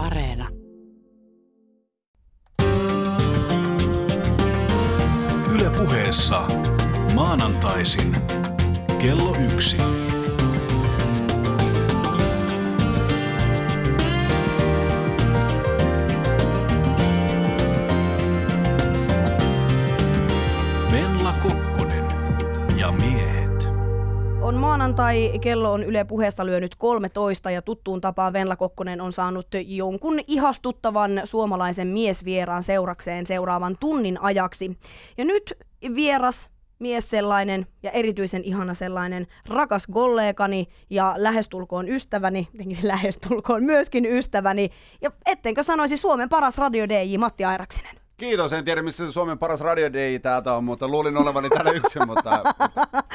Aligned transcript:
Areena. 0.00 0.48
Yle 5.54 5.70
puheessa 5.70 6.48
maanantaisin 7.14 8.16
kello 8.98 9.36
yksi. 9.52 9.76
Maanantai, 25.00 25.38
kello 25.38 25.72
on 25.72 25.82
Yle 25.82 26.04
puheesta 26.04 26.46
lyönyt 26.46 26.76
13 26.76 27.50
ja 27.50 27.62
tuttuun 27.62 28.00
tapaan 28.00 28.32
Venla 28.32 28.56
Kokkonen 28.56 29.00
on 29.00 29.12
saanut 29.12 29.46
jonkun 29.66 30.20
ihastuttavan 30.26 31.22
suomalaisen 31.24 31.88
miesvieraan 31.88 32.62
seurakseen 32.62 33.26
seuraavan 33.26 33.76
tunnin 33.80 34.20
ajaksi. 34.20 34.78
Ja 35.18 35.24
nyt 35.24 35.54
vieras 35.94 36.50
mies 36.78 37.10
sellainen 37.10 37.66
ja 37.82 37.90
erityisen 37.90 38.44
ihana 38.44 38.74
sellainen 38.74 39.26
rakas 39.48 39.86
kollegani 39.86 40.68
ja 40.90 41.14
lähestulkoon 41.16 41.88
ystäväni, 41.88 42.48
lähestulkoon 42.82 43.64
myöskin 43.64 44.06
ystäväni, 44.06 44.70
ja 45.02 45.10
ettenkö 45.26 45.62
sanoisi 45.62 45.96
Suomen 45.96 46.28
paras 46.28 46.58
radio 46.58 46.88
DJ 46.88 47.16
Matti 47.16 47.44
Airaksinen. 47.44 47.96
Kiitos, 48.20 48.52
en 48.52 48.64
tiedä 48.64 48.82
missä 48.82 49.06
se 49.06 49.12
Suomen 49.12 49.38
paras 49.38 49.60
radio 49.60 49.92
DJ 49.92 50.18
täältä 50.18 50.54
on, 50.54 50.64
mutta 50.64 50.88
luulin 50.88 51.16
olevani 51.16 51.48
täällä 51.48 51.70
yksin, 51.70 52.06
mutta 52.06 52.42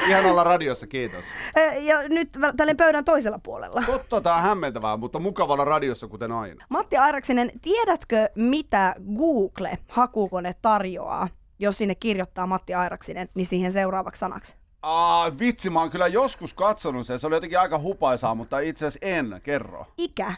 ihan 0.08 0.26
olla 0.26 0.44
radiossa, 0.44 0.88
kiitos. 0.88 1.26
E, 1.56 1.80
Ja 1.80 2.10
nyt 2.10 2.30
tälle 2.58 2.74
pöydän 2.74 3.06
toisella 3.06 3.40
puolella. 3.40 3.84
Totta, 3.86 4.22
tää 4.22 4.36
on 4.36 4.42
hämmentävää, 4.42 4.98
mutta 4.98 5.20
mukavalla 5.20 5.66
radiossa 5.66 6.08
kuten 6.08 6.32
aina. 6.32 6.66
Matti 6.70 6.98
Airaksinen, 6.98 7.52
tiedätkö 7.62 8.30
mitä 8.36 8.96
Google 9.16 9.78
hakukone 9.88 10.56
tarjoaa, 10.62 11.28
jos 11.60 11.78
sinne 11.78 11.96
kirjoittaa 11.96 12.48
Matti 12.48 12.74
Airaksinen, 12.74 13.30
niin 13.36 13.46
siihen 13.46 13.72
seuraavaksi 13.72 14.20
sanaksi? 14.20 14.56
Aa, 14.82 15.40
vitsi, 15.40 15.70
mä 15.70 15.80
oon 15.80 15.92
kyllä 15.92 16.08
joskus 16.08 16.54
katsonut 16.54 17.08
sen, 17.08 17.20
se 17.20 17.28
oli 17.28 17.36
jotenkin 17.36 17.60
aika 17.60 17.80
hupaisaa, 17.80 18.36
mutta 18.36 18.60
itse 18.60 18.86
asiassa 18.86 19.08
en, 19.08 19.42
kerro. 19.44 19.86
Ikä. 19.98 20.34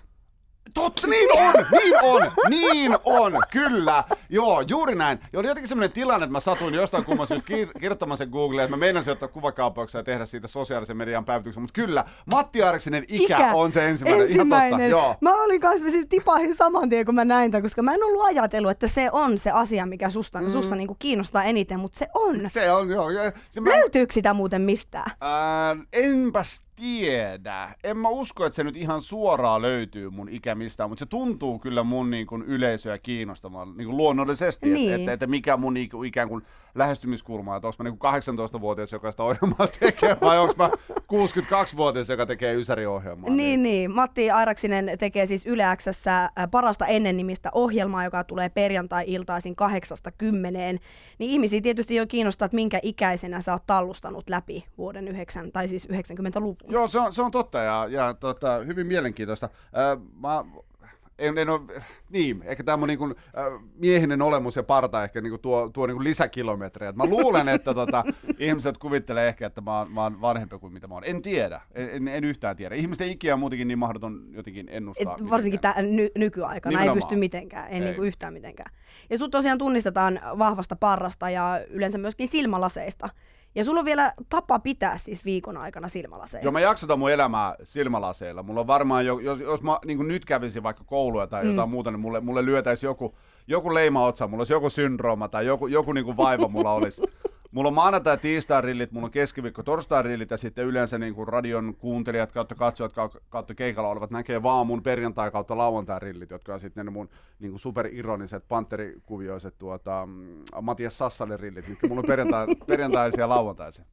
Totta, 0.73 1.07
niin 1.07 1.29
on, 1.39 1.53
niin 1.71 1.95
on, 2.03 2.31
niin 2.49 2.97
on, 3.03 3.33
kyllä. 3.51 4.03
Joo, 4.29 4.61
juuri 4.61 4.95
näin. 4.95 5.19
Ja 5.33 5.39
oli 5.39 5.47
jotenkin 5.47 5.69
semmoinen 5.69 5.91
tilanne, 5.91 6.23
että 6.23 6.31
mä 6.31 6.39
satuin 6.39 6.73
jostain 6.73 7.05
kumman 7.05 7.27
syystä 7.27 7.53
kir- 7.53 7.79
kirjoittamaan 7.79 8.17
sen 8.17 8.29
Googleen, 8.29 8.65
että 8.65 8.77
mä 8.77 8.79
meinasin 8.79 9.13
ottaa 9.13 9.27
kuvakaapauksia 9.29 9.99
ja 9.99 10.03
tehdä 10.03 10.25
siitä 10.25 10.47
sosiaalisen 10.47 10.97
median 10.97 11.25
päivityksen. 11.25 11.63
Mutta 11.63 11.73
kyllä, 11.81 12.05
Matti 12.25 12.63
Aariksinen 12.63 13.03
ikä, 13.07 13.37
ikä, 13.37 13.53
on 13.53 13.71
se 13.71 13.89
ensimmäinen. 13.89 14.27
ensimmäinen. 14.27 14.69
Ihan 14.69 14.91
totta, 14.91 15.07
joo. 15.07 15.15
Mä 15.21 15.43
olin 15.43 15.61
kanssa, 15.61 15.85
mä 15.85 15.91
tipahin 16.09 16.55
saman 16.55 16.89
tien, 16.89 17.05
kun 17.05 17.15
mä 17.15 17.25
näin 17.25 17.51
tämän, 17.51 17.63
koska 17.63 17.81
mä 17.81 17.93
en 17.93 18.03
ollut 18.03 18.25
ajatellut, 18.25 18.71
että 18.71 18.87
se 18.87 19.09
on 19.11 19.37
se 19.37 19.51
asia, 19.51 19.85
mikä 19.85 20.09
susta, 20.09 20.41
mm. 20.41 20.49
sussa 20.49 20.75
niinku 20.75 20.95
kiinnostaa 20.99 21.43
eniten, 21.43 21.79
mutta 21.79 21.99
se 21.99 22.07
on. 22.13 22.49
Se 22.49 22.71
on, 22.71 22.89
joo. 22.89 23.09
Ja 23.09 23.31
se 23.51 23.61
mä, 23.61 23.69
Löytyykö 23.69 24.13
sitä 24.13 24.33
muuten 24.33 24.61
mistään? 24.61 25.11
ää, 25.21 25.75
enpäs 25.93 26.66
tiedä. 26.77 27.69
En 27.83 27.97
mä 27.97 28.09
usko, 28.09 28.45
että 28.45 28.55
se 28.55 28.63
nyt 28.63 28.75
ihan 28.75 29.01
suoraan 29.01 29.61
löytyy 29.61 30.09
mun 30.09 30.29
ikä 30.29 30.55
mistään, 30.55 30.89
mutta 30.89 30.99
se 30.99 31.05
tuntuu 31.05 31.59
kyllä 31.59 31.83
mun 31.83 32.09
niin 32.09 32.27
kuin 32.27 32.41
yleisöä 32.43 32.97
kiinnostamaan 32.97 33.77
niin 33.77 33.85
kuin 33.85 33.97
luonnollisesti, 33.97 34.69
Niin. 34.69 34.89
että, 34.89 35.01
että, 35.01 35.13
että 35.13 35.27
mikä 35.27 35.57
mun 35.57 35.75
ik- 35.77 36.05
ikään 36.05 36.29
kuin 36.29 36.41
lähestymiskulma, 36.75 37.55
että 37.55 37.67
onko 37.67 37.75
mä 37.83 37.89
niin 37.89 37.97
kuin 37.99 38.13
18-vuotias, 38.57 38.91
joka 38.91 39.11
sitä 39.11 39.23
ohjelmaa 39.23 39.67
tekee, 39.79 40.17
vai 40.21 40.39
onko 40.39 40.53
mä 40.57 40.69
62-vuotias, 40.91 42.09
joka 42.09 42.25
tekee 42.25 42.53
Ysäri-ohjelmaa. 42.55 43.29
Niin, 43.29 43.63
niin. 43.63 43.91
Matti 43.91 44.31
Airaksinen 44.31 44.91
tekee 44.99 45.25
siis 45.25 45.45
Yle 45.45 45.63
X:ssä, 45.75 46.29
parasta 46.51 46.85
ennen 46.85 47.17
nimistä 47.17 47.49
ohjelmaa, 47.53 48.03
joka 48.03 48.23
tulee 48.23 48.49
perjantai-iltaisin 48.49 49.55
kahdeksasta 49.55 50.11
kymmeneen. 50.11 50.79
Niin 51.19 51.31
ihmisiä 51.31 51.61
tietysti 51.61 51.95
jo 51.95 52.07
kiinnostaa, 52.07 52.45
että 52.45 52.55
minkä 52.55 52.79
ikäisenä 52.83 53.41
sä 53.41 53.53
oot 53.53 53.63
tallustanut 53.67 54.29
läpi 54.29 54.65
vuoden 54.77 55.07
9, 55.07 55.51
tai 55.51 55.67
siis 55.67 55.87
90-luvun. 55.89 56.55
Joo, 56.69 56.87
se 56.87 56.99
on, 56.99 57.13
se 57.13 57.21
on 57.21 57.31
totta 57.31 57.57
ja, 57.57 57.87
ja 57.89 58.13
tota, 58.13 58.57
hyvin 58.57 58.87
mielenkiintoista. 58.87 59.49
Äh, 59.77 60.03
mä 60.21 60.45
en, 61.19 61.37
en 61.37 61.49
ole, 61.49 61.61
niin, 62.09 62.41
ehkä 62.45 62.63
tämä 62.63 62.77
mun 62.77 62.87
niin 62.87 62.97
kuin, 62.99 63.15
äh, 63.37 63.61
miehinen 63.75 64.21
olemus 64.21 64.55
ja 64.55 64.63
parta 64.63 65.03
ehkä 65.03 65.21
niin 65.21 65.31
kuin 65.31 65.41
tuo, 65.41 65.69
tuo 65.69 65.87
niin 65.87 65.95
kuin 65.95 66.03
lisäkilometrejä. 66.03 66.89
Et 66.89 66.95
Mä 66.95 67.05
luulen, 67.05 67.47
että 67.49 67.73
tota, 67.73 68.03
ihmiset 68.39 68.77
kuvittelee 68.77 69.27
ehkä, 69.27 69.47
että 69.47 69.61
mä 69.61 69.77
oon, 69.77 69.91
mä 69.91 70.03
oon 70.03 70.21
vanhempi 70.21 70.59
kuin 70.59 70.73
mitä 70.73 70.87
mä 70.87 70.93
oon. 70.93 71.03
En 71.05 71.21
tiedä, 71.21 71.61
en, 71.75 72.07
en, 72.07 72.23
yhtään 72.23 72.55
tiedä. 72.55 72.75
Ihmisten 72.75 73.07
ikiä 73.07 73.33
on 73.33 73.39
muutenkin 73.39 73.67
niin 73.67 73.79
mahdoton 73.79 74.21
jotenkin 74.31 74.69
Et 74.69 74.75
ennustaa. 74.75 75.17
varsinkin 75.29 75.57
mitenkään. 75.57 75.73
tää 75.85 75.95
ny- 75.95 76.09
nykyaikana 76.15 76.71
ei 76.71 76.75
Nimenomaan. 76.77 76.97
pysty 76.97 77.15
mitenkään, 77.15 77.67
ei, 77.67 77.73
Ei. 77.73 77.79
Niinku 77.79 78.03
yhtään 78.03 78.33
mitenkään. 78.33 78.71
Ja 79.09 79.17
sut 79.17 79.31
tosiaan 79.31 79.57
tunnistetaan 79.57 80.19
vahvasta 80.37 80.75
parrasta 80.75 81.29
ja 81.29 81.59
yleensä 81.69 81.97
myöskin 81.97 82.27
silmälaseista. 82.27 83.09
Ja 83.57 83.63
sulla 83.63 83.79
on 83.79 83.85
vielä 83.85 84.13
tapa 84.29 84.59
pitää 84.59 84.97
siis 84.97 85.25
viikon 85.25 85.57
aikana 85.57 85.87
silmälaseja. 85.87 86.43
Joo, 86.43 86.51
mä 86.51 86.59
jaksotan 86.59 86.99
mun 86.99 87.11
elämää 87.11 87.55
silmälaseilla. 87.63 88.43
Mulla 88.43 88.61
on 88.61 88.67
varmaan, 88.67 89.05
jo, 89.05 89.19
jos, 89.19 89.39
jos 89.39 89.61
mä 89.61 89.77
niin 89.85 90.07
nyt 90.07 90.25
kävisin 90.25 90.63
vaikka 90.63 90.83
koulua 90.83 91.27
tai 91.27 91.47
jotain 91.47 91.69
muuta, 91.69 91.91
niin 91.91 91.99
mulle, 91.99 92.19
mulle 92.19 92.45
lyötäisi 92.45 92.85
joku, 92.85 93.15
joku 93.47 93.73
leima 93.73 94.05
otsa, 94.05 94.27
mulla 94.27 94.41
olisi 94.41 94.53
joku 94.53 94.69
syndrooma 94.69 95.27
tai 95.27 95.45
joku, 95.45 95.67
joku 95.67 95.93
niin 95.93 96.17
vaiva 96.17 96.47
mulla 96.47 96.71
olisi. 96.71 97.01
Mulla 97.51 97.67
on 97.67 97.73
maanantai- 97.73 98.13
ja 98.13 98.17
tiistai-rillit, 98.17 98.91
mulla 98.91 99.05
on 99.05 99.11
keskiviikko 99.11 99.63
torstai-rillit 99.63 100.31
ja 100.31 100.37
sitten 100.37 100.65
yleensä 100.65 100.97
niin 100.97 101.15
kuin 101.15 101.27
radion 101.27 101.75
kuuntelijat 101.75 102.31
kautta 102.31 102.55
katsojat 102.55 102.91
kau- 102.93 103.19
kautta 103.29 103.55
keikalla 103.55 103.89
olevat 103.89 104.11
näkee 104.11 104.43
vaan 104.43 104.67
mun 104.67 104.83
perjantai- 104.83 105.31
kautta 105.31 105.57
lauantai-rillit, 105.57 106.29
jotka 106.29 106.53
on 106.53 106.59
sitten 106.59 106.85
ne 106.85 106.91
mun 106.91 107.09
niin 107.39 107.51
kuin 107.51 107.59
superironiset 107.59 108.47
panterikuvioiset 108.47 109.57
tuota, 109.57 110.05
mm, 110.05 110.43
Matias 110.61 110.97
Sassalin 110.97 111.39
rillit, 111.39 111.67
mitkä 111.67 111.87
mulla 111.87 111.99
on 111.99 112.07
perjantai, 112.07 112.47
perjantaisia 112.67 113.19
ja 113.19 113.29
lauantaisia. 113.29 113.85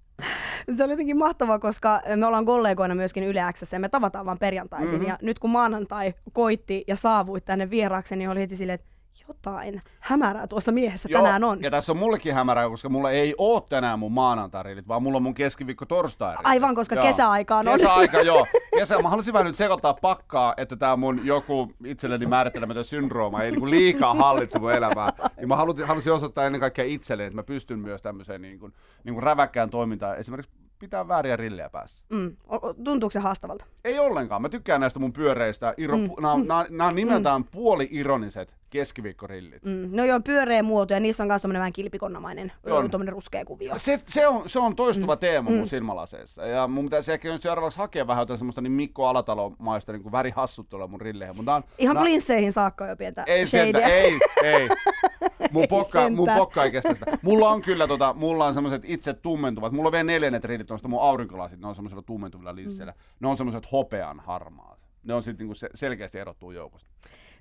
Se 0.76 0.84
oli 0.84 0.92
jotenkin 0.92 1.18
mahtavaa, 1.18 1.58
koska 1.58 2.00
me 2.16 2.26
ollaan 2.26 2.44
kollegoina 2.44 2.94
myöskin 2.94 3.24
Yle 3.24 3.40
X:ssä 3.52 3.76
ja 3.76 3.80
me 3.80 3.88
tavataan 3.88 4.26
vaan 4.26 4.38
perjantaisin. 4.38 4.90
Mm-hmm. 4.94 5.08
Ja 5.08 5.18
nyt 5.22 5.38
kun 5.38 5.50
maanantai 5.50 6.14
koitti 6.32 6.84
ja 6.86 6.96
saavuit 6.96 7.44
tänne 7.44 7.70
vieraaksi, 7.70 8.16
niin 8.16 8.30
oli 8.30 8.40
heti 8.40 8.56
silleen, 8.56 8.74
että 8.74 8.93
jotain 9.28 9.80
hämärää 10.00 10.46
tuossa 10.46 10.72
miehessä 10.72 11.08
Joo, 11.12 11.22
tänään 11.22 11.44
on. 11.44 11.62
Ja 11.62 11.70
tässä 11.70 11.92
on 11.92 11.98
mullekin 11.98 12.34
hämärää, 12.34 12.68
koska 12.68 12.88
mulla 12.88 13.10
ei 13.10 13.34
oo 13.38 13.60
tänään 13.60 13.98
mun 13.98 14.12
maanantai 14.12 14.64
vaan 14.88 15.02
mulla 15.02 15.16
on 15.16 15.22
mun 15.22 15.34
keskiviikko 15.34 15.84
torstai 15.84 16.34
Aivan, 16.44 16.74
koska 16.74 16.96
kesäaikaan 16.96 17.68
on. 17.68 17.78
Kesäaika, 17.78 18.20
joo. 18.20 18.46
Kesä, 18.78 18.98
mä 18.98 19.08
halusin 19.08 19.32
vähän 19.32 19.46
nyt 19.46 19.56
sekoittaa 19.56 19.94
pakkaa, 19.94 20.54
että 20.56 20.76
tää 20.76 20.96
mun 20.96 21.20
joku 21.24 21.72
itselleni 21.84 22.26
määrittelemätön 22.26 22.84
syndrooma 22.84 23.42
ei 23.42 23.50
niinku 23.50 23.70
liikaa 23.70 24.14
hallitse 24.14 24.58
mun 24.58 24.72
elämää. 24.72 25.12
Niin 25.36 25.48
mä 25.48 25.56
halusin, 25.56 25.86
halusin 25.86 26.12
osoittaa 26.12 26.46
ennen 26.46 26.60
kaikkea 26.60 26.84
itselleni, 26.84 27.26
että 27.26 27.36
mä 27.36 27.42
pystyn 27.42 27.78
myös 27.78 28.02
tämmöiseen 28.02 28.42
niinku, 28.42 28.70
niinku 29.04 29.20
räväkkään 29.20 29.70
toimintaan. 29.70 30.16
Esimerkiksi 30.16 30.63
pitää 30.78 31.08
vääriä 31.08 31.36
rillejä 31.36 31.70
päässä. 31.70 32.04
Mm. 32.08 32.36
Tuntuuko 32.84 33.10
se 33.10 33.18
haastavalta? 33.20 33.64
Ei 33.84 33.98
ollenkaan. 33.98 34.42
Mä 34.42 34.48
tykkään 34.48 34.80
näistä 34.80 34.98
mun 35.00 35.12
pyöreistä. 35.12 35.74
Iro, 35.76 35.96
mm. 35.96 36.10
Nämä 36.20 36.32
on, 36.32 36.46
nää, 36.46 36.66
nää 36.70 36.92
nimeltään 36.92 37.44
puoli-ironiset 37.44 38.54
keskiviikkorillit. 38.70 39.62
Mm. 39.64 39.88
No 39.90 40.04
joo, 40.04 40.20
pyöreä 40.20 40.62
muoto 40.62 40.94
ja 40.94 41.00
niissä 41.00 41.22
on 41.22 41.28
myös 41.28 41.42
semmoinen 41.42 41.60
vähän 41.60 41.72
kilpikonnamainen, 41.72 42.52
On. 42.64 42.90
tuommoinen 42.90 43.12
ruskea 43.12 43.44
kuvio. 43.44 43.74
Se, 43.76 44.00
se, 44.06 44.26
on, 44.26 44.48
se 44.48 44.58
on 44.58 44.76
toistuva 44.76 45.14
mm. 45.14 45.18
teema 45.18 45.50
mun 45.50 45.68
silmälaseissa. 45.68 46.46
Ja 46.46 46.66
mun 46.66 46.84
pitäisi 46.84 47.12
ehkä 47.12 47.32
nyt 47.32 47.42
seuraavaksi 47.42 47.78
hakea 47.78 48.06
vähän 48.06 48.22
jotain 48.22 48.38
semmoista 48.38 48.60
niin 48.60 48.72
Mikko 48.72 49.06
Alatalo-maista 49.06 49.92
niin 49.92 50.12
värihassuttelua 50.12 50.86
mun 50.86 51.00
rilleihin. 51.00 51.36
Mutta 51.36 51.54
on, 51.54 51.64
Ihan 51.78 51.94
nää- 51.94 52.02
klinsseihin 52.02 52.52
saakka 52.52 52.86
jo 52.86 52.96
pientä 52.96 53.24
Ei 53.26 53.46
shadea. 53.46 53.86
ei, 53.88 54.18
ei. 54.42 54.68
Mun 55.52 55.64
pokka, 55.68 56.10
mun 56.10 56.28
pokka 56.36 56.64
ei 56.64 56.70
kestä 56.70 56.94
sitä. 56.94 57.18
Mulla 57.22 57.48
on 57.48 57.62
kyllä 57.62 57.86
tota, 57.86 58.14
mulla 58.14 58.46
on 58.46 58.54
semmoiset 58.54 58.82
itse 58.84 59.14
tummentuvat. 59.14 59.72
Mulla 59.72 59.88
on 59.88 59.92
vielä 59.92 60.04
neljännet 60.04 60.44
rillit 60.44 60.68
noista 60.68 60.88
mun 60.88 61.02
aurinkolasit, 61.02 61.60
ne 61.60 61.66
on 61.66 61.74
semmoisella 61.74 62.02
tummentuvilla 62.02 62.54
linsseillä. 62.54 62.92
Mm. 62.92 62.98
Ne 63.20 63.28
on 63.28 63.36
semmoiset 63.36 63.72
hopean 63.72 64.20
harmaat. 64.20 64.78
Ne 65.02 65.14
on 65.14 65.22
sitten 65.22 65.44
niinku 65.44 65.54
se, 65.54 65.68
selkeästi 65.74 66.18
erottuu 66.18 66.50
joukosta. 66.50 66.90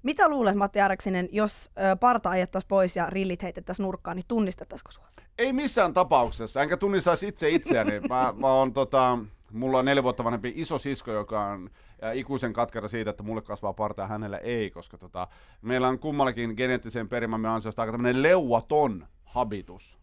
Mitä 0.04 0.30
luulet, 0.30 0.56
Matti 0.56 0.82
Araksinen, 0.82 1.30
jos 1.32 1.72
parta 2.00 2.30
ajettaisiin 2.30 2.68
pois 2.68 2.96
ja 2.96 3.10
rillit 3.10 3.44
heitettäisiin 3.44 3.84
nurkkaan, 3.84 4.18
niin 4.18 4.26
tunnistettaisiko 4.28 4.92
sua? 4.92 5.08
Ei 5.38 5.54
missään 5.54 5.94
tapauksessa, 5.94 6.62
enkä 6.62 6.78
tunnistaisi 6.78 7.28
itse 7.28 7.50
itseäni. 7.50 8.00
Mä, 8.00 8.34
mä 8.38 8.54
oon 8.54 8.74
tota, 8.74 9.18
mulla 9.54 9.80
on 9.80 9.86
neljä 9.86 10.04
vuotta 10.04 10.24
vanhempi 10.24 10.54
iso 10.56 10.78
sisko, 10.78 11.12
joka 11.12 11.46
on 11.46 11.70
ikuisen 12.14 12.54
katkera 12.54 12.88
siitä, 12.88 13.10
että 13.10 13.24
mulle 13.24 13.42
kasvaa 13.42 13.74
parta 13.74 14.02
ja 14.02 14.08
hänellä 14.08 14.38
ei, 14.38 14.72
koska 14.72 14.98
tota, 14.98 15.28
meillä 15.62 15.88
on 15.88 16.00
kummallakin 16.00 16.54
geneettisen 16.58 17.10
perimämme 17.10 17.48
ansiosta 17.48 17.82
aika 17.82 17.92
tämmöinen 17.92 18.24
leuaton 18.24 19.08
habitus. 19.24 20.03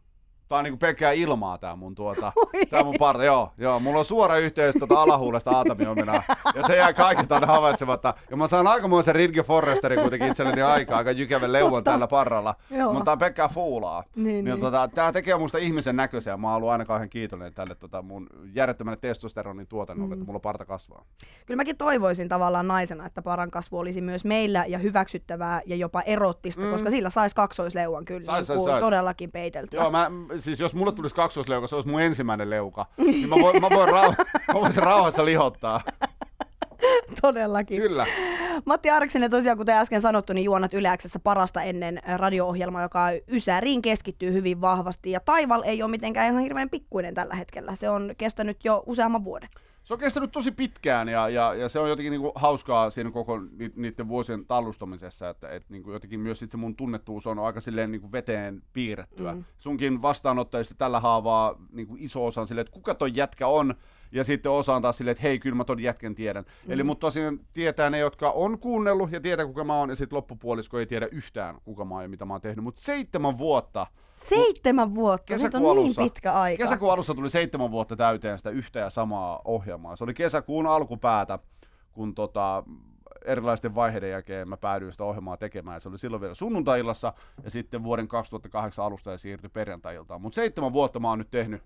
Tää 0.50 0.58
on 0.58 0.64
niinku 0.64 0.78
pelkkää 0.78 1.12
ilmaa 1.12 1.58
tää 1.58 1.76
mun 1.76 1.94
tuota, 1.94 2.32
tää 2.70 2.84
mun 2.84 2.94
parta. 2.98 3.24
Joo, 3.24 3.52
joo, 3.58 3.80
mulla 3.80 3.98
on 3.98 4.04
suora 4.04 4.36
yhteys 4.36 4.74
tuota 4.78 5.02
alahuulesta 5.02 5.50
aatamiominaan. 5.50 6.22
Ja 6.54 6.62
se 6.66 6.76
jää 6.76 6.92
kaikki 6.92 7.26
tänne 7.26 7.46
havaitsematta. 7.46 8.14
Ja 8.30 8.36
mä 8.36 8.46
saan 8.48 8.66
aikamoisen 8.66 9.14
Ridge 9.14 9.42
Forresterin 9.42 10.00
kuitenkin 10.00 10.28
itselleni 10.28 10.62
aikaa, 10.62 10.98
aika 10.98 11.10
jykevän 11.10 11.52
leuan 11.52 11.84
tällä 11.84 12.06
parralla. 12.06 12.54
Joo. 12.70 12.92
Mutta 12.92 13.04
tää 13.04 13.12
on 13.12 13.18
pelkkää 13.18 13.48
fuulaa. 13.48 14.04
Niin, 14.16 14.44
niin. 14.44 14.60
Tota, 14.60 14.88
tää 14.88 15.12
tekee 15.12 15.38
musta 15.38 15.58
ihmisen 15.58 15.96
näköisen 15.96 16.30
ja 16.30 16.36
mä 16.36 16.48
oon 16.48 16.56
ollut 16.56 16.70
aina 16.70 16.84
kauhean 16.84 17.10
kiitollinen 17.10 17.54
tälle 17.54 17.74
tota, 17.74 18.02
mun 18.02 18.26
järjettömälle 18.54 18.98
testosteronin 19.00 19.66
tuotannolle, 19.66 20.14
Mm. 20.14 20.20
että 20.20 20.26
mulla 20.26 20.40
parta 20.40 20.64
kasvaa. 20.64 21.04
Kyllä 21.46 21.56
mäkin 21.60 21.76
toivoisin 21.76 22.28
tavallaan 22.28 22.68
naisena, 22.68 23.06
että 23.06 23.22
paran 23.22 23.50
kasvu 23.50 23.78
olisi 23.78 24.00
myös 24.00 24.24
meillä 24.24 24.64
ja 24.68 24.78
hyväksyttävää 24.78 25.60
ja 25.66 25.76
jopa 25.76 26.00
erottista, 26.00 26.62
mm. 26.62 26.70
koska 26.70 26.90
sillä 26.90 27.10
saisi 27.10 27.36
kaksoisleuan 27.36 28.04
kyllä 28.04 28.20
Sais, 28.20 28.36
niin 28.36 28.44
sais, 28.46 28.64
sais. 28.64 28.80
todellakin 28.80 29.30
peiteltyä. 29.32 29.80
Joo, 29.80 29.90
mä, 29.90 30.10
siis 30.42 30.60
jos 30.60 30.74
mulle 30.74 30.92
tulisi 30.92 31.14
kaksosleuka, 31.14 31.66
se 31.66 31.74
olisi 31.74 31.88
mun 31.88 32.00
ensimmäinen 32.00 32.50
leuka. 32.50 32.86
Niin 32.96 33.28
mä, 33.28 33.36
voin, 33.40 33.60
mä, 33.60 33.70
voin 33.70 33.88
rauh- 33.88 34.24
mä 34.54 34.60
voisin 34.60 34.82
rauhassa 34.82 35.24
lihottaa. 35.24 35.80
Todellakin. 37.22 37.82
Kyllä. 37.82 38.06
Matti 38.64 38.90
Arksinen 38.90 39.30
tosiaan, 39.30 39.58
kuten 39.58 39.76
äsken 39.76 40.00
sanottu, 40.02 40.32
niin 40.32 40.44
juonat 40.44 40.74
Yleäksessä 40.74 41.18
parasta 41.18 41.62
ennen 41.62 42.00
radio-ohjelma, 42.16 42.82
joka 42.82 43.06
Ysäriin 43.28 43.82
keskittyy 43.82 44.32
hyvin 44.32 44.60
vahvasti. 44.60 45.10
Ja 45.10 45.20
Taival 45.20 45.62
ei 45.64 45.82
ole 45.82 45.90
mitenkään 45.90 46.30
ihan 46.30 46.42
hirveän 46.42 46.70
pikkuinen 46.70 47.14
tällä 47.14 47.34
hetkellä. 47.34 47.76
Se 47.76 47.90
on 47.90 48.14
kestänyt 48.18 48.64
jo 48.64 48.82
useamman 48.86 49.24
vuoden. 49.24 49.48
Se 49.84 49.94
on 49.94 50.00
kestänyt 50.00 50.32
tosi 50.32 50.50
pitkään 50.50 51.08
ja, 51.08 51.28
ja, 51.28 51.54
ja 51.54 51.68
se 51.68 51.78
on 51.78 51.88
jotenkin 51.88 52.10
niinku 52.10 52.32
hauskaa 52.34 52.90
siinä 52.90 53.10
koko 53.10 53.38
ni, 53.38 53.72
niiden 53.76 54.08
vuosien 54.08 54.46
tallustamisessa, 54.46 55.28
että 55.28 55.48
et 55.48 55.70
niinku 55.70 55.92
jotenkin 55.92 56.20
myös 56.20 56.38
sit 56.38 56.50
se 56.50 56.56
mun 56.56 56.76
tunnettuus 56.76 57.26
on 57.26 57.38
aika 57.38 57.60
silleen 57.60 57.92
niinku 57.92 58.12
veteen 58.12 58.62
piirrettyä. 58.72 59.34
Mm. 59.34 59.44
Sunkin 59.58 60.02
vastaanottajista 60.02 60.74
tällä 60.74 61.00
haavaa 61.00 61.54
niinku 61.72 61.96
iso 61.98 62.26
osa 62.26 62.40
on 62.40 62.46
silleen, 62.46 62.66
että 62.66 62.74
kuka 62.74 62.94
toi 62.94 63.10
jätkä 63.16 63.46
on, 63.46 63.74
ja 64.12 64.24
sitten 64.24 64.52
osa 64.52 64.74
on 64.74 64.82
taas 64.82 64.98
silleen, 64.98 65.12
että 65.12 65.22
hei, 65.22 65.38
kyllä 65.38 65.56
mä 65.56 65.64
ton 65.64 65.80
jätkän 65.80 66.14
tiedän. 66.14 66.44
Mm. 66.66 66.72
Eli 66.72 66.82
mut 66.82 66.98
tosiaan 66.98 67.40
tietää 67.52 67.90
ne, 67.90 67.98
jotka 67.98 68.30
on 68.30 68.58
kuunnellut 68.58 69.12
ja 69.12 69.20
tietää 69.20 69.46
kuka 69.46 69.64
mä 69.64 69.78
oon, 69.78 69.90
ja 69.90 69.96
sitten 69.96 70.16
loppupuolisko 70.16 70.78
ei 70.78 70.86
tiedä 70.86 71.08
yhtään 71.12 71.58
kuka 71.64 71.84
mä 71.84 71.94
oon 71.94 72.04
ja 72.04 72.08
mitä 72.08 72.24
mä 72.24 72.34
oon 72.34 72.40
tehnyt. 72.40 72.64
Mutta 72.64 72.80
seitsemän 72.80 73.38
vuotta 73.38 73.86
Seitsemän 74.28 74.94
vuotta, 74.94 75.38
se 75.38 75.50
on 75.54 75.76
niin 75.76 75.94
pitkä 75.96 76.32
aika. 76.32 76.64
Kesäkuun 76.64 76.92
alussa 76.92 77.14
tuli 77.14 77.30
seitsemän 77.30 77.70
vuotta 77.70 77.96
täyteen 77.96 78.38
sitä 78.38 78.50
yhtä 78.50 78.78
ja 78.78 78.90
samaa 78.90 79.40
ohjelmaa. 79.44 79.96
Se 79.96 80.04
oli 80.04 80.14
kesäkuun 80.14 80.66
alkupäätä, 80.66 81.38
kun 81.92 82.14
tota, 82.14 82.64
erilaisten 83.24 83.74
vaiheiden 83.74 84.10
jälkeen 84.10 84.48
mä 84.48 84.56
päädyin 84.56 84.92
sitä 84.92 85.04
ohjelmaa 85.04 85.36
tekemään. 85.36 85.80
Se 85.80 85.88
oli 85.88 85.98
silloin 85.98 86.20
vielä 86.20 86.34
sunnuntai-illassa 86.34 87.12
ja 87.44 87.50
sitten 87.50 87.82
vuoden 87.82 88.08
2008 88.08 88.84
alusta 88.84 89.10
ja 89.10 89.18
siirtyi 89.18 89.50
perjantai-iltaan. 89.50 90.22
Mutta 90.22 90.36
seitsemän 90.36 90.72
vuotta 90.72 91.00
mä 91.00 91.08
oon 91.08 91.18
nyt 91.18 91.30
tehnyt 91.30 91.62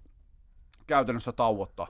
käytännössä 0.87 1.33
tauotta 1.33 1.87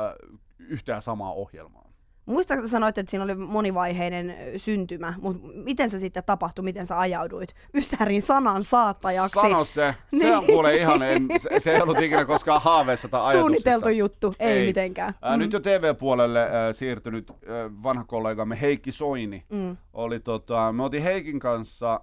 äh, 0.00 0.12
yhtä 0.58 0.92
ja 0.92 1.00
samaa 1.00 1.32
ohjelmaa. 1.32 1.88
Muistaakseni 2.26 2.70
sanoit, 2.70 2.98
että 2.98 3.10
siinä 3.10 3.24
oli 3.24 3.34
monivaiheinen 3.34 4.34
syntymä, 4.56 5.14
mutta 5.20 5.46
miten 5.54 5.90
se 5.90 5.98
sitten 5.98 6.22
tapahtui, 6.26 6.62
miten 6.64 6.86
sä 6.86 6.98
ajauduit 6.98 7.54
Ysärin 7.74 8.22
sanan 8.22 8.64
saattajaksi? 8.64 9.40
Sano 9.40 9.64
se. 9.64 9.94
Se 10.10 10.24
Niin. 10.24 10.36
on 10.36 10.46
kuule 10.46 10.76
ihan, 10.76 11.02
en, 11.02 11.26
se, 11.38 11.60
se 11.60 11.74
ei 11.74 11.80
ollut 11.82 12.00
ikinä 12.00 12.24
koskaan 12.24 12.62
haaveessa 12.62 13.08
tai 13.08 13.20
ajatuksissa. 13.20 13.40
Suunniteltu 13.40 13.88
juttu, 13.88 14.32
ei, 14.38 14.58
Ei. 14.58 14.66
mitenkään. 14.66 15.14
Ää, 15.22 15.36
Nyt 15.36 15.52
jo 15.52 15.60
TV-puolelle 15.60 16.40
ää, 16.40 16.72
siirtynyt 16.72 17.32
vanha 17.82 18.04
kollegamme 18.04 18.60
Heikki 18.60 18.92
Soini. 18.92 19.44
Mm. 19.48 19.76
Oli, 19.92 20.20
tota, 20.20 20.72
me 20.72 20.82
oltiin 20.82 21.02
Heikin 21.02 21.38
kanssa 21.38 22.00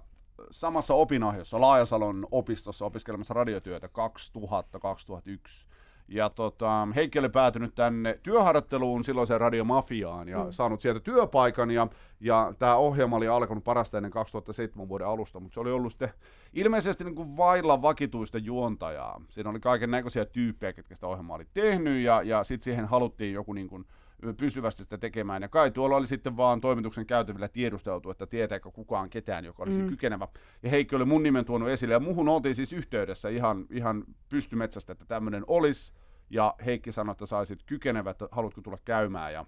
samassa 0.50 0.94
opinahjossa 0.94 1.60
Laajasalon 1.60 2.26
opistossa 2.30 2.84
opiskelemassa 2.84 3.34
radiotyötä 3.34 3.86
2000-2001. 3.86 5.66
Ja 6.08 6.30
tota, 6.30 6.88
Heikki 6.94 7.18
oli 7.18 7.28
päätynyt 7.28 7.74
tänne 7.74 8.18
työharjoitteluun 8.22 9.04
silloiseen 9.04 9.40
radiomafiaan 9.40 10.28
ja 10.28 10.44
mm. 10.44 10.50
saanut 10.50 10.80
sieltä 10.80 11.00
työpaikan. 11.00 11.70
Ja, 11.70 11.88
ja 12.20 12.54
tämä 12.58 12.76
ohjelma 12.76 13.16
oli 13.16 13.28
alkanut 13.28 13.64
parasta 13.64 13.96
ennen 13.98 14.12
2007 14.12 14.88
vuoden 14.88 15.06
alusta, 15.06 15.40
mutta 15.40 15.54
se 15.54 15.60
oli 15.60 15.70
ollut 15.70 15.92
sitten 15.92 16.10
ilmeisesti 16.52 17.04
niin 17.04 17.14
kuin 17.14 17.36
vailla 17.36 17.82
vakituista 17.82 18.38
juontajaa. 18.38 19.20
Siinä 19.28 19.50
oli 19.50 19.60
kaiken 19.60 19.90
näköisiä 19.90 20.24
tyyppejä, 20.24 20.72
ketkä 20.72 20.94
sitä 20.94 21.06
ohjelmaa 21.06 21.36
oli 21.36 21.46
tehnyt 21.54 22.02
ja, 22.02 22.22
ja 22.22 22.44
sitten 22.44 22.64
siihen 22.64 22.86
haluttiin 22.86 23.34
joku 23.34 23.52
niin 23.52 23.68
kuin 23.68 23.86
pysyvästi 24.36 24.82
sitä 24.82 24.98
tekemään. 24.98 25.42
Ja 25.42 25.48
kai 25.48 25.70
tuolla 25.70 25.96
oli 25.96 26.06
sitten 26.06 26.36
vaan 26.36 26.60
toimituksen 26.60 27.06
käytävillä 27.06 27.48
tiedusteltu, 27.48 28.10
että 28.10 28.26
tietääkö 28.26 28.70
kukaan 28.70 29.10
ketään, 29.10 29.44
joka 29.44 29.62
olisi 29.62 29.82
mm. 29.82 29.88
kykenevä. 29.88 30.28
Ja 30.62 30.70
Heikki 30.70 30.96
oli 30.96 31.04
mun 31.04 31.22
nimen 31.22 31.44
tuonut 31.44 31.68
esille, 31.68 31.94
ja 31.94 32.00
muhun 32.00 32.28
oltiin 32.28 32.54
siis 32.54 32.72
yhteydessä 32.72 33.28
ihan, 33.28 33.66
ihan 33.70 34.04
pystymetsästä, 34.28 34.92
että 34.92 35.04
tämmöinen 35.04 35.44
olisi. 35.46 35.94
Ja 36.30 36.54
Heikki 36.66 36.92
sanoi, 36.92 37.12
että 37.12 37.26
saisit 37.26 37.62
kykenevä, 37.62 38.10
että 38.10 38.28
haluatko 38.30 38.60
tulla 38.60 38.78
käymään. 38.84 39.32
Ja 39.32 39.44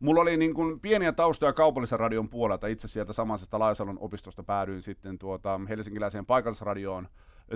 Mulla 0.00 0.20
oli 0.20 0.36
niin 0.36 0.54
kuin 0.54 0.80
pieniä 0.80 1.12
taustoja 1.12 1.52
kaupallisen 1.52 2.00
radion 2.00 2.28
puolelta. 2.28 2.66
Itse 2.66 2.88
sieltä 2.88 3.12
samaisesta 3.12 3.58
Laisalon 3.58 3.98
opistosta 4.00 4.42
päädyin 4.42 4.82
sitten 4.82 5.18
tuota 5.18 5.60
helsinkiläiseen 5.68 6.26
paikallisradioon 6.26 7.08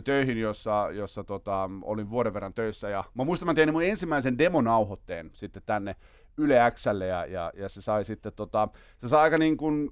töihin, 0.05 0.41
jossa, 0.41 0.89
jossa 0.93 1.25
tota, 1.25 1.71
olin 1.83 2.11
vuoden 2.11 2.35
verran 2.35 2.55
töissä. 2.55 2.89
Ja 2.89 3.05
mä 3.15 3.25
muistan, 3.25 3.47
mä 3.47 3.55
tein 3.55 3.73
mun 3.73 3.83
ensimmäisen 3.83 4.39
demonauhoitteen 4.39 5.31
sitten 5.35 5.63
tänne 5.67 5.97
Yle 6.37 6.59
Xlle 6.71 7.07
ja, 7.07 7.27
ja, 7.27 7.53
ja 7.55 7.69
se 7.69 7.83
sai 7.83 8.05
sitten, 8.05 8.33
tota, 8.33 8.69
se 8.99 9.09
sai 9.09 9.21
aika 9.21 9.39
niin 9.39 9.57
kuin, 9.57 9.91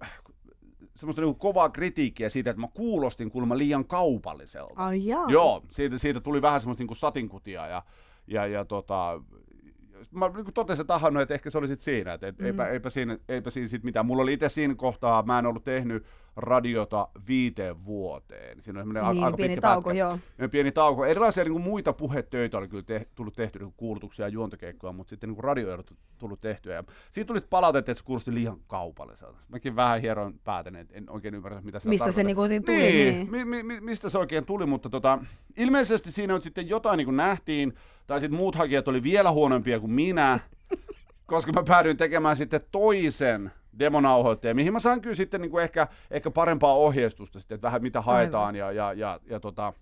semmoista 0.95 1.23
niin 1.23 1.35
kuin 1.35 1.39
kovaa 1.39 1.69
kritiikkiä 1.69 2.29
siitä, 2.29 2.51
että 2.51 2.61
mä 2.61 2.69
kuulostin 2.75 3.31
kuulemma 3.31 3.59
liian 3.59 3.85
kaupalliselta. 3.85 4.75
Ai 4.77 5.07
jaa. 5.07 5.27
Joo, 5.29 5.63
siitä, 5.71 5.99
siitä 5.99 6.21
tuli 6.21 6.43
vähän 6.43 6.61
semmoista 6.61 6.81
niin 6.81 6.89
kuin 6.89 6.99
satinkutia 6.99 7.67
ja, 7.67 7.83
ja, 8.27 8.47
ja 8.47 8.65
tota, 8.65 9.23
mä 10.11 10.29
niin 10.29 10.55
totesin 10.55 10.87
tahannut, 10.87 11.23
että 11.23 11.35
ehkä 11.35 11.51
se 11.51 11.59
oli 11.59 11.69
sit 11.69 11.81
siinä, 11.81 12.13
että 12.13 12.27
et, 12.27 12.39
mm. 12.39 12.47
eipä, 12.47 12.67
eipä, 12.67 12.91
siinä, 12.91 13.19
eipä 13.29 13.51
siinä 13.51 13.69
sit 13.69 13.85
mitään. 13.85 14.07
Mulla 14.07 14.23
oli 14.23 14.33
itse 14.33 14.49
siinä 14.49 14.75
kohtaa, 14.75 15.23
mä 15.23 15.39
en 15.39 15.47
ollut 15.47 15.65
tehnyt 15.65 16.07
radiota 16.39 17.09
viiteen 17.29 17.85
vuoteen. 17.85 18.63
Siinä 18.63 18.81
on 18.81 18.87
semmoinen 18.87 19.15
Niin, 19.15 19.25
aika 19.25 19.37
pieni 19.37 19.55
pitkä 19.55 19.69
tauko, 19.69 19.89
pätkä. 19.91 19.99
joo. 19.99 20.19
Ja 20.39 20.49
pieni 20.49 20.73
tauko. 20.73 21.05
Erilaisia 21.07 21.45
niin 21.45 21.53
kuin 21.53 21.63
muita 21.63 21.93
puhetöitä 21.93 22.59
oli 22.59 22.69
kyllä 22.69 22.83
te, 22.83 23.07
tullut 23.15 23.35
tehty, 23.35 23.59
niin 23.59 23.75
kuulutuksia 23.77 24.25
ja 24.27 24.29
juontokeikkoja, 24.29 24.93
mutta 24.93 25.11
sitten 25.11 25.31
niin 25.31 25.45
radio 25.45 25.71
ei 25.77 25.79
tullut 26.19 26.41
tehtyä. 26.41 26.75
Ja 26.75 26.85
siitä 27.13 27.27
tuli 27.29 27.39
palautetta, 27.51 27.91
että 27.93 27.99
se 27.99 28.05
kuulosti 28.05 28.35
liian 28.35 28.57
kaupalliselta. 28.67 29.39
Mäkin 29.49 29.77
vähän 29.77 30.01
hieroin 30.01 30.41
päätän, 30.45 30.77
että 30.77 30.95
en 30.95 31.11
oikein 31.11 31.35
ymmärrä, 31.35 31.61
mitä 31.61 31.79
se 31.79 31.89
Mistä 31.89 32.13
se 32.13 32.25
tarkoittaa. 32.25 32.49
niinku 32.49 32.67
tuli, 32.67 32.77
Niin, 32.93 33.15
niin. 33.15 33.31
Mi- 33.31 33.45
mi- 33.45 33.63
mi- 33.63 33.81
mistä 33.81 34.09
se 34.11 34.19
oikein 34.19 34.47
tuli, 34.47 34.67
mutta 34.67 34.89
tota, 34.91 35.19
ilmeisesti 35.57 36.13
siinä 36.13 36.35
on 36.35 36.43
sitten 36.43 36.69
jotain 36.69 36.97
niin 36.99 37.07
kuin 37.07 37.17
nähtiin, 37.17 37.75
tai 38.07 38.21
sitten 38.21 38.39
muut 38.39 38.55
hakijat 38.57 38.89
oli 38.89 39.03
vielä 39.03 39.31
huonompia 39.31 39.81
kuin 39.81 39.93
minä, 39.93 40.41
koska 41.27 41.53
mä 41.53 41.63
päädyin 41.63 41.97
tekemään 41.97 42.37
sitten 42.37 42.61
toisen 42.71 43.53
demonauhoitteen, 43.79 44.57
mihin 44.57 44.73
mä 44.73 44.81
saan 44.81 45.01
kyllä 45.01 45.17
sitten 45.17 45.41
niin 45.41 45.51
kuin 45.51 45.65
ehkä, 45.65 45.89
ehkä 46.11 46.31
parempaa 46.31 46.75
ohjeistusta 46.75 47.41
sitten, 47.41 47.55
että 47.55 47.67
vähän 47.67 47.83
mitä 47.83 48.01
haetaan 48.01 48.57
ja, 48.57 48.73
ja, 48.73 48.93
ja, 48.93 49.21
ja 49.31 49.41
tota, 49.41 49.73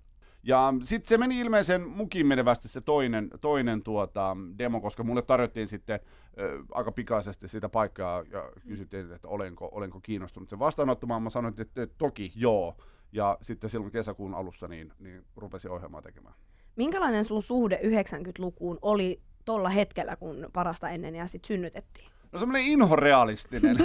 ja 0.47 0.75
sitten 0.83 1.09
se 1.09 1.19
meni 1.19 1.41
ilmeisen 1.41 1.89
mukin 1.89 2.27
menevästi 2.27 2.69
se 2.69 2.81
toinen, 2.81 3.31
toinen 3.41 3.83
tuota, 3.83 4.37
demo, 4.59 4.81
koska 4.81 5.03
mulle 5.03 5.23
tarjottiin 5.23 5.69
sitten 5.69 6.01
ö, 6.39 6.63
aika 6.73 6.93
pikaisesti 6.93 7.49
sitä 7.49 7.69
paikkaa 7.69 8.25
ja 8.31 8.53
kysyttiin, 8.69 9.13
että 9.13 9.29
olenko, 9.29 9.69
olenko 9.73 10.01
kiinnostunut 10.01 10.49
sen 10.49 10.59
vastaanottamaan. 10.59 11.23
Mä 11.23 11.31
sanoin, 11.31 11.55
että, 11.61 11.83
että 11.83 11.95
toki 11.99 12.33
joo. 12.35 12.77
Ja 13.13 13.39
sitten 13.43 13.71
silloin 13.71 13.93
kesäkuun 13.93 14.35
alussa 14.35 14.69
niin, 14.69 14.93
niin 14.99 15.25
rupesin 15.37 15.71
ohjelmaa 15.71 16.03
tekemään. 16.03 16.35
Minkälainen 16.77 17.25
sun 17.25 17.43
suhde 17.43 17.81
90-lukuun 17.83 18.79
oli 18.83 19.21
tuolla 19.45 19.69
hetkellä, 19.69 20.17
kun 20.17 20.51
parasta 20.53 20.89
ennen 20.89 21.15
ja 21.15 21.27
sitten 21.27 21.49
synnytettiin? 21.49 22.11
No 22.37 22.41
semmoinen 22.41 22.67
inhorealistinen. 22.67 23.79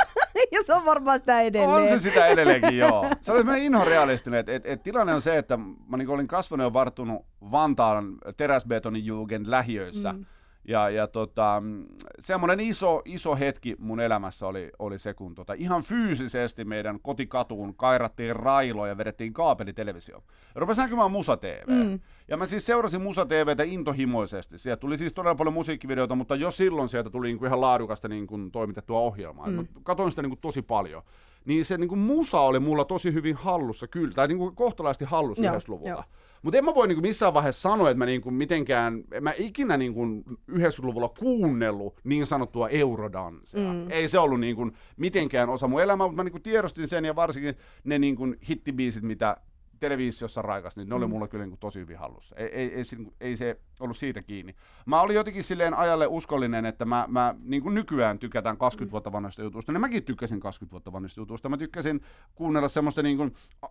ja 0.52 0.60
se 0.66 0.74
on 0.74 0.84
varmaan 0.84 1.18
sitä 1.18 1.40
edelleen. 1.40 1.82
On 1.82 1.88
se 1.88 1.98
sitä 1.98 2.26
edelleenkin, 2.26 2.78
joo. 2.78 3.10
Se 3.20 3.32
oli 3.32 3.40
semmoinen 3.40 3.64
inhorealistinen, 3.64 4.40
että 4.40 4.54
et, 4.54 4.66
et 4.66 4.82
tilanne 4.82 5.14
on 5.14 5.22
se, 5.22 5.38
että 5.38 5.56
mä 5.88 5.96
niin 5.96 6.08
olin 6.08 6.28
kasvanut 6.28 6.64
ja 6.64 6.72
varttunut 6.72 7.26
Vantaan 7.50 8.18
teräsbetonin 8.36 9.06
jugend 9.06 9.46
lähiöissä. 9.48 10.12
Mm. 10.12 10.24
Ja, 10.68 10.90
ja 10.90 11.06
tota, 11.06 11.60
mm, 11.60 11.84
semmoinen 12.18 12.60
iso, 12.60 13.02
iso 13.04 13.36
hetki 13.36 13.76
mun 13.78 14.00
elämässä 14.00 14.46
oli, 14.46 14.70
oli 14.78 14.98
se, 14.98 15.14
kun 15.14 15.34
tota, 15.34 15.52
ihan 15.52 15.82
fyysisesti 15.82 16.64
meidän 16.64 17.00
kotikatuun 17.00 17.74
kairattiin 17.74 18.36
railo 18.36 18.86
ja 18.86 18.98
vedettiin 18.98 19.32
kaapelitelevisio. 19.32 20.22
Rupesi 20.54 20.80
näkymään 20.80 21.10
Musa 21.10 21.36
TV. 21.36 21.62
Mm. 21.66 22.00
Ja 22.28 22.36
mä 22.36 22.46
siis 22.46 22.66
seurasin 22.66 23.02
Musa 23.02 23.26
TVtä 23.26 23.62
intohimoisesti. 23.62 24.58
Sieltä 24.58 24.80
tuli 24.80 24.98
siis 24.98 25.12
todella 25.12 25.34
paljon 25.34 25.54
musiikkivideoita, 25.54 26.14
mutta 26.14 26.36
jo 26.36 26.50
silloin 26.50 26.88
sieltä 26.88 27.10
tuli 27.10 27.26
niinku 27.26 27.44
ihan 27.44 27.60
laadukasta 27.60 28.08
niinku 28.08 28.38
toimitettua 28.52 29.00
ohjelmaa. 29.00 29.46
Mm. 29.46 29.54
Mä 29.54 29.64
katoin 29.82 30.10
sitä 30.12 30.22
niinku 30.22 30.38
tosi 30.40 30.62
paljon. 30.62 31.02
Niin 31.44 31.64
se 31.64 31.78
niinku 31.78 31.96
musa 31.96 32.40
oli 32.40 32.60
mulla 32.60 32.84
tosi 32.84 33.12
hyvin 33.12 33.36
hallussa 33.36 33.86
kyllä, 33.86 34.14
tai 34.14 34.28
niinku 34.28 34.52
kohtalaisesti 34.52 35.04
hallussa 35.04 35.44
Joo, 35.44 35.54
90-luvulta. 35.54 35.88
joo. 35.88 36.04
Mutta 36.42 36.58
en 36.58 36.64
mä 36.64 36.74
voi 36.74 36.88
niinku 36.88 37.02
missään 37.02 37.34
vaiheessa 37.34 37.70
sanoa, 37.70 37.90
että 37.90 37.98
mä 37.98 38.06
niinku 38.06 38.30
mitenkään, 38.30 39.04
en 39.12 39.24
mä 39.24 39.32
ikinä 39.38 39.76
niinku 39.76 40.06
90-luvulla 40.50 41.08
kuunnellut 41.08 42.00
niin 42.04 42.26
sanottua 42.26 42.68
eurodanssia. 42.68 43.72
Mm. 43.72 43.90
Ei 43.90 44.08
se 44.08 44.18
ollut 44.18 44.40
niinku 44.40 44.70
mitenkään 44.96 45.48
osa 45.48 45.68
mun 45.68 45.82
elämää, 45.82 46.06
mutta 46.06 46.16
mä 46.16 46.24
niinku 46.24 46.40
tiedostin 46.40 46.88
sen 46.88 47.04
ja 47.04 47.16
varsinkin 47.16 47.54
ne 47.84 47.98
niinku 47.98 48.34
hittibiisit, 48.48 49.02
mitä 49.02 49.36
televisiossa 49.80 50.42
raikas, 50.42 50.76
niin 50.76 50.88
ne 50.88 50.94
oli 50.94 51.06
mulla 51.06 51.28
kyllä 51.28 51.44
niin 51.44 51.50
kuin 51.50 51.60
tosi 51.60 51.80
hyvin 51.80 51.98
hallussa. 51.98 52.36
Ei, 52.36 52.46
ei, 52.46 52.74
ei, 52.74 52.84
se- 52.84 52.96
ei 53.20 53.36
se 53.36 53.60
ollut 53.80 53.96
siitä 53.96 54.22
kiinni. 54.22 54.54
Mä 54.86 55.00
olin 55.00 55.16
jotenkin 55.16 55.42
silleen 55.44 55.74
ajalle 55.74 56.06
uskollinen, 56.06 56.66
että 56.66 56.84
mä, 56.84 57.04
mä 57.08 57.34
niin 57.42 57.62
kuin 57.62 57.74
nykyään 57.74 58.18
tykätään 58.18 58.56
20 58.56 58.92
vuotta 58.92 59.12
vanhoista 59.12 59.42
jutuista, 59.42 59.72
niin 59.72 59.80
mäkin 59.80 60.04
tykkäsin 60.04 60.40
20 60.40 60.72
vuotta 60.72 60.92
vanhoista 60.92 61.20
jutuista. 61.20 61.48
Mä 61.48 61.56
tykkäsin 61.56 62.00
kuunnella 62.34 62.68
semmoista 62.68 63.02
niin 63.02 63.16
kuin, 63.16 63.32
äh, 63.64 63.70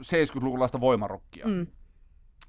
70-lukulaista 0.00 0.80
voimarokkia. 0.80 1.46
Mm. 1.46 1.66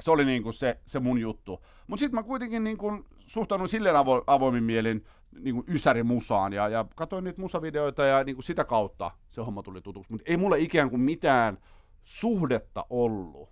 Se 0.02 0.12
oli 0.12 0.26
niin 0.26 0.44
kuin 0.44 0.54
se, 0.54 0.80
se 0.86 1.00
mun 1.00 1.22
juttu. 1.22 1.66
Mutta 1.88 2.00
sitten 2.00 2.20
mä 2.20 2.24
kuitenkin 2.24 2.64
niin 2.64 2.78
kuin 2.78 3.06
suhtaudun 3.18 3.70
silleen 3.70 3.96
avo, 3.96 4.24
avoimin 4.28 4.64
mielin 4.64 5.06
niin 5.40 5.56
kuin 5.56 5.66
ysärimusaan 5.68 6.54
ja, 6.54 6.70
ja 6.70 6.86
katsoin 6.96 7.24
niitä 7.24 7.42
musavideoita 7.42 8.06
ja 8.06 8.24
niin 8.24 8.36
kuin 8.36 8.44
sitä 8.44 8.66
kautta 8.66 9.12
se 9.30 9.42
homma 9.42 9.64
tuli 9.64 9.82
tutuksi. 9.82 10.12
Mutta 10.12 10.32
ei 10.32 10.38
mulle 10.38 10.60
ikään 10.60 10.90
kuin 10.90 11.02
mitään 11.02 11.58
suhdetta 12.04 12.86
ollut 12.90 13.50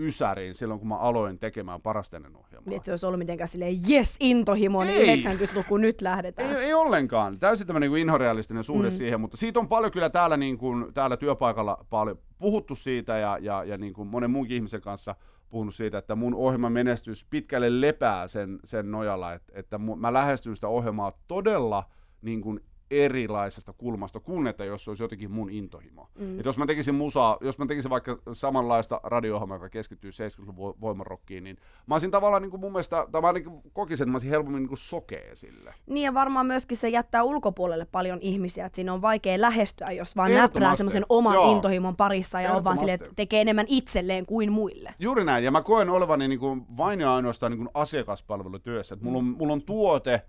ysäriin 0.00 0.54
silloin, 0.54 0.80
kun 0.80 0.88
mä 0.88 0.96
aloin 0.96 1.38
tekemään 1.38 1.82
parasteinen 1.82 2.36
ohjelmaa. 2.36 2.68
Niin, 2.68 2.76
että 2.76 2.86
se 2.86 2.92
olisi 2.92 3.06
ollut 3.06 3.18
mitenkään 3.18 3.48
silleen, 3.48 3.74
yes, 3.90 4.16
intohimo, 4.20 4.84
niin 4.84 5.10
Ei. 5.10 5.16
90-luku, 5.16 5.76
nyt 5.76 6.00
lähdetään. 6.00 6.50
Ei, 6.50 6.56
ei 6.56 6.74
ollenkaan. 6.74 7.38
Täysin 7.38 7.66
tämmöinen 7.66 7.90
niin 7.92 8.02
inhorealistinen 8.02 8.64
suhde 8.64 8.88
mm. 8.88 8.92
siihen, 8.92 9.20
mutta 9.20 9.36
siitä 9.36 9.60
on 9.60 9.68
paljon 9.68 9.92
kyllä 9.92 10.10
täällä, 10.10 10.36
niin 10.36 10.58
kuin, 10.58 10.94
täällä 10.94 11.16
työpaikalla 11.16 11.86
paljon 11.90 12.18
puhuttu 12.38 12.74
siitä 12.74 13.18
ja, 13.18 13.38
ja, 13.40 13.64
ja 13.64 13.78
niin 13.78 13.92
kuin 13.92 14.08
monen 14.08 14.30
muunkin 14.30 14.56
ihmisen 14.56 14.80
kanssa 14.80 15.14
puhunut 15.50 15.74
siitä, 15.74 15.98
että 15.98 16.14
mun 16.14 16.34
ohjelman 16.34 16.72
menestys 16.72 17.26
pitkälle 17.30 17.80
lepää 17.80 18.28
sen, 18.28 18.58
sen 18.64 18.90
nojalla, 18.90 19.32
että, 19.32 19.52
että 19.56 19.78
mä 19.78 20.12
lähestyn 20.12 20.54
sitä 20.54 20.68
ohjelmaa 20.68 21.12
todella 21.28 21.84
niin 22.22 22.40
kuin 22.40 22.60
erilaisesta 22.90 23.72
kulmasta 23.72 24.20
kuin, 24.20 24.46
että 24.46 24.64
jos 24.64 24.84
se 24.84 24.90
olisi 24.90 25.02
jotenkin 25.02 25.30
mun 25.30 25.50
intohimo. 25.50 26.08
Mm. 26.18 26.40
Et 26.40 26.44
jos 26.44 26.58
mä 26.58 26.66
tekisin 26.66 26.94
musaa, 26.94 27.38
jos 27.40 27.58
mä 27.58 27.66
tekisin 27.66 27.90
vaikka 27.90 28.18
samanlaista 28.32 29.00
radio 29.02 29.40
joka 29.50 29.68
keskittyy 29.68 30.10
70-luvun 30.10 30.74
vo- 30.74 30.80
voimarokkiin, 30.80 31.44
niin 31.44 31.56
mä 31.86 31.94
olisin 31.94 32.10
tavallaan 32.10 32.42
niin 32.42 32.50
kuin 32.50 32.60
mun 32.60 32.72
mielestä, 32.72 33.06
tai 33.12 33.20
mä 33.20 33.26
ainakin 33.26 33.52
kokisin, 33.72 34.04
että 34.04 34.10
mä 34.10 34.14
olisin 34.14 34.30
helpommin 34.30 34.60
niin 34.62 34.68
kuin 34.68 34.78
sokea 34.78 35.36
sille. 35.36 35.74
Niin 35.86 36.04
ja 36.04 36.14
varmaan 36.14 36.46
myöskin 36.46 36.76
se 36.76 36.88
jättää 36.88 37.22
ulkopuolelle 37.22 37.84
paljon 37.84 38.18
ihmisiä, 38.20 38.66
että 38.66 38.76
siinä 38.76 38.92
on 38.92 39.02
vaikea 39.02 39.40
lähestyä, 39.40 39.90
jos 39.90 40.16
vaan 40.16 40.34
näprää 40.34 40.76
semmoisen 40.76 41.06
oman 41.08 41.34
Joo. 41.34 41.52
intohimon 41.52 41.96
parissa 41.96 42.40
ja 42.40 42.54
on 42.54 42.64
vaan 42.64 42.78
silleen, 42.78 42.94
että 42.94 43.14
tekee 43.16 43.40
enemmän 43.40 43.66
itselleen 43.68 44.26
kuin 44.26 44.52
muille. 44.52 44.94
Juuri 44.98 45.24
näin, 45.24 45.44
ja 45.44 45.50
mä 45.50 45.62
koen 45.62 45.88
olevani 45.88 46.28
niin 46.28 46.40
kuin 46.40 46.66
vain 46.76 47.00
ja 47.00 47.14
ainoastaan 47.14 47.52
niin 47.52 47.58
kuin 47.58 47.70
asiakaspalvelutyössä. 47.74 48.94
Et 48.94 49.02
mulla, 49.02 49.18
on, 49.18 49.24
mulla 49.24 49.52
on 49.52 49.62
tuote, 49.62 50.22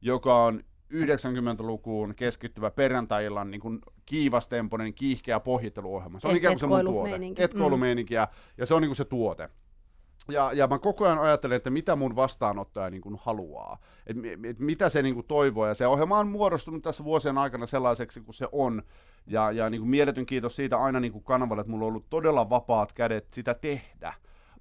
joka 0.00 0.44
on 0.44 0.62
90-lukuun 0.92 2.14
keskittyvä 2.14 2.70
perjantai-illan 2.70 3.50
niin 3.50 3.60
kuin 3.60 3.78
kiivastempoinen, 4.06 4.94
kiihkeä 4.94 5.40
pohjitteluohjelma. 5.40 6.20
Se 6.20 6.26
on 6.26 6.32
Et- 6.32 6.36
ikään 6.36 6.54
kuin 6.54 6.60
se 6.60 6.66
mun 6.66 6.80
tuote. 6.80 6.88
etkoilumeininki. 6.90 7.42
Etkoilumeininki, 7.42 8.14
ja, 8.14 8.28
ja 8.58 8.66
se 8.66 8.74
on 8.74 8.82
niin 8.82 8.88
kuin 8.88 8.96
se 8.96 9.04
tuote. 9.04 9.48
Ja, 10.30 10.50
ja 10.54 10.66
mä 10.66 10.78
koko 10.78 11.04
ajan 11.04 11.18
ajattelen, 11.18 11.56
että 11.56 11.70
mitä 11.70 11.96
mun 11.96 12.16
vastaanottaja 12.16 12.90
niin 12.90 13.02
kuin 13.02 13.16
haluaa, 13.22 13.78
et, 14.06 14.16
et 14.44 14.60
mitä 14.60 14.88
se 14.88 15.02
niin 15.02 15.14
kuin 15.14 15.26
toivoo. 15.26 15.66
Ja 15.66 15.74
se 15.74 15.86
ohjelma 15.86 16.18
on 16.18 16.28
muodostunut 16.28 16.82
tässä 16.82 17.04
vuosien 17.04 17.38
aikana 17.38 17.66
sellaiseksi 17.66 18.20
kuin 18.20 18.34
se 18.34 18.48
on. 18.52 18.82
Ja, 19.26 19.52
ja 19.52 19.70
niin 19.70 19.80
kuin 19.80 19.90
mieletön 19.90 20.26
kiitos 20.26 20.56
siitä 20.56 20.78
aina 20.78 21.00
niin 21.00 21.12
kuin 21.12 21.24
kanavalle, 21.24 21.60
että 21.60 21.70
mulla 21.70 21.84
on 21.84 21.88
ollut 21.88 22.10
todella 22.10 22.50
vapaat 22.50 22.92
kädet 22.92 23.26
sitä 23.32 23.54
tehdä. 23.54 24.14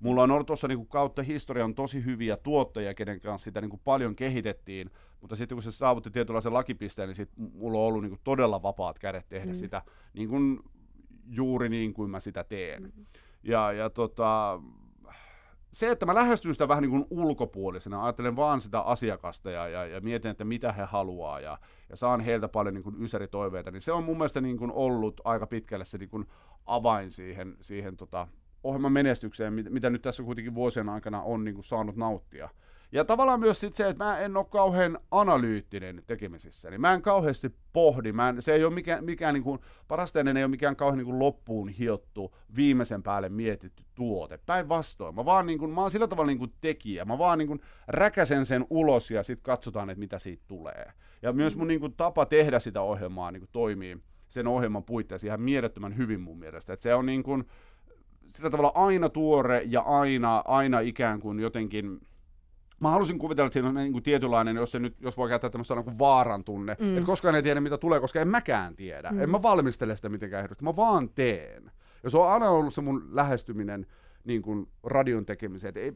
Mulla 0.06 0.24
on 0.24 0.32
ollut 0.32 0.48
tuossa 0.48 0.68
niin 0.68 0.88
kautta 0.88 1.24
historian 1.24 1.76
tosi 1.76 2.06
hyviä 2.06 2.38
tuottajia, 2.38 2.94
kenen 2.94 3.20
kanssa 3.20 3.44
sitä 3.44 3.62
niin 3.62 3.70
kuin 3.70 3.82
paljon 3.84 4.16
kehitettiin, 4.16 4.92
mutta 5.22 5.36
sitten 5.36 5.56
kun 5.56 5.64
se 5.64 5.72
saavutti 5.72 6.12
tietynlaisen 6.12 6.54
lakipisteen, 6.54 7.08
niin 7.10 7.16
sit 7.16 7.30
mulla 7.38 7.80
on 7.80 7.86
ollut 7.86 8.02
niin 8.02 8.10
kuin 8.10 8.22
todella 8.24 8.64
vapaat 8.64 9.00
kädet 9.00 9.30
tehdä 9.30 9.52
mm. 9.52 9.58
sitä 9.58 9.82
niin 10.14 10.30
kuin, 10.30 10.60
juuri 11.28 11.70
niin 11.70 11.94
kuin 11.94 12.10
mä 12.10 12.20
sitä 12.20 12.44
teen. 12.44 12.84
Mm. 12.84 13.06
Ja, 13.44 13.72
ja 13.72 13.90
tota, 13.90 14.60
se, 15.72 15.92
että 15.92 16.06
mä 16.06 16.16
lähestyn 16.16 16.54
sitä 16.54 16.68
vähän 16.68 16.82
niin 16.82 16.92
kuin 16.92 17.06
ulkopuolisena, 17.10 18.04
ajattelen 18.04 18.36
vaan 18.36 18.62
sitä 18.62 18.80
asiakasta 18.80 19.52
ja, 19.52 19.68
ja, 19.68 19.86
ja 19.86 20.02
mietin, 20.02 20.32
että 20.32 20.46
mitä 20.46 20.72
he 20.72 20.84
haluaa 20.84 21.40
ja, 21.40 21.58
ja 21.90 21.96
saan 21.96 22.20
heiltä 22.20 22.48
paljon 22.48 22.74
niin 22.74 22.84
kuin 22.84 23.04
ysäritoiveita, 23.04 23.72
niin 23.72 23.82
se 23.82 23.92
on 23.92 24.04
mun 24.04 24.18
mielestä 24.18 24.42
niin 24.42 24.58
kuin 24.58 24.72
ollut 24.72 25.22
aika 25.24 25.48
pitkälle 25.48 25.86
se 25.86 25.98
niin 25.98 26.10
kuin 26.10 26.26
avain 26.66 27.12
siihen, 27.12 27.58
siihen 27.62 27.98
tota, 27.98 28.28
ohjelman 28.66 28.92
menestykseen, 28.92 29.54
mit- 29.54 29.70
mitä 29.70 29.90
nyt 29.90 30.02
tässä 30.02 30.24
kuitenkin 30.24 30.56
vuosien 30.56 30.90
aikana 30.90 31.22
on 31.22 31.44
niin 31.44 31.56
kuin 31.56 31.66
saanut 31.66 31.96
nauttia. 31.96 32.50
Ja 32.92 33.06
tavallaan 33.06 33.40
myös 33.40 33.60
sit 33.60 33.76
se, 33.76 33.90
että 33.90 34.04
mä 34.04 34.20
en 34.20 34.38
ole 34.38 34.46
kauhean 34.46 35.00
analyyttinen 35.12 36.04
tekemisissä. 36.08 36.70
Niin 36.70 36.82
mä 36.82 36.94
en 36.94 37.02
kauheasti 37.02 37.56
pohdi. 37.74 38.12
Mä 38.12 38.30
en, 38.30 38.42
se 38.42 38.54
ei 38.54 38.64
ole 38.64 38.74
mikään, 38.74 39.06
mikään 39.06 39.34
niin 39.34 39.44
kuin, 39.44 39.60
parasteinen 39.88 40.38
ei 40.38 40.44
ole 40.44 40.50
mikään 40.50 40.76
kauhean 40.76 40.98
niin 40.98 41.06
kuin 41.06 41.20
loppuun 41.20 41.70
hiottu, 41.70 42.36
viimeisen 42.56 43.04
päälle 43.04 43.30
mietitty 43.30 43.84
tuote. 43.96 44.40
Päinvastoin. 44.46 45.16
Mä, 45.16 45.26
vaan 45.26 45.46
niin 45.46 45.60
kuin, 45.60 45.72
mä 45.72 45.82
oon 45.82 45.92
sillä 45.92 46.08
tavalla 46.08 46.28
niin 46.28 46.38
kuin 46.38 46.54
tekijä. 46.62 47.06
Mä 47.06 47.18
vaan 47.18 47.38
niin 47.38 47.48
kuin 47.48 47.62
räkäsen 47.88 48.46
sen 48.46 48.66
ulos 48.70 49.12
ja 49.12 49.24
sitten 49.24 49.44
katsotaan, 49.44 49.90
että 49.90 50.00
mitä 50.00 50.20
siitä 50.20 50.44
tulee. 50.48 50.92
Ja 51.22 51.34
myös 51.34 51.56
mun 51.56 51.68
niin 51.68 51.80
kuin, 51.80 51.94
tapa 51.94 52.26
tehdä 52.26 52.60
sitä 52.60 52.82
ohjelmaa 52.82 53.32
niin 53.32 53.42
kuin, 53.42 53.50
toimii 53.52 53.98
sen 54.28 54.48
ohjelman 54.48 54.84
puitteissa 54.84 55.28
ihan 55.28 55.42
mielettömän 55.42 55.98
hyvin 55.98 56.22
mun 56.22 56.40
mielestä. 56.40 56.74
Et 56.74 56.80
se 56.80 56.96
on 56.96 57.06
niin 57.06 57.24
kuin, 57.24 57.46
sillä 58.28 58.50
tavalla 58.50 58.72
aina 58.76 59.10
tuore 59.10 59.64
ja 59.66 59.82
aina, 59.82 60.44
aina 60.46 60.80
ikään 60.80 61.20
kuin 61.20 61.40
jotenkin 61.40 62.00
Mä 62.80 62.90
halusin 62.90 63.20
kuvitella, 63.20 63.46
että 63.46 63.54
siinä 63.54 63.70
on 63.70 63.76
niin 63.76 63.92
kuin 63.92 64.04
tietynlainen, 64.04 64.56
jos, 64.56 64.72
se 64.72 64.80
nyt, 64.80 64.96
jos 65.02 65.18
voi 65.18 65.30
käyttää 65.30 65.50
tämmöistä 65.50 65.84
kuin 65.84 66.00
vaaran 66.00 66.44
tunne, 66.44 66.76
mm. 66.80 66.98
että 66.98 67.06
koskaan 67.06 67.36
ei 67.36 67.44
tiedä, 67.44 67.60
mitä 67.62 67.78
tulee, 67.78 68.00
koska 68.00 68.22
en 68.22 68.28
mäkään 68.28 68.76
tiedä. 68.76 69.12
Mm. 69.12 69.22
En 69.22 69.30
mä 69.30 69.42
valmistele 69.42 69.96
sitä 69.96 70.10
mitenkään 70.10 70.44
ehdosti, 70.44 70.64
mä 70.64 70.76
vaan 70.76 71.10
teen. 71.10 71.72
Ja 72.04 72.10
se 72.10 72.18
on 72.18 72.32
aina 72.32 72.50
ollut 72.50 72.74
se 72.74 72.82
mun 72.82 73.08
lähestyminen 73.12 73.88
niin 74.24 74.42
kuin 74.42 74.68
radion 74.84 75.26
tekemiseen, 75.26 75.70
että 75.70 75.80
ei, 75.80 75.94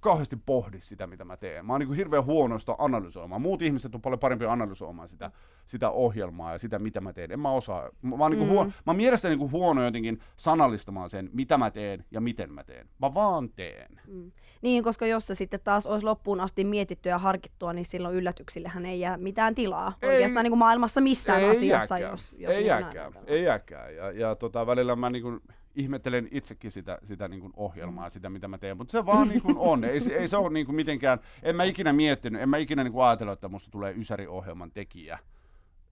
kauheasti 0.00 0.36
pohdi 0.36 0.80
sitä, 0.80 1.06
mitä 1.06 1.24
mä 1.24 1.36
teen. 1.36 1.66
Mä 1.66 1.72
oon 1.72 1.80
niin 1.80 1.92
hirveän 1.92 2.24
huono 2.24 2.58
sitä 2.58 2.74
analysoimaan. 2.78 3.42
Muut 3.42 3.62
ihmiset 3.62 3.94
on 3.94 4.02
paljon 4.02 4.18
parempi 4.18 4.46
analysoimaan 4.46 5.08
sitä, 5.08 5.30
sitä 5.66 5.90
ohjelmaa 5.90 6.52
ja 6.52 6.58
sitä, 6.58 6.78
mitä 6.78 7.00
mä 7.00 7.12
teen. 7.12 7.32
En 7.32 7.40
mä 7.40 7.50
osaa. 7.50 7.90
Mä, 8.02 8.16
mä, 8.16 8.24
oon 8.24 8.30
niin 8.30 8.38
kuin 8.38 8.50
huono, 8.50 8.68
mä 8.70 8.74
oon 8.86 8.96
mielestäni 8.96 9.36
niin 9.36 9.50
huono 9.50 9.84
jotenkin 9.84 10.20
sanallistamaan 10.36 11.10
sen, 11.10 11.30
mitä 11.32 11.58
mä 11.58 11.70
teen 11.70 12.04
ja 12.10 12.20
miten 12.20 12.52
mä 12.52 12.64
teen. 12.64 12.88
Mä 12.98 13.14
vaan 13.14 13.50
teen. 13.50 14.00
Niin, 14.62 14.84
koska 14.84 15.06
jos 15.06 15.26
se 15.26 15.34
sitten 15.34 15.60
taas 15.64 15.86
olisi 15.86 16.06
loppuun 16.06 16.40
asti 16.40 16.64
mietittyä 16.64 17.12
ja 17.12 17.18
harkittua, 17.18 17.72
niin 17.72 17.84
silloin 17.84 18.14
yllätyksillehän 18.14 18.86
ei 18.86 19.00
jää 19.00 19.16
mitään 19.16 19.54
tilaa 19.54 19.92
Ei. 20.02 20.08
oikeastaan 20.08 20.44
niin 20.44 20.50
kuin 20.50 20.58
maailmassa 20.58 21.00
missään 21.00 21.44
asiassa. 21.44 21.64
jääkään. 21.96 22.12
Jos, 22.12 22.32
jos 22.36 22.50
ei 22.50 22.56
niin 22.56 22.66
jääkään, 22.66 23.12
ei 23.26 23.44
jääkään. 23.44 23.96
Ja, 23.96 24.10
ja 24.10 24.34
tota, 24.34 24.66
välillä 24.66 24.96
mä 24.96 25.10
niin 25.10 25.22
kuin 25.22 25.40
ihmettelen 25.78 26.28
itsekin 26.30 26.70
sitä, 26.70 26.98
sitä 27.04 27.28
niin 27.28 27.40
kuin 27.40 27.52
ohjelmaa 27.56 28.06
ja 28.06 28.10
sitä, 28.10 28.30
mitä 28.30 28.48
mä 28.48 28.58
teen, 28.58 28.76
mutta 28.76 28.92
se 28.92 29.06
vaan 29.06 29.28
niin 29.28 29.42
kuin 29.42 29.56
on. 29.58 29.84
Ei, 29.84 30.00
se- 30.00 30.12
ei 30.16 30.28
se 30.28 30.36
ole 30.36 30.50
niin 30.50 30.66
kuin 30.66 30.76
mitenkään, 30.76 31.18
en 31.42 31.56
mä 31.56 31.64
ikinä 31.64 31.92
miettinyt, 31.92 32.42
en 32.42 32.48
mä 32.48 32.56
ikinä 32.56 32.84
niin 32.84 32.92
kuin 32.92 33.04
ajatellut, 33.04 33.32
että 33.32 33.48
musta 33.48 33.70
tulee 33.70 33.94
Ysäri-ohjelman 33.96 34.70
tekijä. 34.70 35.18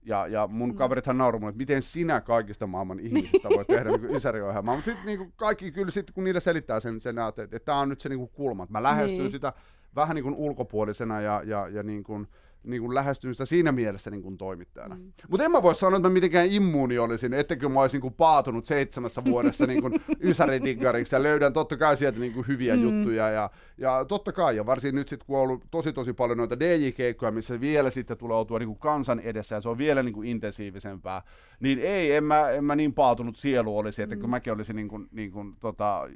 Ja, 0.03 0.27
ja 0.27 0.47
mun 0.47 0.75
kaverithan 0.75 1.17
nauroi 1.17 1.39
mulle, 1.39 1.49
että 1.49 1.57
miten 1.57 1.81
sinä 1.81 2.21
kaikista 2.21 2.67
maailman 2.67 2.99
ihmisistä 2.99 3.49
voi 3.49 3.65
tehdä 3.65 3.89
niin 3.89 4.05
Ysäri-ohjelmaa. 4.15 4.75
Mutta 4.75 4.91
sitten 4.91 5.05
niin 5.05 5.33
kaikki 5.35 5.71
kyllä, 5.71 5.91
sit, 5.91 6.11
kun 6.11 6.23
niille 6.23 6.39
selittää 6.39 6.79
sen, 6.79 7.01
sen 7.01 7.15
että, 7.29 7.43
että 7.43 7.59
tämä 7.59 7.79
on 7.79 7.89
nyt 7.89 8.01
se 8.01 8.09
niin 8.09 8.19
kuin 8.19 8.29
kulma. 8.33 8.63
Että 8.63 8.71
mä 8.73 8.83
lähestyn 8.83 9.19
Niin. 9.19 9.31
sitä 9.31 9.53
vähän 9.95 10.15
niin 10.15 10.23
kuin 10.23 10.35
ulkopuolisena 10.35 11.21
ja, 11.21 11.41
ja, 11.45 11.67
ja 11.67 11.83
niin 11.83 12.03
kuin, 12.03 12.27
niin 12.63 12.81
kuin 12.81 12.95
lähestyn 12.95 13.35
sitä 13.35 13.45
siinä 13.45 13.71
mielessä 13.71 14.11
niin 14.11 14.21
kuin 14.23 14.37
toimittajana. 14.37 14.95
Mm. 14.95 15.13
Mutta 15.29 15.45
en 15.45 15.51
mä 15.51 15.63
voi 15.63 15.75
sanoa, 15.75 15.97
että 15.97 16.09
mä 16.09 16.13
mitenkään 16.13 16.47
immuuni 16.49 16.97
olisin, 16.97 17.33
ettekö 17.33 17.69
mä 17.69 17.81
olisin 17.81 17.95
niin 17.95 18.01
kuin 18.01 18.13
paatunut 18.13 18.65
seitsemässä 18.65 19.25
vuodessa 19.25 19.67
niin 19.67 19.81
kuin 19.81 19.93
ysäridiggariksi 20.29 21.15
ja 21.15 21.23
löydän 21.23 21.53
totta 21.53 21.77
kai 21.77 21.97
sieltä 21.97 22.19
niin 22.19 22.33
kuin 22.33 22.47
hyviä 22.47 22.75
mm. 22.75 22.81
juttuja. 22.81 23.29
Ja, 23.29 23.49
ja 23.77 24.05
totta 24.05 24.31
kai, 24.31 24.55
ja 24.55 24.65
varsin 24.65 24.95
nyt 24.95 25.07
sitten 25.07 25.27
kun 25.27 25.37
on 25.37 25.43
ollut 25.43 25.63
tosi 25.71 25.93
tosi 25.93 26.13
paljon 26.13 26.37
noita 26.37 26.59
DJ-keikkoja, 26.59 27.31
missä 27.31 27.61
vielä 27.61 27.89
sitten 27.89 28.17
tulee 28.17 28.37
oltua 28.37 28.59
niin 28.59 28.67
kuin 28.67 28.79
kansan 28.79 29.19
edessä 29.19 29.55
ja 29.55 29.61
se 29.61 29.69
on 29.69 29.77
vielä 29.77 30.03
niin 30.03 30.13
kuin 30.13 30.27
intensiivisempää, 30.27 31.21
niin 31.59 31.79
ei, 31.79 32.11
en 32.11 32.23
mä, 32.23 32.49
en 32.49 32.63
mä 32.63 32.75
niin 32.75 32.93
paatunut 32.93 33.35
sielu 33.35 33.77
olisi, 33.77 34.01
että 34.01 34.15
kun 34.15 34.29
mäkin 34.29 34.53
olisin 34.53 34.75
niin 34.75 34.87
kuin, 34.87 35.07
niin 35.11 35.31
kuin, 35.31 35.55
tota, 35.59 36.07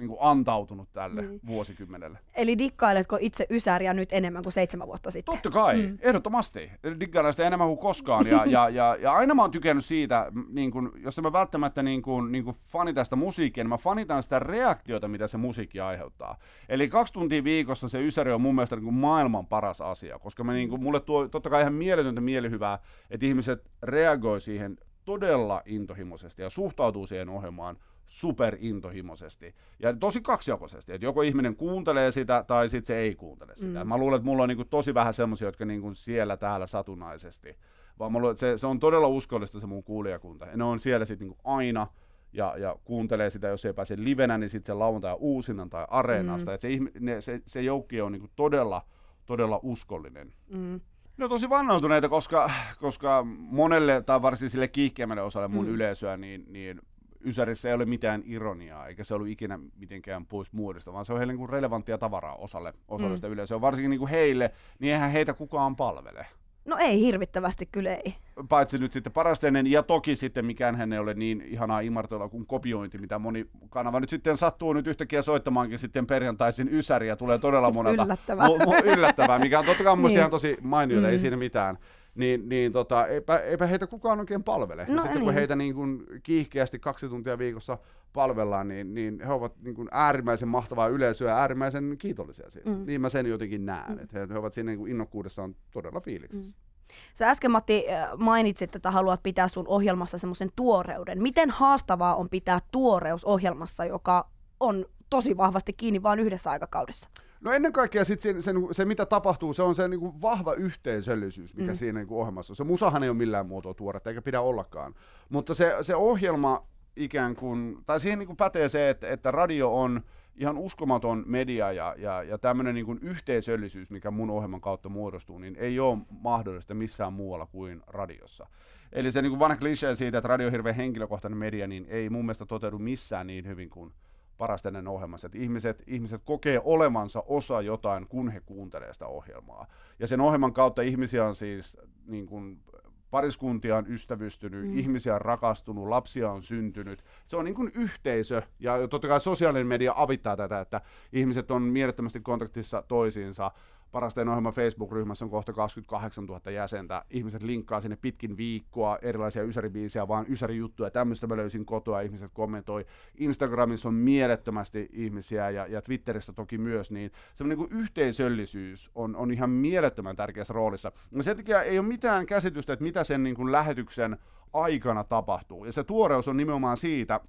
niin 0.00 0.08
kuin 0.08 0.18
antautunut 0.20 0.92
tälle 0.92 1.22
mm. 1.22 1.40
vuosikymmenelle. 1.46 2.18
Eli 2.34 2.58
dikkailetko 2.58 3.18
itse 3.20 3.46
Ysäriä 3.50 3.94
nyt 3.94 4.12
enemmän 4.12 4.42
kuin 4.42 4.52
seitsemän 4.52 4.88
vuotta 4.88 5.10
sitten? 5.10 5.34
Totta 5.34 5.50
kai, 5.50 5.86
mm. 5.86 5.98
ehdottomasti. 6.00 6.70
Diggailen 7.00 7.32
sitä 7.32 7.46
enemmän 7.46 7.68
kuin 7.68 7.78
koskaan. 7.78 8.26
Ja, 8.26 8.42
ja, 8.46 8.68
ja, 8.68 8.96
ja 9.00 9.12
aina 9.12 9.34
mä 9.34 9.42
oon 9.42 9.50
tykännyt 9.50 9.84
siitä, 9.84 10.32
niin 10.48 10.70
kun, 10.70 10.92
jos 10.96 11.18
en 11.18 11.24
mä 11.24 11.32
välttämättä 11.32 11.82
niin 11.82 12.02
kun, 12.02 12.32
niin 12.32 12.44
kun 12.44 12.54
fanita 12.54 13.04
sitä 13.04 13.16
musiikkia, 13.16 13.64
niin 13.64 13.68
mä 13.68 13.78
fanitan 13.78 14.22
sitä 14.22 14.38
reaktiota, 14.38 15.08
mitä 15.08 15.26
se 15.26 15.38
musiikki 15.38 15.80
aiheuttaa. 15.80 16.38
Eli 16.68 16.88
kaksi 16.88 17.12
tuntia 17.12 17.44
viikossa 17.44 17.88
se 17.88 18.06
Ysäri 18.06 18.32
on 18.32 18.40
mun 18.40 18.54
mielestä 18.54 18.76
niin 18.76 18.84
kuin 18.84 18.94
maailman 18.94 19.46
paras 19.46 19.80
asia, 19.80 20.18
koska 20.18 20.44
mä, 20.44 20.52
niin 20.52 20.68
kun, 20.68 20.82
mulle 20.82 21.00
tuo 21.00 21.28
totta 21.28 21.50
kai 21.50 21.60
ihan 21.60 21.74
mieletöntä 21.74 22.20
mielihyvää, 22.20 22.78
että 23.10 23.26
ihmiset 23.26 23.70
reagoi 23.82 24.40
siihen 24.40 24.78
todella 25.04 25.62
intohimoisesti 25.66 26.42
ja 26.42 26.50
suhtautuu 26.50 27.06
siihen 27.06 27.28
ohjelmaan 27.28 27.78
superintohimoisesti 28.06 29.54
ja 29.78 29.96
tosi 29.96 30.20
kaksijakoisesti, 30.20 30.92
että 30.92 31.06
joko 31.06 31.22
ihminen 31.22 31.56
kuuntelee 31.56 32.12
sitä 32.12 32.44
tai 32.46 32.70
sitten 32.70 32.86
se 32.86 32.96
ei 32.96 33.14
kuuntele 33.14 33.56
sitä. 33.56 33.84
Mm. 33.84 33.88
Mä 33.88 33.98
luulen, 33.98 34.16
että 34.16 34.24
mulla 34.24 34.42
on 34.42 34.48
niinku 34.48 34.64
tosi 34.64 34.94
vähän 34.94 35.14
semmoisia, 35.14 35.48
jotka 35.48 35.64
niinku 35.64 35.94
siellä 35.94 36.36
täällä 36.36 36.66
satunnaisesti, 36.66 37.56
vaan 37.98 38.12
mä 38.12 38.18
luulen, 38.18 38.32
että 38.32 38.40
se, 38.40 38.58
se 38.58 38.66
on 38.66 38.80
todella 38.80 39.06
uskollista 39.06 39.60
se 39.60 39.66
mun 39.66 39.84
kuulijakunta. 39.84 40.46
Ja 40.46 40.56
ne 40.56 40.64
on 40.64 40.80
siellä 40.80 41.04
sitten 41.04 41.28
niinku 41.28 41.40
aina 41.44 41.86
ja, 42.32 42.54
ja 42.56 42.76
kuuntelee 42.84 43.30
sitä, 43.30 43.48
jos 43.48 43.64
ei 43.64 43.72
pääse 43.72 43.94
livenä, 43.98 44.38
niin 44.38 44.50
sitten 44.50 44.66
se 44.66 44.74
lauantai 44.74 45.16
uusinnan 45.18 45.70
tai 45.70 45.86
areenasta. 45.88 46.50
Mm. 46.50 46.54
Et 46.54 46.60
se, 46.60 46.68
ne, 47.00 47.20
se, 47.20 47.42
se 47.46 47.62
joukki 47.62 48.00
on 48.00 48.12
niin 48.12 48.30
todella, 48.36 48.82
todella 49.26 49.60
uskollinen. 49.62 50.32
Mm. 50.48 50.80
Ne 51.20 51.24
on 51.24 51.30
tosi 51.30 51.50
vannautuneita, 51.50 52.08
koska, 52.08 52.50
koska 52.78 53.26
monelle, 53.38 54.02
tai 54.02 54.22
varsinkin 54.22 54.50
sille 54.50 54.68
kiihkeämmälle 54.68 55.22
osalle 55.22 55.48
mun 55.48 55.66
mm. 55.66 55.72
yleisöä, 55.72 56.16
niin, 56.16 56.44
niin 56.48 56.80
Ysärissä 57.24 57.68
ei 57.68 57.74
ole 57.74 57.84
mitään 57.84 58.22
ironiaa, 58.24 58.86
eikä 58.86 59.04
se 59.04 59.14
ollut 59.14 59.28
ikinä 59.28 59.58
mitenkään 59.76 60.26
pois 60.26 60.52
muodista, 60.52 60.92
vaan 60.92 61.04
se 61.04 61.12
on 61.12 61.18
heille 61.18 61.32
niin 61.32 61.48
relevanttia 61.48 61.98
tavaraa 61.98 62.34
osalle, 62.34 62.74
osalle 62.88 63.12
mm. 63.12 63.16
sitä 63.16 63.28
yleisöä. 63.28 63.60
Varsinkin 63.60 63.90
niin 63.90 63.98
kuin 63.98 64.10
heille, 64.10 64.52
niin 64.78 64.92
eihän 64.92 65.10
heitä 65.10 65.34
kukaan 65.34 65.76
palvele. 65.76 66.26
No 66.64 66.76
ei 66.76 67.00
hirvittävästi, 67.00 67.68
kyllä 67.72 67.94
ei. 67.94 68.14
Paitsi 68.48 68.78
nyt 68.78 68.92
sitten 68.92 69.12
parasteinen, 69.12 69.66
ja 69.66 69.82
toki 69.82 70.16
sitten 70.16 70.44
mikään 70.44 70.76
hän 70.76 70.92
ei 70.92 70.98
ole 70.98 71.14
niin 71.14 71.40
ihanaa 71.46 71.80
imartoilla 71.80 72.28
kuin 72.28 72.46
kopiointi, 72.46 72.98
mitä 72.98 73.18
moni 73.18 73.46
kanava 73.70 74.00
nyt 74.00 74.10
sitten 74.10 74.36
sattuu 74.36 74.72
nyt 74.72 74.86
yhtäkkiä 74.86 75.22
soittamaankin 75.22 75.78
sitten 75.78 76.06
perjantaisin 76.06 76.68
ysäriä, 76.72 77.16
tulee 77.16 77.38
todella 77.38 77.70
monelta. 77.70 78.04
Yllättävää. 78.04 78.46
Mu- 78.46 78.64
mu- 78.64 78.84
yllättävää, 78.84 79.38
mikä 79.38 79.58
on 79.58 79.64
totta 79.64 79.84
kai 79.84 79.96
niin. 79.96 80.10
ihan 80.10 80.30
tosi 80.30 80.56
mainiota, 80.62 81.06
mm. 81.06 81.12
ei 81.12 81.18
siinä 81.18 81.36
mitään 81.36 81.78
niin, 82.20 82.48
niin 82.48 82.72
tota, 82.72 83.06
eipä, 83.06 83.38
eipä 83.38 83.66
heitä 83.66 83.86
kukaan 83.86 84.20
oikein 84.20 84.42
palvele. 84.42 84.86
No, 84.88 84.94
ja 84.94 85.00
sitten 85.00 85.18
niin. 85.18 85.24
kun 85.24 85.34
heitä 85.34 85.56
niin 85.56 85.74
kuin 85.74 86.06
kiihkeästi 86.22 86.78
kaksi 86.78 87.08
tuntia 87.08 87.38
viikossa 87.38 87.78
palvellaan, 88.12 88.68
niin, 88.68 88.94
niin 88.94 89.20
he 89.26 89.32
ovat 89.32 89.52
niin 89.62 89.74
kuin 89.74 89.88
äärimmäisen 89.90 90.48
mahtavaa 90.48 90.88
yleisöä 90.88 91.30
ja 91.30 91.36
äärimmäisen 91.36 91.96
kiitollisia 91.98 92.50
siitä. 92.50 92.70
Mm. 92.70 92.86
Niin 92.86 93.00
mä 93.00 93.08
sen 93.08 93.26
jotenkin 93.26 93.66
näen, 93.66 93.92
mm. 93.92 93.98
että 93.98 94.18
he, 94.18 94.26
he 94.30 94.38
ovat 94.38 94.52
siinä 94.52 94.72
niin 94.72 94.88
innokkuudessaan 94.88 95.56
todella 95.72 96.00
fiiliksissä. 96.00 96.54
Mm. 96.56 96.70
Sä 97.14 97.30
äsken 97.30 97.50
Matti 97.50 97.86
äh, 97.90 98.08
mainitsit, 98.18 98.76
että 98.76 98.90
haluat 98.90 99.22
pitää 99.22 99.48
sun 99.48 99.68
ohjelmassa 99.68 100.18
semmoisen 100.18 100.50
tuoreuden. 100.56 101.22
Miten 101.22 101.50
haastavaa 101.50 102.14
on 102.14 102.28
pitää 102.28 102.58
tuoreus 102.70 103.24
ohjelmassa, 103.24 103.84
joka 103.84 104.30
on 104.60 104.86
tosi 105.10 105.36
vahvasti 105.36 105.72
kiinni 105.72 106.02
vain 106.02 106.20
yhdessä 106.20 106.50
aikakaudessa? 106.50 107.08
No 107.40 107.52
ennen 107.52 107.72
kaikkea 107.72 108.04
sit 108.04 108.20
se, 108.20 108.42
se, 108.42 108.52
se, 108.72 108.84
mitä 108.84 109.06
tapahtuu, 109.06 109.52
se 109.52 109.62
on 109.62 109.74
se 109.74 109.88
niin 109.88 110.00
kuin 110.00 110.22
vahva 110.22 110.54
yhteisöllisyys, 110.54 111.56
mikä 111.56 111.72
mm. 111.72 111.76
siinä 111.76 112.00
niin 112.00 112.08
kuin 112.08 112.18
ohjelmassa 112.18 112.52
on. 112.52 112.56
Se 112.56 112.64
musahan 112.64 113.02
ei 113.02 113.08
ole 113.08 113.18
millään 113.18 113.46
muotoa 113.46 113.74
tuoretta, 113.74 114.10
eikä 114.10 114.22
pidä 114.22 114.40
ollakaan. 114.40 114.94
Mutta 115.28 115.54
se, 115.54 115.76
se 115.82 115.94
ohjelma 115.94 116.66
ikään 116.96 117.36
kuin, 117.36 117.76
tai 117.86 118.00
siihen 118.00 118.18
niin 118.18 118.26
kuin 118.26 118.36
pätee 118.36 118.68
se, 118.68 118.90
että, 118.90 119.08
että 119.08 119.30
radio 119.30 119.74
on 119.74 120.00
ihan 120.36 120.58
uskomaton 120.58 121.24
media 121.26 121.72
ja, 121.72 121.94
ja, 121.98 122.22
ja 122.22 122.38
tämmöinen 122.38 122.74
niin 122.74 122.98
yhteisöllisyys, 123.02 123.90
mikä 123.90 124.10
mun 124.10 124.30
ohjelman 124.30 124.60
kautta 124.60 124.88
muodostuu, 124.88 125.38
niin 125.38 125.56
ei 125.56 125.80
ole 125.80 125.98
mahdollista 126.10 126.74
missään 126.74 127.12
muualla 127.12 127.46
kuin 127.46 127.82
radiossa. 127.86 128.46
Eli 128.92 129.12
se 129.12 129.22
niin 129.22 129.30
kuin 129.30 129.40
vanha 129.40 129.56
klisee 129.56 129.96
siitä, 129.96 130.18
että 130.18 130.28
radio 130.28 130.46
on 130.46 130.52
hirveän 130.52 130.76
henkilökohtainen 130.76 131.38
media, 131.38 131.66
niin 131.66 131.86
ei 131.88 132.10
mun 132.10 132.24
mielestä 132.24 132.46
toteudu 132.46 132.78
missään 132.78 133.26
niin 133.26 133.46
hyvin 133.46 133.70
kuin 133.70 133.92
parasteinen 134.40 134.88
ohjelmassa, 134.88 135.26
että 135.26 135.38
ihmiset, 135.38 135.82
ihmiset 135.86 136.22
kokee 136.24 136.60
olevansa 136.64 137.22
osa 137.26 137.62
jotain, 137.62 138.06
kun 138.06 138.28
he 138.28 138.40
kuuntelee 138.40 138.92
sitä 138.92 139.06
ohjelmaa. 139.06 139.66
Ja 139.98 140.06
sen 140.06 140.20
ohjelman 140.20 140.52
kautta 140.52 140.82
ihmisiä 140.82 141.26
on 141.26 141.36
siis 141.36 141.76
niin 142.06 142.26
kuin, 142.26 142.62
pariskuntia 143.10 143.76
on 143.76 143.86
ystävystynyt, 143.88 144.66
mm. 144.66 144.78
ihmisiä 144.78 145.14
on 145.14 145.20
rakastunut, 145.20 145.88
lapsia 145.88 146.30
on 146.30 146.42
syntynyt. 146.42 147.04
Se 147.26 147.36
on 147.36 147.44
niin 147.44 147.54
kuin 147.54 147.70
yhteisö, 147.74 148.42
ja 148.60 148.88
totta 148.88 149.08
kai 149.08 149.20
sosiaalinen 149.20 149.66
media 149.66 149.92
avittaa 149.96 150.36
tätä, 150.36 150.60
että 150.60 150.80
ihmiset 151.12 151.50
on 151.50 151.62
mielettömästi 151.62 152.20
kontaktissa 152.20 152.82
toisiinsa, 152.88 153.50
Parasteen 153.92 154.28
ohjelma 154.28 154.52
Facebook-ryhmässä 154.52 155.24
on 155.24 155.30
kohta 155.30 155.52
28 155.52 156.24
000 156.24 156.50
jäsentä. 156.50 157.04
Ihmiset 157.10 157.42
linkkaa 157.42 157.80
sinne 157.80 157.96
pitkin 157.96 158.36
viikkoa 158.36 158.98
erilaisia 159.02 159.42
ysäribiisiä, 159.42 160.08
vaan 160.08 160.26
ysärijuttuja. 160.28 160.90
Tämmöistä 160.90 161.26
mä 161.26 161.36
löysin 161.36 161.66
kotoa, 161.66 162.00
ihmiset 162.00 162.30
kommentoi. 162.34 162.86
Instagramissa 163.14 163.88
on 163.88 163.94
mielettömästi 163.94 164.88
ihmisiä 164.92 165.50
ja, 165.50 165.66
ja 165.66 165.82
Twitterissä 165.82 166.32
toki 166.32 166.58
myös, 166.58 166.90
niin 166.90 167.10
semmoinen 167.34 167.58
niin 167.58 167.80
yhteisöllisyys 167.80 168.90
on, 168.94 169.16
on 169.16 169.30
ihan 169.30 169.50
mielettömän 169.50 170.16
tärkeässä 170.16 170.54
roolissa. 170.54 170.92
Ja 171.12 171.22
sen 171.22 171.36
takia 171.36 171.62
ei 171.62 171.78
ole 171.78 171.86
mitään 171.86 172.26
käsitystä, 172.26 172.72
että 172.72 172.82
mitä 172.82 173.04
sen 173.04 173.22
niin 173.22 173.36
kuin 173.36 173.52
lähetyksen 173.52 174.16
aikana 174.52 175.04
tapahtuu. 175.04 175.64
Ja 175.64 175.72
se 175.72 175.84
tuoreus 175.84 176.28
on 176.28 176.36
nimenomaan 176.36 176.76
siitä, 176.76 177.20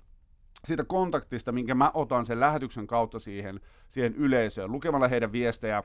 siitä 0.65 0.83
kontaktista, 0.83 1.51
minkä 1.51 1.75
mä 1.75 1.91
otan 1.93 2.25
sen 2.25 2.39
lähetyksen 2.39 2.87
kautta 2.87 3.19
siihen, 3.19 3.59
siihen 3.89 4.15
yleisöön, 4.15 4.71
lukemalla 4.71 5.07
heidän 5.07 5.31
viestejä, 5.31 5.83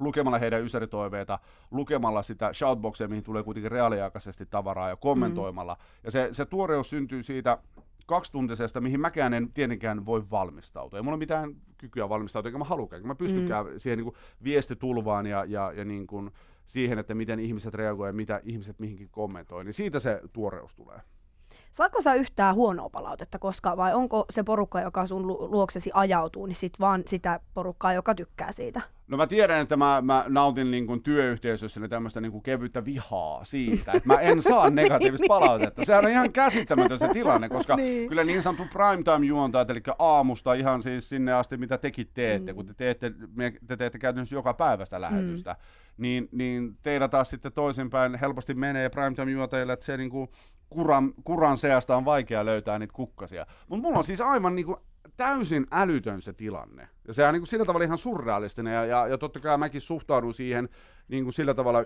lukemalla 0.00 0.38
heidän 0.38 0.62
ysäritoiveita, 0.62 1.38
lukemalla 1.70 2.22
sitä 2.22 2.52
shoutboxia, 2.52 3.08
mihin 3.08 3.24
tulee 3.24 3.42
kuitenkin 3.42 3.72
reaaliaikaisesti 3.72 4.46
tavaraa 4.46 4.88
ja 4.88 4.96
kommentoimalla. 4.96 5.74
Mm. 5.74 6.00
Ja 6.04 6.10
se, 6.10 6.28
se 6.32 6.46
tuoreus 6.46 6.90
syntyy 6.90 7.22
siitä 7.22 7.58
kaksituntisesta, 8.06 8.80
mihin 8.80 9.00
mäkään 9.00 9.34
en 9.34 9.52
tietenkään 9.52 10.06
voi 10.06 10.22
valmistautua. 10.30 10.98
Ei 10.98 11.02
mulla 11.02 11.16
mitään 11.16 11.54
kykyä 11.78 12.08
valmistautua, 12.08 12.48
eikä 12.48 12.58
mä 12.58 12.64
halukään. 12.64 13.06
Mä 13.06 13.14
pystykään 13.14 13.66
mm. 13.66 13.72
siihen 13.78 13.98
niin 13.98 14.04
kuin 14.04 14.16
viestitulvaan 14.44 15.26
ja, 15.26 15.44
ja, 15.44 15.72
ja 15.72 15.84
niin 15.84 16.06
kuin 16.06 16.30
siihen, 16.66 16.98
että 16.98 17.14
miten 17.14 17.40
ihmiset 17.40 17.74
reagoivat 17.74 18.08
ja 18.08 18.16
mitä 18.16 18.40
ihmiset 18.44 18.78
mihinkin 18.78 19.08
kommentoi, 19.10 19.64
niin 19.64 19.74
siitä 19.74 20.00
se 20.00 20.20
tuoreus 20.32 20.74
tulee. 20.74 21.00
Saatko 21.74 22.02
sä 22.02 22.14
yhtään 22.14 22.54
huonoa 22.54 22.88
palautetta 22.88 23.38
koskaan 23.38 23.76
vai 23.76 23.94
onko 23.94 24.24
se 24.30 24.42
porukka, 24.42 24.80
joka 24.80 25.06
sun 25.06 25.26
luoksesi 25.26 25.90
ajautuu, 25.94 26.46
niin 26.46 26.56
sit 26.56 26.80
vaan 26.80 27.02
sitä 27.06 27.40
porukkaa, 27.54 27.92
joka 27.92 28.14
tykkää 28.14 28.52
siitä? 28.52 28.80
No 29.08 29.16
mä 29.16 29.26
tiedän, 29.26 29.60
että 29.60 29.76
mä, 29.76 30.02
mä 30.02 30.24
nautin 30.28 30.70
niin 30.70 30.86
kuin 30.86 31.02
työyhteisössä 31.02 31.88
tämmöistä 31.88 32.20
niin 32.20 32.32
kuin 32.32 32.42
kevyttä 32.42 32.84
vihaa 32.84 33.44
siitä, 33.44 33.92
että 33.92 34.08
mä 34.08 34.20
en 34.20 34.42
saa 34.42 34.70
negatiivista 34.80 35.24
palautetta. 35.28 35.84
Sehän 35.84 36.04
on 36.04 36.10
ihan 36.10 36.32
käsittämätön 36.32 36.98
se 36.98 37.08
tilanne, 37.08 37.48
koska 37.48 37.76
niin. 37.76 38.08
kyllä 38.08 38.24
niin 38.24 38.42
sanottu 38.42 38.64
primetime-juontajat, 38.64 39.70
eli 39.70 39.82
aamusta 39.98 40.54
ihan 40.54 40.82
siis 40.82 41.08
sinne 41.08 41.32
asti, 41.32 41.56
mitä 41.56 41.78
tekin 41.78 42.10
teette, 42.14 42.52
mm. 42.52 42.56
kun 42.56 42.66
te 42.66 42.74
teette, 42.74 43.12
te 43.66 43.76
teette 43.76 43.98
käytännössä 43.98 44.34
joka 44.34 44.54
päivästä 44.54 45.00
lähetystä, 45.00 45.52
mm. 45.52 46.02
niin, 46.02 46.28
niin 46.32 46.76
teillä 46.82 47.08
taas 47.08 47.30
sitten 47.30 47.52
toisinpäin 47.52 48.14
helposti 48.14 48.54
menee 48.54 48.88
primetime-juontajille, 48.88 49.72
että 49.72 49.86
se 49.86 49.96
niin 49.96 50.10
kuin 50.10 50.28
kuran, 50.70 51.12
kuran 51.24 51.58
seasta 51.58 51.96
on 51.96 52.04
vaikea 52.04 52.44
löytää 52.44 52.78
niitä 52.78 52.94
kukkasia. 52.94 53.46
Mutta 53.68 53.82
mulla 53.82 53.98
on 53.98 54.04
siis 54.04 54.20
aivan 54.20 54.54
niin 54.54 54.66
kuin 54.66 54.78
täysin 55.16 55.66
älytön 55.72 56.22
se 56.22 56.32
tilanne. 56.32 56.88
Ja 57.08 57.14
se 57.14 57.26
on 57.26 57.32
niin 57.32 57.40
kuin 57.40 57.48
sillä 57.48 57.64
tavalla 57.64 57.84
ihan 57.84 57.98
surrealistinen, 57.98 58.74
ja, 58.74 58.84
ja, 58.84 59.06
ja 59.06 59.18
totta 59.18 59.40
kai 59.40 59.58
mäkin 59.58 59.80
suhtaudun 59.80 60.34
siihen 60.34 60.68
niin 61.08 61.24
kuin 61.24 61.34
sillä 61.34 61.54
tavalla 61.54 61.84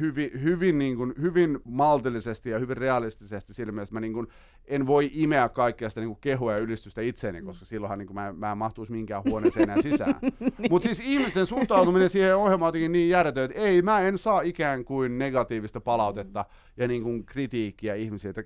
hyvin, 0.00 0.42
hyvin, 0.42 0.78
niin 0.78 0.96
kuin, 0.96 1.14
hyvin 1.20 1.58
maltillisesti 1.64 2.50
ja 2.50 2.58
hyvin 2.58 2.76
realistisesti 2.76 3.54
sillä 3.54 3.72
mielessä, 3.72 3.94
mä 3.94 4.00
niin 4.00 4.12
kuin, 4.12 4.26
en 4.66 4.86
voi 4.86 5.10
imeä 5.12 5.48
kaikkea 5.48 5.88
sitä 5.88 6.00
niin 6.00 6.08
kuin 6.08 6.20
kehua 6.20 6.52
ja 6.52 6.58
ylistystä 6.58 7.00
itseeni, 7.00 7.40
mm. 7.40 7.46
koska 7.46 7.64
silloinhan 7.64 7.98
niin 7.98 8.06
kuin, 8.06 8.14
mä, 8.14 8.32
mä 8.32 8.52
en 8.52 8.58
mahtuisi 8.58 8.92
minkään 8.92 9.22
huoneeseen 9.24 9.70
enää 9.70 9.82
sisään. 9.82 10.14
Mutta 10.70 10.84
siis 10.84 11.00
ihmisten 11.00 11.46
suhtautuminen 11.46 12.10
siihen 12.10 12.36
ohjelmaan 12.36 12.74
on 12.84 12.92
niin 12.92 13.08
järjetön, 13.08 13.44
että 13.44 13.60
ei, 13.60 13.82
mä 13.82 14.00
en 14.00 14.18
saa 14.18 14.40
ikään 14.40 14.84
kuin 14.84 15.18
negatiivista 15.18 15.80
palautetta 15.80 16.44
ja 16.76 16.88
niin 16.88 17.02
kuin 17.02 17.26
kritiikkiä 17.26 17.94
ihmisiltä 17.94 18.44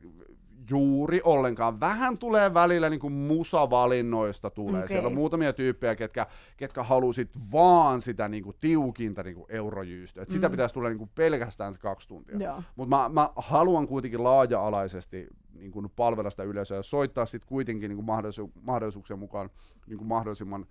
juuri 0.71 1.21
ollenkaan. 1.25 1.81
Vähän 1.81 2.19
tulee 2.19 2.55
välillä 2.55 2.91
niin 2.91 3.01
kuin 3.01 3.13
musavalinnoista 3.13 4.51
tulee. 4.51 4.79
Okay. 4.79 4.89
Siellä 4.89 5.07
on 5.07 5.15
muutamia 5.15 5.53
tyyppejä, 5.53 5.97
ketkä, 5.97 6.27
ketkä 6.57 6.83
halusit 6.83 7.31
vaan 7.53 8.01
sitä 8.01 8.29
niin 8.29 8.43
kuin 8.43 8.57
tiukinta 8.61 9.23
niin 9.23 9.35
kuin. 9.35 9.47
Et 9.51 10.29
mm. 10.29 10.33
Sitä 10.33 10.51
pitäisi 10.51 10.75
tulla 10.75 10.89
niin 10.89 10.99
kuin 10.99 11.11
pelkästään 11.15 11.75
kaksi 11.79 12.09
tuntia. 12.09 12.63
Mutta 12.77 12.97
mä, 12.97 13.09
mä 13.09 13.29
haluan 13.37 13.87
kuitenkin 13.87 14.25
laaja-alaisesti 14.25 15.27
niin 15.53 15.73
kuin 15.73 15.91
palvella 15.97 16.31
sitä 16.31 16.43
yleisöä 16.43 16.77
ja 16.77 16.83
soittaa 16.83 17.27
sitten 17.27 17.49
kuitenkin 17.49 17.89
niin 17.89 17.97
kuin 17.97 18.07
mahdollisu- 18.07 18.53
mahdollisuuksien 18.63 19.19
mukaan 19.19 19.51
niin 19.87 19.99
kuin 19.99 20.09
mahdollisimman 20.09 20.67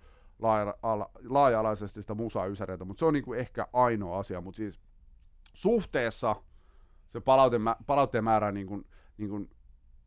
laaja-alaisesti 1.28 2.00
sitä 2.00 2.14
musaa 2.14 2.46
ysäreitä, 2.46 2.84
mutta 2.84 2.98
se 2.98 3.04
on 3.04 3.14
niin 3.14 3.24
kuin 3.24 3.38
ehkä 3.38 3.66
ainoa 3.72 4.18
asia, 4.18 4.40
mutta 4.40 4.56
siis 4.56 4.80
suhteessa 5.54 6.36
se 7.12 7.20
palaute, 7.20 7.60
palautteen 7.86 8.24
määrä 8.24 8.52
niin 8.52 8.66
kuin, 8.66 8.84
niin 9.18 9.30
kuin 9.30 9.50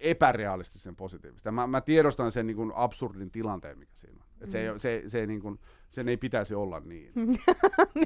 epärealistisen 0.02 0.96
positiivista. 0.96 1.52
Mä, 1.52 1.68
mä 1.68 1.82
tiedostan 1.82 2.32
sen 2.32 2.48
niin 2.48 2.58
kuin 2.58 2.72
absurdin 2.76 3.32
tilanteen, 3.32 3.78
mikä 3.78 3.96
siinä 3.96 4.18
on. 4.20 4.32
Et 4.42 4.50
se, 4.50 4.62
ei, 4.62 4.72
mm. 4.72 4.80
se, 4.80 5.04
se, 5.08 5.26
niin 5.26 5.42
kuin, 5.42 5.60
sen 5.92 6.10
ei 6.10 6.18
pitäisi 6.18 6.56
olla 6.56 6.80
niin. 6.80 7.12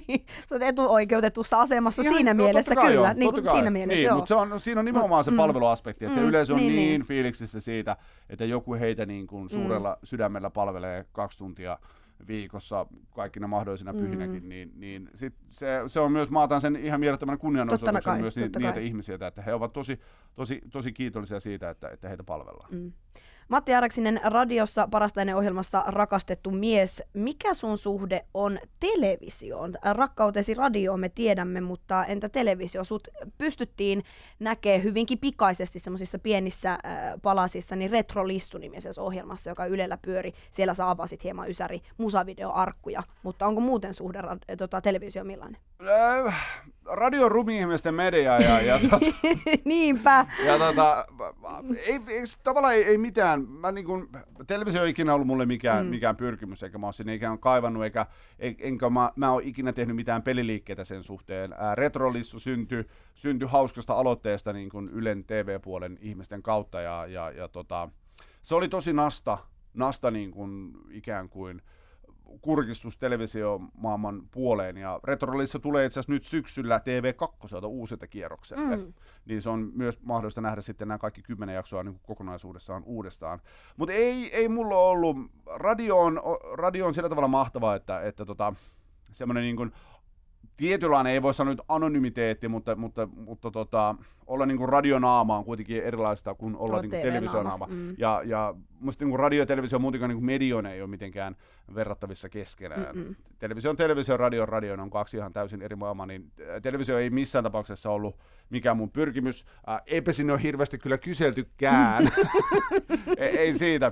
niin. 0.08 0.26
Sä 0.50 0.56
oot 0.56 0.62
etuoikeutetussa 0.62 1.62
asemassa 1.62 2.02
Ihan, 2.02 2.16
siinä 2.16 2.34
no, 2.34 2.44
mielessä, 2.44 2.76
kyllä. 2.76 2.90
Jo, 2.92 3.14
niin 3.14 3.34
kuin 3.34 3.50
siinä 3.52 3.70
mielessä, 3.70 4.02
niin, 4.02 4.14
mutta 4.14 4.28
se 4.28 4.36
on, 4.36 4.60
siinä 4.60 4.80
on 4.80 4.86
nimenomaan 4.86 5.24
se 5.24 5.32
mm. 5.32 5.38
palveluaspekti, 5.38 6.06
että 6.06 6.18
mm. 6.18 6.24
se 6.24 6.30
yleisö 6.30 6.54
on 6.54 6.60
niin, 6.60 6.76
niin, 6.76 6.90
niin 6.90 7.06
fiiliksissä 7.06 7.62
siitä, 7.62 7.98
että 8.30 8.46
joku 8.46 8.74
heitä 8.74 9.06
niin 9.06 9.28
kuin 9.28 9.50
suurella 9.50 9.92
mm. 9.94 10.00
sydämellä 10.06 10.50
palvelee 10.50 11.06
kaksi 11.12 11.38
tuntia 11.38 11.80
viikossa 12.28 12.86
kaikkina 13.16 13.48
mahdollisina 13.48 13.94
mm. 13.94 14.00
pyhinäkin, 14.00 14.50
niin, 14.50 14.72
niin 14.76 15.10
sit 15.16 15.34
se, 15.52 15.82
se, 15.88 16.00
on 16.00 16.12
myös, 16.12 16.30
maataan 16.30 16.62
sen 16.62 16.76
ihan 16.76 17.00
mielettömän 17.00 17.38
kunnianosoituksen 17.38 18.22
myös 18.22 18.36
ni, 18.36 18.42
niitä 18.42 18.60
kai. 18.60 18.86
ihmisiä, 18.86 19.18
että 19.28 19.42
he 19.42 19.54
ovat 19.54 19.74
tosi, 19.74 20.00
tosi, 20.36 20.62
tosi 20.72 20.94
kiitollisia 20.94 21.40
siitä, 21.40 21.70
että, 21.70 21.90
että 21.90 22.08
heitä 22.08 22.24
palvellaan. 22.24 22.74
Mm. 22.74 22.92
Matti 23.48 23.74
Araksinen 23.74 24.20
radiossa 24.24 24.88
parastainen 24.92 25.36
ohjelmassa 25.36 25.84
rakastettu 25.88 26.52
mies. 26.52 27.04
Mikä 27.14 27.54
sun 27.54 27.78
suhde 27.78 28.26
on 28.34 28.60
televisioon? 28.80 29.74
Rakkautesi 29.92 30.54
radioon 30.54 31.00
me 31.00 31.10
tiedämme, 31.10 31.62
mutta 31.62 32.06
entä 32.06 32.30
televisio? 32.30 32.84
Sut 32.84 33.08
pystyttiin 33.38 34.04
näkemään 34.40 34.84
hyvinkin 34.84 35.20
pikaisesti 35.20 35.80
semmoisissa 35.80 36.20
pienissä 36.20 36.72
äh, 36.72 36.80
palasissa, 37.22 37.76
niin 37.76 37.92
Retrolissu 37.92 38.58
nimisessä 38.58 39.02
ohjelmassa, 39.02 39.50
joka 39.50 39.66
Ylellä 39.66 39.98
pyöri. 39.98 40.34
Siellä 40.52 40.74
sä 40.74 40.90
avasit 40.90 41.24
hieman 41.24 41.50
ysäri 41.50 41.82
musavideoarkkuja, 41.98 43.04
mutta 43.24 43.48
onko 43.48 43.62
muuten 43.62 43.94
suhde 43.94 44.22
ra- 44.22 44.56
tota, 44.58 44.82
televisio 44.82 45.24
millainen? 45.24 45.62
Äh, 45.82 46.34
radio 46.86 47.26
on 47.26 47.32
rumi-ihmisten 47.32 47.94
media 47.94 48.40
ja, 48.40 48.62
ja, 48.62 48.80
tota, 48.90 49.06
Niinpä. 49.66 50.26
ja 50.46 50.60
tota, 50.60 51.06
ei, 51.86 52.00
ei, 52.08 52.24
tavallaan 52.44 52.74
ei, 52.74 52.84
ei 52.84 52.98
mitään. 52.98 53.50
Mä 53.50 53.72
niin 53.72 53.86
kun, 53.86 54.10
televisio 54.48 54.84
ei 54.84 54.90
ikinä 54.90 55.14
ollut 55.14 55.28
mulle 55.28 55.46
mikään, 55.46 55.86
mm. 55.86 55.90
mikään 55.90 56.16
pyrkimys, 56.16 56.64
eikä 56.64 56.78
mä 56.78 56.88
ole 56.88 56.94
sinne 56.94 57.14
ikään 57.14 57.40
kaivannut, 57.40 57.84
eikä, 57.84 58.06
en, 58.40 58.56
enkä 58.60 58.90
mä, 58.90 59.12
mä 59.16 59.32
ole 59.32 59.44
ikinä 59.46 59.74
tehnyt 59.74 59.96
mitään 59.96 60.24
peliliikkeitä 60.24 60.84
sen 60.84 61.04
suhteen. 61.04 61.54
Ää, 61.58 61.76
Retrolissu 61.76 62.40
syntyi, 62.40 62.86
syntyi 63.14 63.48
hauskasta 63.48 63.94
aloitteesta 63.94 64.54
niin 64.54 64.70
kuin 64.70 64.90
Ylen 64.90 65.24
TV-puolen 65.24 65.98
ihmisten 66.02 66.44
kautta, 66.44 66.82
ja, 66.82 67.06
ja, 67.06 67.32
ja 67.32 67.48
tota, 67.48 67.90
se 68.42 68.56
oli 68.56 68.70
tosi 68.70 68.94
nasta, 68.94 69.38
nasta 69.74 70.12
niin 70.12 70.32
kuin, 70.32 70.74
ikään 70.92 71.30
kuin 71.30 71.62
kurkistus 72.42 72.98
televisiomaailman 72.98 74.22
puoleen. 74.32 74.78
Ja 74.78 75.00
Retrolissa 75.04 75.60
tulee 75.60 75.86
itse 75.86 76.00
asiassa 76.00 76.12
nyt 76.12 76.26
syksyllä 76.26 76.78
TV2 76.78 77.66
uusilta 77.66 78.08
kierrokselle. 78.08 78.78
Mm. 78.78 78.94
Niin 79.26 79.42
se 79.42 79.50
on 79.50 79.72
myös 79.74 80.02
mahdollista 80.02 80.42
nähdä 80.42 80.62
sitten 80.62 80.88
nämä 80.88 80.98
kaikki 80.98 81.22
kymmenen 81.22 81.56
jaksoa 81.56 81.84
niin 81.84 82.00
kokonaisuudessaan 82.04 82.84
uudestaan. 82.86 83.42
Mutta 83.78 83.94
ei, 83.94 84.36
ei 84.36 84.50
mulla 84.50 84.78
ollut, 84.78 85.18
radio 85.56 86.00
on, 86.00 86.22
radio 86.58 86.88
on 86.88 86.94
sillä 86.94 87.10
tavalla 87.10 87.28
mahtavaa, 87.28 87.76
että, 87.76 88.02
että 88.02 88.26
tota, 88.26 88.54
semmoinen 89.12 89.44
niin 89.44 89.56
kuin 89.56 89.72
tietynlainen, 90.58 91.14
ei 91.14 91.22
voi 91.22 91.34
sanoa 91.34 91.54
nyt 91.54 91.62
anonymiteetti, 91.68 92.48
mutta, 92.48 92.76
mutta, 92.76 93.08
mutta 93.16 93.52
tota, 93.52 93.96
olla 94.28 94.46
niin 94.46 94.58
kuin 94.58 94.70
radionaama 94.70 95.38
on 95.38 95.46
kuitenkin 95.46 95.84
erilaista 95.84 96.36
kuin 96.36 96.56
olla 96.56 96.82
niin 96.82 96.90
kuin 96.90 97.02
televisionaama. 97.02 97.68
Mm. 97.70 97.96
Ja, 97.98 98.22
ja 98.26 98.56
musta 98.86 99.04
niin 99.04 99.10
kuin 99.10 99.20
radio 99.20 99.40
ja 99.40 99.46
televisio 99.46 99.80
muutenkaan 99.80 100.10
niin 100.10 100.18
kuin 100.18 100.26
medioina 100.26 100.72
ei 100.72 100.82
ole 100.82 100.90
mitenkään 100.90 101.36
verrattavissa 101.76 102.30
keskenään. 102.30 102.96
Mm-mm. 102.96 103.16
Televisio 103.40 103.72
on 103.72 103.78
televisio, 103.78 104.18
radio 104.18 104.42
on 104.42 104.50
radio, 104.50 104.76
ne 104.76 104.82
on 104.82 104.90
kaksi 104.90 105.18
ihan 105.18 105.34
täysin 105.34 105.62
eri 105.62 105.76
maailmaa, 105.76 106.06
niin 106.06 106.32
äh, 106.42 106.62
televisio 106.62 106.98
ei 106.98 107.10
missään 107.10 107.44
tapauksessa 107.44 107.92
ollut 107.92 108.20
mikään 108.50 108.78
mun 108.78 108.92
pyrkimys. 108.92 109.46
Äh, 109.70 109.82
eipä 109.86 110.12
sinne 110.12 110.34
ole 110.34 110.44
hirveästi 110.44 110.78
kyllä 110.78 110.98
kyseltykään. 110.98 112.10
ei, 113.18 113.38
ei 113.38 113.58
siitä, 113.58 113.92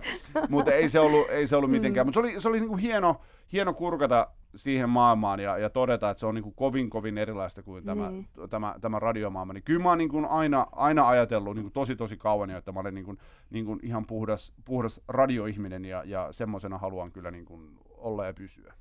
mutta 0.49 0.71
ei 0.71 0.89
se 0.89 0.99
ollut, 0.99 1.29
ei 1.29 1.47
se 1.47 1.55
ollut 1.55 1.69
mm. 1.69 1.75
mitenkään. 1.75 2.05
Mm. 2.05 2.07
Mutta 2.07 2.21
se 2.21 2.33
oli, 2.33 2.41
se 2.41 2.47
oli 2.47 2.59
niin 2.59 2.69
kuin 2.69 2.81
hieno, 2.81 3.21
hieno 3.53 3.73
kurkata 3.73 4.27
siihen 4.55 4.89
maailmaan 4.89 5.39
ja, 5.39 5.57
ja 5.57 5.69
todeta, 5.69 6.09
että 6.09 6.19
se 6.19 6.25
on 6.25 6.35
niin 6.35 6.43
kuin 6.43 6.55
kovin 6.55 6.89
kovin 6.89 7.17
erilaista 7.17 7.63
kuin 7.63 7.85
tämä, 7.85 8.11
mm. 8.11 8.25
tämä, 8.49 8.75
tämä 8.81 8.99
radiomaailma. 8.99 9.53
Niin 9.53 9.63
kyllä 9.63 9.83
mä 9.83 9.89
oon 9.89 9.97
niin 9.97 10.09
kuin 10.09 10.25
aina, 10.25 10.67
aina 10.71 11.07
ajatellut 11.07 11.55
niin 11.55 11.63
kuin 11.63 11.73
tosi 11.73 11.95
tosi 11.95 12.17
kauan 12.17 12.49
jo, 12.49 12.57
että 12.57 12.71
mä 12.71 12.79
olen 12.79 12.93
niin 12.93 13.05
kuin, 13.05 13.17
niin 13.49 13.65
kuin 13.65 13.79
ihan 13.83 14.05
puhdas, 14.05 14.53
puhdas 14.65 14.82
radioihminen 15.07 15.85
ja, 15.85 16.03
ja 16.05 16.27
semmoisena 16.31 16.77
haluan 16.77 17.11
kyllä 17.11 17.31
niin 17.31 17.45
kuin 17.45 17.79
olla 17.97 18.25
ja 18.25 18.33
pysyä. 18.33 18.73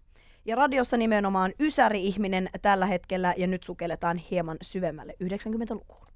Ja 0.45 0.57
radiossa 0.57 0.97
nimenomaan 0.97 1.53
ysäri-ihminen 1.61 2.49
tällä 2.63 2.87
hetkellä 2.87 3.35
ja 3.37 3.47
nyt 3.47 3.63
sukelletaan 3.63 4.17
hieman 4.17 4.57
syvemmälle 4.63 5.15
90-lukuun. 5.25 6.07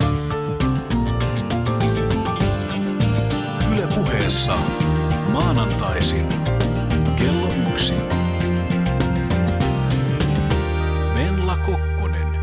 Yle 3.73 3.87
puheessa 3.95 4.57
maanantaisin 5.33 6.29
kello 7.19 7.49
yksi. 7.73 7.95
Menla 11.15 11.57
Kokkonen 11.57 12.35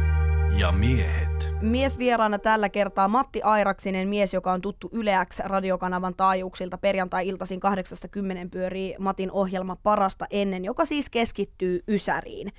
ja 0.60 0.72
miehet. 0.72 1.23
Miesvieraana 1.63 2.39
tällä 2.39 2.69
kertaa 2.69 3.08
Matti 3.08 3.41
Airaksinen, 3.41 4.08
mies, 4.08 4.34
joka 4.34 4.52
on 4.52 4.62
tuttu 4.62 4.89
Yle 4.91 5.12
X 5.26 5.39
radiokanavan 5.39 6.15
taajuuksilta. 6.15 6.78
Perjantai-iltaisin 6.78 7.60
80 7.60 8.52
pyörii 8.52 8.95
Matin 8.99 9.32
ohjelma 9.32 9.76
Parasta 9.76 10.26
ennen, 10.30 10.65
joka 10.65 10.86
siis 10.86 11.10
keskittyy 11.10 11.80
Ysäriin. 11.88 12.52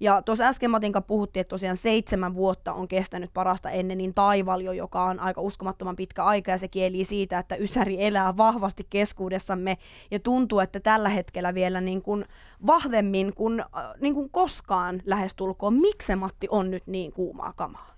Ja 0.00 0.22
tuossa 0.22 0.44
äsken 0.44 0.70
Matin 0.70 0.92
kanssa 0.92 1.06
puhuttiin, 1.06 1.40
että 1.40 1.48
tosiaan 1.48 1.76
seitsemän 1.76 2.34
vuotta 2.34 2.72
on 2.72 2.88
kestänyt 2.88 3.30
parasta 3.34 3.70
ennen, 3.70 3.98
niin 3.98 4.14
taivaljo, 4.14 4.72
joka 4.72 5.02
on 5.04 5.20
aika 5.20 5.40
uskomattoman 5.40 5.96
pitkä 5.96 6.24
aika, 6.24 6.50
ja 6.50 6.58
se 6.58 6.68
kieli 6.68 7.04
siitä, 7.04 7.38
että 7.38 7.56
Ysäri 7.56 8.04
elää 8.04 8.36
vahvasti 8.36 8.86
keskuudessamme, 8.90 9.78
ja 10.10 10.18
tuntuu, 10.18 10.60
että 10.60 10.80
tällä 10.80 11.08
hetkellä 11.08 11.54
vielä 11.54 11.80
niin 11.80 12.02
kuin 12.02 12.24
vahvemmin 12.66 13.34
kuin, 13.34 13.60
äh, 13.60 13.66
niin 14.00 14.14
kuin 14.14 14.30
koskaan 14.30 15.02
lähestulkoon. 15.06 15.74
Miksi 15.74 16.16
Matti 16.16 16.46
on 16.50 16.70
nyt 16.70 16.86
niin 16.86 17.12
kuumaa 17.12 17.52
kamaa? 17.56 17.91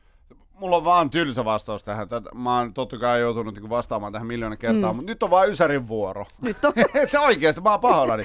Mulla 0.61 0.77
on 0.77 0.85
vaan 0.85 1.11
tylsä 1.11 1.45
vastaus 1.45 1.85
tähän. 1.85 2.09
Tätä, 2.09 2.31
mä 2.35 2.59
oon 2.59 2.75
totta 2.75 2.99
kai 2.99 3.21
joutunut 3.21 3.55
niinku 3.55 3.71
vastaamaan 3.71 4.13
tähän 4.13 4.27
miljoona 4.27 4.57
kertaa, 4.57 4.93
mm. 4.93 4.97
mutta 4.97 5.13
nyt 5.13 5.23
on 5.23 5.31
vaan 5.31 5.51
Ysärin 5.51 5.89
vuoro. 5.89 6.27
Nyt 6.43 6.65
on 6.65 6.73
se 7.07 7.19
oikeasti, 7.29 7.61
mä 7.61 7.71
oon 7.71 7.81
pahoillani. 7.81 8.25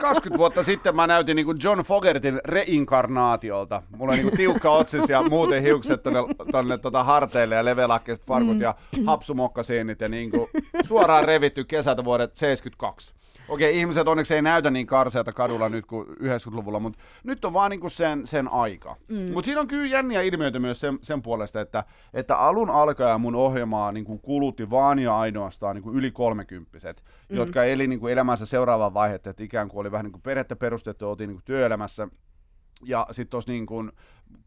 20 0.00 0.38
vuotta 0.38 0.62
sitten 0.62 0.96
mä 0.96 1.06
näytin 1.06 1.36
niinku 1.36 1.54
John 1.62 1.80
Fogertin 1.80 2.40
reinkarnaatiolta. 2.44 3.82
Mulla 3.96 4.12
on 4.12 4.18
niinku 4.18 4.36
tiukka 4.36 4.70
otsis 4.70 5.08
ja 5.08 5.22
muuten 5.22 5.62
hiukset 5.62 6.02
tonne, 6.02 6.20
tonne 6.52 6.78
tota 6.78 7.04
harteille 7.04 7.54
ja 7.54 7.64
levelakkeet 7.64 8.26
farkut 8.26 8.54
mm. 8.54 8.60
ja 8.60 8.74
hapsumokkasiinit 9.06 10.00
ja 10.00 10.08
niinku 10.08 10.50
suoraan 10.84 11.24
revitty 11.24 11.64
kesältä 11.64 12.04
vuodet 12.04 12.36
72. 12.36 13.14
Okei, 13.48 13.78
ihmiset 13.78 14.08
onneksi 14.08 14.34
ei 14.34 14.42
näytä 14.42 14.70
niin 14.70 14.86
karseata 14.86 15.32
kadulla 15.32 15.68
nyt 15.68 15.86
kuin 15.86 16.06
90-luvulla, 16.08 16.80
mutta 16.80 16.98
nyt 17.24 17.44
on 17.44 17.52
vaan 17.52 17.70
niinku 17.70 17.88
sen, 17.88 18.26
sen 18.26 18.48
aika. 18.48 18.96
Mm. 19.08 19.32
Mutta 19.32 19.44
siinä 19.46 19.60
on 19.60 19.66
kyllä 19.66 19.86
jänniä 19.86 20.22
ilmiöitä 20.22 20.58
myös 20.58 20.80
sen, 20.80 20.98
sen 21.02 21.22
puolesta, 21.22 21.60
että, 21.60 21.84
että 22.14 22.38
alun 22.38 22.70
alkaen 22.70 23.20
mun 23.20 23.34
ohjelmaa 23.34 23.92
niinku 23.92 24.18
kulutti 24.18 24.70
vaan 24.70 24.98
ja 24.98 25.18
ainoastaan 25.18 25.76
niinku 25.76 25.92
yli 25.92 26.10
kolmekymppiset, 26.10 27.04
mm. 27.28 27.36
jotka 27.36 27.64
eli 27.64 27.86
niinku 27.86 28.06
elämänsä 28.06 28.46
seuraavaan 28.46 28.94
vaihetta, 28.94 29.30
että 29.30 29.44
ikään 29.44 29.68
kuin 29.68 29.80
oli 29.80 29.92
vähän 29.92 30.04
niinku 30.04 30.20
perhettä 30.22 30.56
perustettu, 30.56 31.08
oltiin 31.08 31.28
niinku 31.28 31.42
työelämässä. 31.44 32.08
Ja 32.84 33.06
sitten 33.10 33.30
tuossa 33.30 33.52
niin 33.52 33.66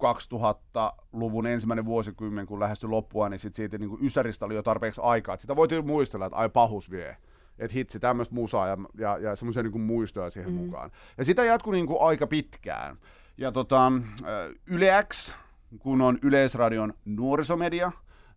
2000-luvun 0.03 1.47
ensimmäinen 1.47 1.85
vuosikymmen, 1.85 2.45
kun 2.45 2.59
lähestyi 2.59 2.89
loppua, 2.89 3.29
niin 3.29 3.39
sit 3.39 3.55
siitä 3.55 3.77
niin 3.77 3.89
kuin 3.89 4.05
Ysäristä 4.05 4.45
oli 4.45 4.55
jo 4.55 4.63
tarpeeksi 4.63 5.01
aikaa. 5.03 5.33
Et 5.33 5.39
sitä 5.39 5.55
voitiin 5.55 5.87
muistella, 5.87 6.25
että 6.25 6.37
ai 6.37 6.49
pahus 6.49 6.91
vie 6.91 7.17
että 7.59 7.73
hitsi, 7.73 7.99
tämmöistä 7.99 8.35
musaa 8.35 8.67
ja, 8.67 8.77
ja, 8.97 9.17
ja 9.17 9.35
semmoisia 9.35 9.63
niin 9.63 9.81
muistoja 9.81 10.29
siihen 10.29 10.51
mm. 10.51 10.57
mukaan. 10.57 10.91
Ja 11.17 11.25
sitä 11.25 11.43
jatkui 11.43 11.75
niin 11.75 11.87
kuin 11.87 12.01
aika 12.01 12.27
pitkään. 12.27 12.97
Ja 13.37 13.51
tota, 13.51 13.91
Yle 14.67 15.03
X, 15.13 15.35
kun 15.79 16.01
on 16.01 16.19
Yleisradion 16.21 16.93
nuorisomedia, 17.05 17.91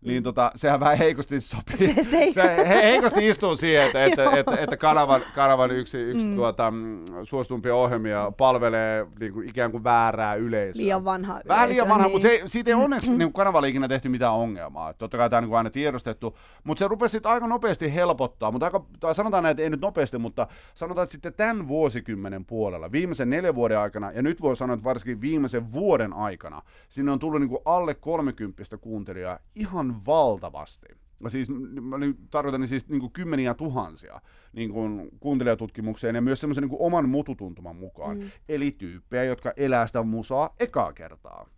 niin 0.05 0.23
tota, 0.23 0.51
sehän 0.55 0.79
vähän 0.79 0.97
heikosti 0.97 1.41
sopii. 1.41 1.77
Se, 1.77 2.03
se, 2.03 2.17
ei... 2.17 2.33
se 2.33 2.57
he, 2.57 2.75
heikosti 2.75 3.27
istuu 3.27 3.55
siihen, 3.55 3.85
että, 3.85 4.05
että, 4.05 4.31
että, 4.31 4.57
että 4.57 4.77
kanavan, 4.77 5.21
kanavan 5.35 5.71
yksi, 5.71 5.97
yksi 5.97 6.27
mm. 6.27 6.35
tuota, 6.35 6.71
mm, 6.71 7.03
suositumpia 7.23 7.75
ohjelmia 7.75 8.31
palvelee 8.37 9.07
niin 9.19 9.33
kuin, 9.33 9.49
ikään 9.49 9.71
kuin 9.71 9.83
väärää 9.83 10.35
yleisöä. 10.35 10.83
Liian 10.83 11.05
vanha 11.05 11.41
Vähän 11.47 11.69
liian 11.69 11.89
vanha, 11.89 12.07
niin. 12.07 12.11
mutta 12.11 12.27
se, 12.27 12.41
siitä 12.45 12.69
ei 12.69 12.73
onneksi 12.73 13.11
mm. 13.11 13.17
niin 13.17 13.33
kanavalla 13.33 13.67
ikinä 13.67 13.87
tehty 13.87 14.09
mitään 14.09 14.33
ongelmaa. 14.33 14.93
Totta 14.93 15.17
kai 15.17 15.29
tämä 15.29 15.37
on 15.37 15.43
niin 15.43 15.57
aina 15.57 15.69
tiedostettu, 15.69 16.37
mutta 16.63 16.79
se 16.79 16.87
rupesi 16.87 17.11
sitten 17.11 17.31
aika 17.31 17.47
nopeasti 17.47 17.93
helpottaa, 17.93 18.51
mutta 18.51 18.65
aika, 18.65 18.85
tai 18.99 19.15
sanotaan 19.15 19.43
näin, 19.43 19.51
että 19.51 19.63
ei 19.63 19.69
nyt 19.69 19.81
nopeasti, 19.81 20.17
mutta 20.17 20.47
sanotaan, 20.75 21.03
että 21.03 21.11
sitten 21.11 21.33
tämän 21.33 21.67
vuosikymmenen 21.67 22.45
puolella, 22.45 22.91
viimeisen 22.91 23.29
neljän 23.29 23.55
vuoden 23.55 23.79
aikana, 23.79 24.11
ja 24.11 24.21
nyt 24.21 24.41
voi 24.41 24.55
sanoa, 24.55 24.73
että 24.73 24.83
varsinkin 24.83 25.21
viimeisen 25.21 25.71
vuoden 25.71 26.13
aikana, 26.13 26.61
sinne 26.89 27.11
on 27.11 27.19
tullut 27.19 27.41
niin 27.41 27.49
kuin 27.49 27.61
alle 27.65 27.93
30 27.93 28.77
kuuntelijaa 28.77 29.39
ihan 29.55 29.92
valtavasti. 30.05 30.85
Mä 31.19 31.29
siis, 31.29 31.49
mä 31.81 31.95
tarkoitan 32.29 32.67
siis 32.67 32.89
niin 32.89 32.99
kuin 32.99 33.11
kymmeniä 33.11 33.53
tuhansia 33.53 34.21
niin 34.53 34.71
kuin 34.71 35.09
kuuntelijatutkimukseen 35.19 36.15
ja 36.15 36.21
myös 36.21 36.41
semmoisen 36.41 36.63
niin 36.63 36.77
oman 36.79 37.09
mututuntuman 37.09 37.75
mukaan. 37.75 38.19
Mm. 38.19 38.29
Eli 38.49 38.71
tyyppejä, 38.71 39.23
jotka 39.23 39.53
elää 39.57 39.87
sitä 39.87 40.03
musaa 40.03 40.55
ekaa 40.59 40.93
kertaa 40.93 41.49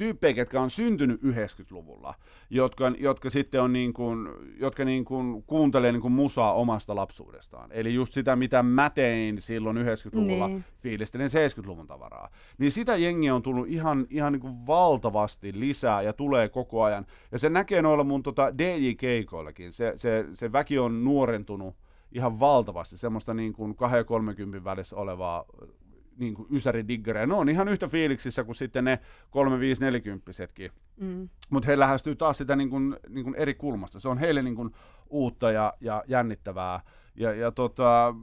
tyyppejä, 0.00 0.36
jotka 0.36 0.60
on 0.60 0.70
syntynyt 0.70 1.22
90-luvulla, 1.22 2.14
jotka, 2.50 2.92
jotka 2.98 3.30
sitten 3.30 3.62
on 3.62 3.72
niin 3.72 3.92
kuin, 3.92 4.28
jotka 4.58 4.84
niin 4.84 5.04
kuin 5.04 5.42
kuuntelee 5.42 5.92
niin 5.92 6.00
kuin 6.00 6.12
musaa 6.12 6.52
omasta 6.52 6.94
lapsuudestaan. 6.94 7.72
Eli 7.72 7.94
just 7.94 8.12
sitä, 8.12 8.36
mitä 8.36 8.62
mä 8.62 8.90
tein 8.90 9.42
silloin 9.42 9.76
90-luvulla, 9.76 10.48
niin. 10.48 10.64
fiilistelin 10.82 11.26
70-luvun 11.26 11.86
tavaraa. 11.86 12.30
Niin 12.58 12.72
sitä 12.72 12.96
jengiä 12.96 13.34
on 13.34 13.42
tullut 13.42 13.68
ihan, 13.68 14.06
ihan 14.10 14.32
niin 14.32 14.40
kuin 14.40 14.66
valtavasti 14.66 15.60
lisää 15.60 16.02
ja 16.02 16.12
tulee 16.12 16.48
koko 16.48 16.82
ajan. 16.82 17.06
Ja 17.32 17.38
se 17.38 17.50
näkee 17.50 17.82
noilla 17.82 18.04
mun 18.04 18.22
tota 18.22 18.52
DJ-keikoillakin. 18.58 19.72
Se, 19.72 19.92
se, 19.96 20.26
se 20.32 20.52
väki 20.52 20.78
on 20.78 21.04
nuorentunut 21.04 21.76
ihan 22.12 22.40
valtavasti, 22.40 22.96
semmoista 22.96 23.34
niin 23.34 23.52
kuin 23.52 23.76
2 23.76 24.04
30 24.04 24.64
välissä 24.64 24.96
olevaa 24.96 25.44
niin 26.16 26.34
kuin 26.34 26.48
ysäridiggereitä. 26.50 27.26
Ne 27.26 27.34
on 27.34 27.48
ihan 27.48 27.68
yhtä 27.68 27.88
fiiliksissä 27.88 28.44
kuin 28.44 28.56
sitten 28.56 28.84
ne 28.84 28.98
3540 29.30 30.32
Mm. 30.96 31.28
Mutta 31.50 31.66
he 31.66 31.78
lähestyy 31.78 32.16
taas 32.16 32.38
sitä 32.38 32.56
niin 32.56 32.70
kuin, 32.70 32.96
niin 33.08 33.24
kuin 33.24 33.34
eri 33.34 33.54
kulmasta. 33.54 34.00
Se 34.00 34.08
on 34.08 34.18
heille 34.18 34.42
niin 34.42 34.54
kuin 34.54 34.70
uutta 35.10 35.52
ja, 35.52 35.74
ja 35.80 36.04
jännittävää. 36.06 36.80
Ja, 37.14 37.32
ja 37.32 37.52
tota, 37.52 38.14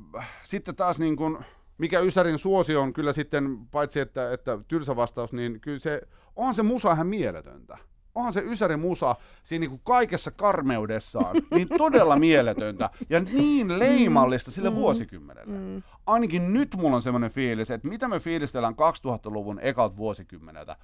sitten 0.44 0.76
taas 0.76 1.00
niin 1.00 1.16
kuin, 1.16 1.38
mikä 1.78 2.00
Ysärin 2.00 2.40
suosio 2.40 2.82
on 2.82 2.94
kyllä 2.94 3.14
sitten, 3.14 3.68
paitsi 3.72 4.00
että, 4.00 4.34
että 4.34 4.60
tylsä 4.68 4.96
vastaus, 4.96 5.34
niin 5.34 5.62
kyllä 5.62 5.80
se, 5.80 6.02
on 6.36 6.54
se 6.54 6.64
musa 6.64 6.92
ihan 6.92 7.08
mieletöntä 7.08 7.78
onhan 8.18 8.34
se 8.34 8.44
Ysärin 8.46 8.80
musa 8.80 9.16
siinä 9.44 9.60
niin 9.60 9.70
kuin 9.70 9.82
kaikessa 9.84 10.32
karmeudessaan 10.32 11.36
niin 11.56 11.68
todella 11.78 12.16
mieletöntä 12.16 12.90
ja 13.10 13.20
niin 13.20 13.80
leimallista 13.80 14.52
sille 14.52 14.70
mm. 14.70 14.76
vuosikymmenelle. 14.76 15.58
Mm. 15.58 15.84
Ainakin 16.06 16.54
nyt 16.54 16.76
mulla 16.76 16.96
on 16.96 17.02
semmoinen 17.02 17.32
fiilis, 17.32 17.72
että 17.72 17.88
mitä 17.88 18.08
me 18.08 18.20
fiilistellään 18.20 18.74
2000-luvun 18.74 19.60
ekalta 19.60 19.98
vuosikymmeneltä. 19.98 20.76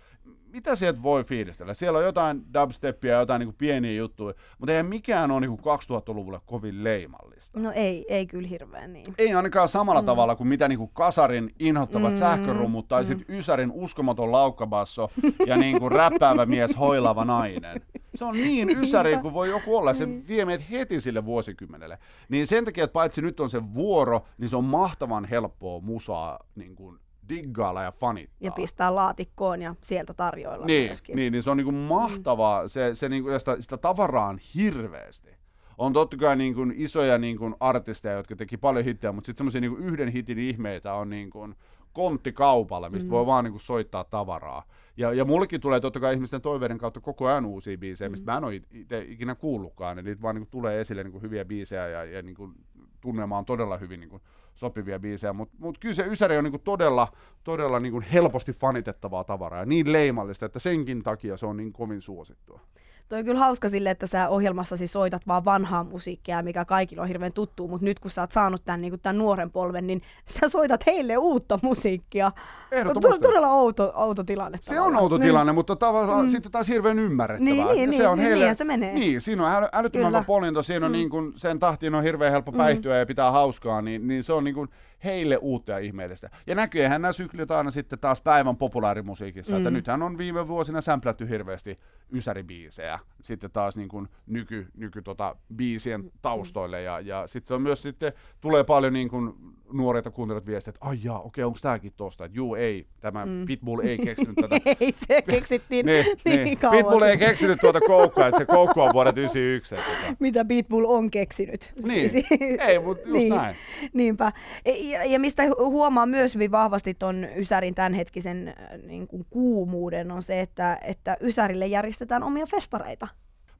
Mitä 0.54 0.76
sieltä 0.76 1.04
voi 1.04 1.24
fiilistellä? 1.24 1.74
Siellä 1.74 2.00
on 2.00 2.06
jotain 2.06 2.44
dubsteppia 2.54 3.14
ja 3.14 3.20
jotain 3.20 3.40
niin 3.40 3.48
kuin 3.48 3.56
pieniä 3.58 3.92
juttuja, 3.92 4.34
mutta 4.58 4.72
eihän 4.72 4.86
mikään 4.86 5.32
ole 5.32 5.42
niin 5.42 5.58
kuin 5.58 5.80
2000-luvulle 5.80 6.40
kovin 6.46 6.84
leimallista. 6.84 7.60
No 7.60 7.72
ei, 7.72 8.06
ei 8.10 8.26
kyllä 8.26 8.48
hirveän 8.48 8.94
niin. 8.94 9.06
Ei 9.18 9.34
ainakaan 9.34 9.70
samalla 9.70 10.02
mm. 10.02 10.06
tavalla 10.06 10.36
kuin 10.36 10.48
mitä 10.48 10.68
niin 10.68 10.80
kuin 10.80 10.92
Kasarin 10.94 11.54
inhottavat 11.60 12.12
mm. 12.12 12.18
sähkörummut 12.18 12.88
tai 12.88 13.04
mm. 13.04 13.08
sitten 13.08 13.36
Ysärin 13.36 13.72
uskomaton 13.72 14.32
laukkabasso 14.32 15.10
ja 15.46 15.58
niin 15.58 15.80
kuin 15.80 15.92
räppäävä 15.92 16.46
mies 16.46 16.80
hoilava 16.80 17.23
nainen. 17.26 17.82
Se 18.16 18.26
on 18.26 18.34
niin 18.34 18.70
ysäri 18.70 19.18
kuin 19.18 19.34
voi 19.34 19.50
joku 19.50 19.78
olla. 19.78 19.94
Se 19.94 20.06
niin. 20.06 20.28
vie 20.28 20.46
meidät 20.46 20.72
heti 20.72 21.02
sille 21.02 21.26
vuosikymmenelle. 21.26 22.00
Niin 22.30 22.48
sen 22.48 22.66
takia, 22.66 22.84
että 22.84 22.94
paitsi 22.94 23.22
nyt 23.22 23.40
on 23.40 23.50
se 23.50 23.74
vuoro, 23.74 24.22
niin 24.38 24.50
se 24.50 24.56
on 24.56 24.66
mahtavan 24.66 25.26
helppoa 25.26 25.82
musaa 25.82 26.40
niin 26.56 26.76
kuin 26.76 27.00
diggailla 27.30 27.84
ja 27.84 27.92
fanittaa. 27.92 28.38
Ja 28.40 28.52
pistää 28.52 28.96
laatikkoon 28.96 29.62
ja 29.62 29.76
sieltä 29.82 30.14
tarjoilla 30.14 30.66
niin, 30.66 30.86
myöskin. 30.88 31.16
Niin, 31.16 31.32
niin 31.32 31.44
se 31.44 31.50
on 31.50 31.58
niin 31.58 31.66
kuin 31.66 31.76
mahtavaa. 31.76 32.68
Se, 32.68 32.96
se 32.96 33.10
niin 33.10 33.24
kuin, 33.24 33.40
sitä, 33.40 33.56
sitä 33.60 33.78
tavaraa 33.78 34.28
on 34.28 34.40
hirveästi. 34.56 35.30
On 35.78 35.94
totta 35.94 36.18
kai 36.18 36.36
niin 36.36 36.54
kuin 36.54 36.74
isoja 36.78 37.18
niin 37.18 37.38
kuin 37.38 37.56
artisteja, 37.60 38.16
jotka 38.16 38.36
teki 38.36 38.58
paljon 38.58 38.86
hittejä, 38.86 39.12
mutta 39.12 39.26
sitten 39.26 39.38
semmoisia 39.38 39.62
niin 39.62 39.78
yhden 39.78 40.10
hitin 40.10 40.40
ihmeitä 40.40 40.94
on 40.94 41.10
niin 41.10 41.30
kuin 41.30 41.56
kontti 41.94 42.32
kaupalle, 42.32 42.90
mistä 42.90 43.10
mm. 43.10 43.12
voi 43.12 43.26
vaan 43.26 43.44
niin 43.44 43.52
kuin 43.52 43.62
soittaa 43.62 44.04
tavaraa. 44.04 44.64
Ja, 44.98 45.14
ja 45.14 45.26
mullekin 45.26 45.62
tulee 45.62 45.80
totta 45.80 46.00
kai 46.00 46.14
ihmisten 46.14 46.42
toiveiden 46.42 46.78
kautta 46.78 47.00
koko 47.00 47.28
ajan 47.28 47.46
uusia 47.46 47.78
biisejä, 47.78 48.10
mistä 48.10 48.32
mm. 48.32 48.34
mä 48.34 48.38
en 48.38 48.44
ole 48.44 48.62
itse 48.72 49.06
ikinä 49.08 49.36
kuullutkaan. 49.36 49.98
Ja 49.98 50.04
niitä 50.04 50.22
vaan 50.22 50.36
niin 50.36 50.46
kuin 50.46 50.52
tulee 50.52 50.82
esille 50.82 51.04
niin 51.04 51.12
kuin 51.12 51.22
hyviä 51.22 51.46
biisejä 51.46 51.88
ja, 51.88 52.04
ja 52.04 52.22
niin 52.22 52.36
kuin 52.36 52.54
tunnelmaan 53.02 53.46
todella 53.46 53.78
hyvin 53.78 54.00
niin 54.00 54.10
kuin 54.10 54.22
sopivia 54.56 55.00
biisejä. 55.00 55.34
Mutta 55.34 55.56
mut 55.60 55.78
kyllä 55.78 55.96
se 55.96 56.06
Ysäri 56.08 56.38
on 56.38 56.44
niin 56.44 56.52
kuin 56.52 56.64
todella, 56.64 57.08
todella 57.44 57.80
niin 57.80 57.92
kuin 57.92 58.04
helposti 58.04 58.54
fanitettavaa 58.54 59.24
tavaraa 59.24 59.60
ja 59.60 59.66
niin 59.66 59.92
leimallista, 59.92 60.46
että 60.46 60.60
senkin 60.60 61.04
takia 61.04 61.38
se 61.38 61.46
on 61.46 61.58
niin 61.58 61.74
kovin 61.74 62.02
suosittua. 62.02 62.62
Toi 63.10 63.20
on 63.20 63.26
kyllä 63.26 63.40
hauska 63.40 63.70
sille, 63.70 63.90
että 63.90 64.08
sä 64.08 64.30
ohjelmassasi 64.30 64.88
soitat 64.88 65.28
vaan 65.28 65.46
vanhaa 65.46 65.84
musiikkia, 65.84 66.42
mikä 66.42 66.66
kaikilla 66.66 67.02
on 67.02 67.08
hirveän 67.08 67.34
tuttu, 67.34 67.68
mutta 67.68 67.86
nyt 67.86 68.00
kun 68.00 68.12
sä 68.12 68.22
oot 68.22 68.32
saanut 68.32 68.66
tämän, 68.66 68.82
niin 68.82 69.00
tämän 69.00 69.18
nuoren 69.18 69.52
polven, 69.52 69.88
niin 69.88 70.02
sä 70.40 70.50
soitat 70.50 70.86
heille 70.86 71.18
uutta 71.18 71.60
musiikkia. 71.62 72.32
Ehdottomasti. 72.72 73.22
Todella 73.22 73.50
outo, 73.50 73.94
outo 73.96 74.24
tilanne. 74.24 74.58
Se 74.62 74.80
on 74.80 74.96
outo 74.96 75.18
niin. 75.18 75.28
tilanne, 75.28 75.54
mutta 75.54 75.76
tavallaan 75.76 76.26
mm. 76.26 76.32
sitten 76.32 76.52
taas 76.52 76.68
hirveän 76.68 77.00
ymmärrettävää. 77.00 77.54
Niin, 77.54 77.68
niin, 77.68 77.90
se 77.94 77.98
niin, 77.98 78.10
on 78.10 78.18
niin, 78.18 78.28
heille, 78.28 78.46
niin, 78.46 78.56
se 78.58 78.64
menee. 78.64 78.94
Niin, 78.94 79.22
siinä 79.22 79.48
on 79.48 79.56
äly, 79.56 79.68
älyttömän 79.74 80.26
polinto, 80.26 80.64
siinä 80.64 80.86
on 80.86 80.92
mm. 80.92 80.94
niin 80.94 81.10
kuin, 81.10 81.34
sen 81.36 81.60
tahtiin 81.60 81.96
on 81.96 82.04
hirveän 82.04 82.32
helppo 82.32 82.52
päihtyä 82.52 82.94
mm. 82.94 83.00
ja 83.00 83.06
pitää 83.06 83.32
hauskaa, 83.32 83.82
niin, 83.82 84.08
niin 84.08 84.24
se 84.24 84.34
on 84.34 84.44
niin 84.44 84.56
kuin, 84.56 84.70
heille 85.04 85.38
uutta 85.38 85.72
ja 85.72 85.78
ihmeellistä. 85.78 86.30
Ja 86.48 86.56
näkyyhän 86.56 87.02
nämä 87.02 87.12
syklit 87.12 87.52
aina 87.52 87.72
sitten 87.72 88.00
taas 88.00 88.22
päivän 88.22 88.58
populaarimusiikissa, 88.58 89.52
mm. 89.52 89.58
että 89.58 89.72
nythän 89.72 90.02
on 90.02 90.18
viime 90.18 90.48
vuosina 90.48 90.82
sämplätty 90.82 91.30
hirveästi 91.30 91.80
ysäribiisejä 92.12 93.00
sitten 93.22 93.52
taas 93.52 93.78
niin 93.78 93.90
kuin 93.90 94.10
nyky, 94.28 94.68
nyky 94.78 95.02
tota, 95.02 95.36
biisien 95.56 96.12
taustoille 96.22 96.82
ja, 96.82 97.00
ja 97.00 97.28
sitten 97.28 97.48
se 97.48 97.54
on 97.54 97.62
myös 97.62 97.82
sitten, 97.82 98.14
tulee 98.42 98.64
paljon 98.64 98.94
niin 98.94 99.10
kuin 99.10 99.34
nuoret 99.74 100.06
kuuntelijat 100.14 100.48
viestiä, 100.48 100.72
että 100.72 100.88
ai 100.88 101.00
jaa, 101.04 101.20
okei, 101.20 101.44
onko 101.44 101.60
tämäkin 101.62 101.94
tosta, 101.98 102.26
että 102.26 102.38
juu, 102.38 102.56
ei, 102.56 102.88
tämä 103.00 103.26
mm. 103.26 103.46
Pitbull 103.46 103.80
ei 103.80 103.98
keksinyt 103.98 104.36
tätä. 104.36 104.56
ei, 104.80 104.94
se 105.08 105.22
keksittiin 105.22 105.86
niin, 105.86 106.06
niin, 106.26 106.44
niin. 106.44 106.58
Pitbull 106.72 107.02
ei 107.02 107.18
keksinyt 107.18 107.60
tuota 107.62 107.80
koukkaa, 107.80 108.28
että 108.28 108.38
se 108.38 108.46
koukku 108.46 108.82
on 108.82 108.94
vuodet 108.94 109.18
91. 109.18 109.76
Tota. 109.76 110.16
Mitä 110.20 110.46
Pitbull 110.46 110.86
on 110.86 111.12
keksinyt. 111.12 111.74
Niin, 111.84 112.10
siis, 112.10 112.26
ei, 112.68 112.80
mutta 112.80 113.08
just 113.08 113.20
niin. 113.20 113.36
näin. 113.36 113.56
Niinpä. 113.94 114.32
Ja, 114.66 115.06
ja 115.06 115.20
mistä 115.20 115.44
huomaa 115.58 116.06
myös 116.06 116.36
hyvin 116.36 116.52
vahvasti 116.52 116.94
ton 116.94 117.28
Ysärin 117.36 117.76
tämänhetkisen 117.76 118.48
äh, 118.48 118.56
niin 118.88 119.08
kuin 119.08 119.26
kuumuuden 119.30 120.12
on 120.12 120.22
se, 120.22 120.42
että, 120.42 120.80
että 120.84 121.18
Ysärille 121.22 121.68
järjestetään 121.68 122.24
omia 122.24 122.46
festareita. 122.46 123.08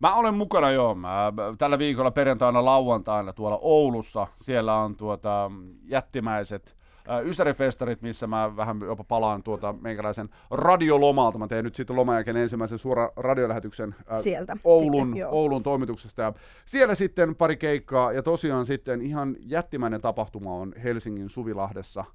Mä 0.04 0.16
olen 0.16 0.34
mukana 0.34 0.72
joo. 0.72 0.96
Mä, 0.96 1.34
tällä 1.58 1.80
viikolla 1.80 2.12
perjantaina 2.12 2.66
lauantaina 2.66 3.34
tuolla 3.34 3.60
Oulussa. 3.62 4.28
Siellä 4.36 4.76
on 4.76 4.96
tuota, 4.96 5.52
jättimäiset 5.84 6.78
äh, 7.10 7.26
Ysärifestarit, 7.26 8.02
missä 8.02 8.28
mä 8.28 8.56
vähän 8.56 8.80
jopa 8.86 9.04
palaan 9.04 9.44
tuota 9.44 9.74
meikäläisen 9.82 10.30
radiolomalta. 10.52 11.38
Mä 11.38 11.48
teen 11.48 11.64
nyt 11.64 11.76
sitten 11.76 11.96
loman 11.96 12.16
jälkeen 12.16 12.38
ensimmäisen 12.38 12.80
suoran 12.80 13.10
radiolähetyksen 13.16 13.96
äh, 14.12 14.22
Sieltä. 14.22 14.58
Oulun, 14.64 15.08
Sitten, 15.08 15.28
Oulun 15.28 15.64
toimituksesta. 15.64 16.22
Ja 16.22 16.34
siellä 16.66 16.96
sitten 16.96 17.36
pari 17.36 17.58
keikkaa 17.58 18.12
ja 18.12 18.24
tosiaan 18.24 18.66
sitten 18.66 19.02
ihan 19.02 19.36
jättimäinen 19.46 20.02
tapahtuma 20.02 20.56
on 20.56 20.74
Helsingin 20.84 21.30
Suvilahdessa 21.30 22.06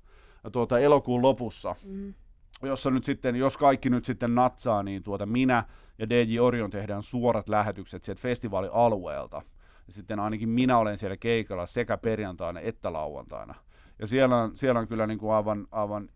tuota, 0.53 0.79
elokuun 0.79 1.23
lopussa. 1.23 1.77
Mm. 1.85 2.15
Jossa 2.63 2.91
nyt 2.91 3.05
sitten, 3.05 3.37
jos 3.37 3.57
kaikki 3.57 3.91
nyt 3.91 4.05
sitten 4.05 4.35
natsaa, 4.35 4.83
niin 4.83 5.03
tuota 5.03 5.27
minä 5.27 5.65
ja 5.99 6.09
DJ 6.09 6.39
Orion 6.39 6.71
tehdään 6.71 7.03
suorat 7.03 7.49
lähetykset 7.49 8.05
sieltä 8.05 8.23
festivaalialueelta. 8.23 9.43
Ja 9.87 9.93
sitten 9.93 10.21
ainakin 10.21 10.49
minä 10.49 10.79
olen 10.79 10.99
siellä 10.99 11.17
keikalla 11.17 11.67
sekä 11.67 11.99
perjantaina 11.99 12.61
että 12.61 12.93
lauantaina. 12.93 13.55
Ja 13.99 14.07
siellä 14.07 14.37
on, 14.37 14.57
siellä 14.57 14.81
on 14.81 14.89
kyllä 14.89 15.07
niin 15.07 15.19
kuin 15.19 15.33
aivan, 15.33 15.67
aivan, 15.71 16.09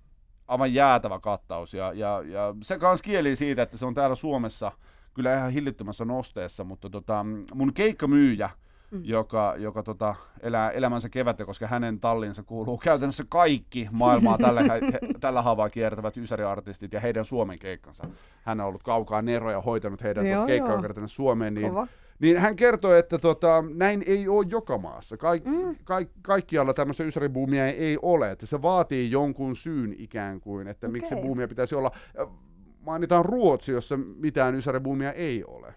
aivan 0.49 0.75
jäätävä 0.75 1.21
kattaus. 1.21 1.75
Ja, 1.75 1.93
ja, 1.93 2.23
ja 2.27 2.55
se 2.63 2.79
kans 2.79 3.03
kieli 3.03 3.37
siitä, 3.37 3.63
että 3.63 3.77
se 3.77 3.87
on 3.87 3.95
täällä 3.95 4.17
Suomessa 4.17 4.73
kyllä 5.15 5.37
ihan 5.37 5.51
hillittömässä 5.51 6.05
nosteessa, 6.05 6.65
mutta 6.65 6.91
tota, 6.91 7.27
mun 7.55 7.75
keikkamyyjä, 7.75 8.51
mm. 8.93 9.01
joka, 9.05 9.55
joka 9.59 9.83
tota, 9.83 10.15
elää 10.41 10.71
elämänsä 10.71 11.09
kevättä, 11.09 11.45
koska 11.45 11.67
hänen 11.67 12.01
tallinsa 12.01 12.43
kuuluu 12.43 12.79
käytännössä 12.79 13.25
kaikki 13.29 13.89
maailmaa 13.93 14.39
tällä, 14.39 14.63
tällä 15.21 15.43
havaa 15.43 15.71
kiertävät 15.71 16.17
ysäriartistit 16.17 16.93
ja 16.93 17.01
heidän 17.01 17.25
Suomen 17.25 17.59
keikkansa. 17.59 18.05
Hän 18.43 18.61
on 18.61 18.67
ollut 18.67 18.83
kaukaa 18.83 19.23
neroja 19.23 19.61
hoitanut 19.61 20.03
heidän 20.03 20.27
tuota 20.27 20.47
keikkaa 20.47 21.07
Suomeen, 21.07 21.55
niin 21.55 21.69
Kova. 21.69 21.87
Niin 22.19 22.39
hän 22.39 22.57
kertoi, 22.57 22.99
että 22.99 23.19
tota, 23.19 23.65
näin 23.75 24.03
ei 24.07 24.29
ole 24.29 24.47
joka 24.51 24.79
maassa. 24.79 25.17
Kaik, 25.17 25.45
mm. 25.45 25.77
kaik, 25.85 26.09
kaikkialla 26.23 26.75
tämmöistä 26.75 27.05
ysäribuumia 27.05 27.67
ei 27.67 27.99
ole. 28.03 28.31
Että 28.31 28.47
se 28.47 28.63
vaatii 28.63 29.11
jonkun 29.11 29.57
syyn 29.57 29.95
ikään 29.99 30.41
kuin, 30.41 30.69
että 30.69 30.87
okay. 30.87 30.93
miksi 30.93 31.09
se 31.09 31.17
buumia 31.17 31.49
pitäisi 31.49 31.75
olla. 31.75 31.91
Mainitaan 32.81 33.25
Ruotsi, 33.25 33.73
jossa 33.73 33.97
mitään 33.97 34.55
ysäribuumia 34.55 35.13
ei 35.13 35.45
ole. 35.45 35.75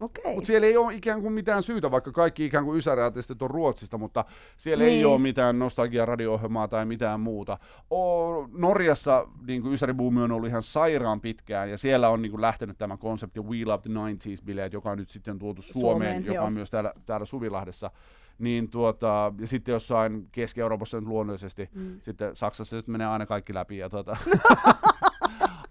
Okay. 0.00 0.34
Mutta 0.34 0.46
siellä 0.46 0.66
ei 0.66 0.76
ole 0.76 0.94
ikään 0.94 1.22
kuin 1.22 1.32
mitään 1.32 1.62
syytä, 1.62 1.90
vaikka 1.90 2.12
kaikki 2.12 2.44
ikään 2.44 2.64
kuin 2.64 2.78
ysäriartistit 2.78 3.42
on 3.42 3.50
Ruotsista, 3.50 3.98
mutta 3.98 4.24
siellä 4.56 4.84
niin. 4.84 4.98
ei 4.98 5.04
ole 5.04 5.18
mitään 5.18 5.58
nostalgia 5.58 6.06
radio 6.06 6.40
tai 6.70 6.86
mitään 6.86 7.20
muuta. 7.20 7.58
O, 7.92 8.48
Norjassa 8.52 9.28
niin 9.46 9.62
kuin 9.62 9.74
ysäribuumi 9.74 10.22
on 10.22 10.32
ollut 10.32 10.48
ihan 10.48 10.62
sairaan 10.62 11.20
pitkään, 11.20 11.70
ja 11.70 11.78
siellä 11.78 12.08
on 12.08 12.22
niin 12.22 12.30
kuin 12.30 12.40
lähtenyt 12.40 12.78
tämä 12.78 12.96
konsepti 12.96 13.40
We 13.40 13.64
Love 13.64 13.82
the 13.82 13.90
90s-bileet, 13.90 14.72
joka 14.72 14.90
on 14.90 14.98
nyt 14.98 15.10
sitten 15.10 15.38
tuotu 15.38 15.62
Suomeen, 15.62 15.92
Suomeen 15.92 16.24
joka 16.24 16.34
joo. 16.34 16.46
on 16.46 16.52
myös 16.52 16.70
täällä, 16.70 16.92
täällä 17.06 17.26
Suvilahdessa 17.26 17.90
niin 18.38 18.70
tuota, 18.70 19.32
ja 19.40 19.46
sitten 19.46 19.72
jossain 19.72 20.24
Keski-Euroopassa 20.32 21.00
nyt 21.00 21.08
luonnollisesti, 21.08 21.68
mm. 21.74 22.00
sitten 22.02 22.36
Saksassa 22.36 22.76
nyt 22.76 22.88
menee 22.88 23.06
aina 23.06 23.26
kaikki 23.26 23.54
läpi, 23.54 23.78
ja 23.78 23.88
tuota, 23.88 24.16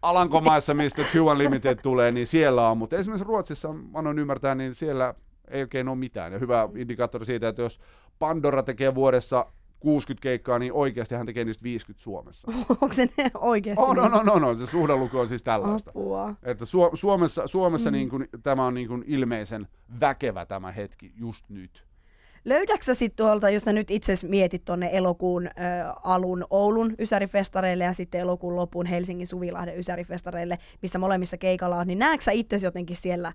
Alankomaissa, 0.02 0.74
mistä 0.74 1.04
Two 1.04 1.26
Unlimited 1.26 1.80
tulee, 1.82 2.12
niin 2.12 2.28
siellä 2.28 2.70
on, 2.70 2.78
mutta 2.78 2.96
esimerkiksi 2.96 3.28
Ruotsissa, 3.28 3.76
annoin 3.94 4.20
ymmärtää, 4.20 4.56
niin 4.56 4.76
siellä 4.76 5.14
ei 5.48 5.62
oikein 5.62 5.88
ole 5.88 5.98
mitään. 5.98 6.34
Ja 6.34 6.40
hyvä 6.40 6.70
indikaattori 6.76 7.26
siitä, 7.26 7.48
että 7.48 7.62
jos 7.62 7.80
Pandora 8.20 8.64
tekee 8.64 8.96
vuodessa 8.96 9.46
60 9.80 10.24
keikkaa, 10.24 10.60
niin 10.60 10.74
oikeasti 10.74 11.16
hän 11.16 11.26
tekee 11.26 11.46
niistä 11.46 11.64
50 11.64 12.04
Suomessa. 12.04 12.52
Onko 12.70 12.94
se 12.94 13.10
ne 13.18 13.32
oikeasti? 13.34 13.84
Oh, 13.84 13.96
no, 13.96 14.08
no, 14.08 14.24
no, 14.24 14.40
no, 14.40 14.56
se 14.56 14.66
suhdeluku 14.66 15.18
on 15.18 15.28
siis 15.28 15.44
tällaista. 15.44 15.90
Apua. 15.90 16.36
Että 16.44 16.66
Su- 16.66 16.92
Suomessa, 16.94 17.48
Suomessa 17.48 17.90
mm. 17.90 17.94
niin 17.94 18.10
kuin, 18.10 18.28
tämä 18.44 18.66
on 18.66 18.74
niin 18.74 18.88
kuin 18.88 19.04
ilmeisen 19.08 19.68
väkevä 20.00 20.46
tämä 20.46 20.72
hetki 20.72 21.12
just 21.16 21.50
nyt. 21.50 21.89
Löydäksä 22.46 22.94
sitten 22.94 23.26
tuolta, 23.26 23.50
jos 23.50 23.64
sä 23.64 23.74
nyt 23.74 23.92
itse 23.92 24.14
mietit 24.28 24.66
tuonne 24.66 24.90
elokuun 24.94 25.48
ö, 25.48 25.52
alun 26.04 26.46
Oulun 26.50 26.96
Ysärifestareille 27.00 27.84
ja 27.84 27.94
sitten 27.94 28.22
elokuun 28.22 28.56
lopun 28.56 28.86
Helsingin 28.86 29.28
Suvilahden 29.28 29.80
Ysärifestareille, 29.80 30.58
missä 30.82 31.00
molemmissa 31.00 31.38
keikalla 31.38 31.78
on, 31.78 31.88
niin 31.88 32.00
näetkö 32.00 32.24
sä 32.24 32.32
itse 32.32 32.60
jotenkin 32.64 32.98
siellä 32.98 33.34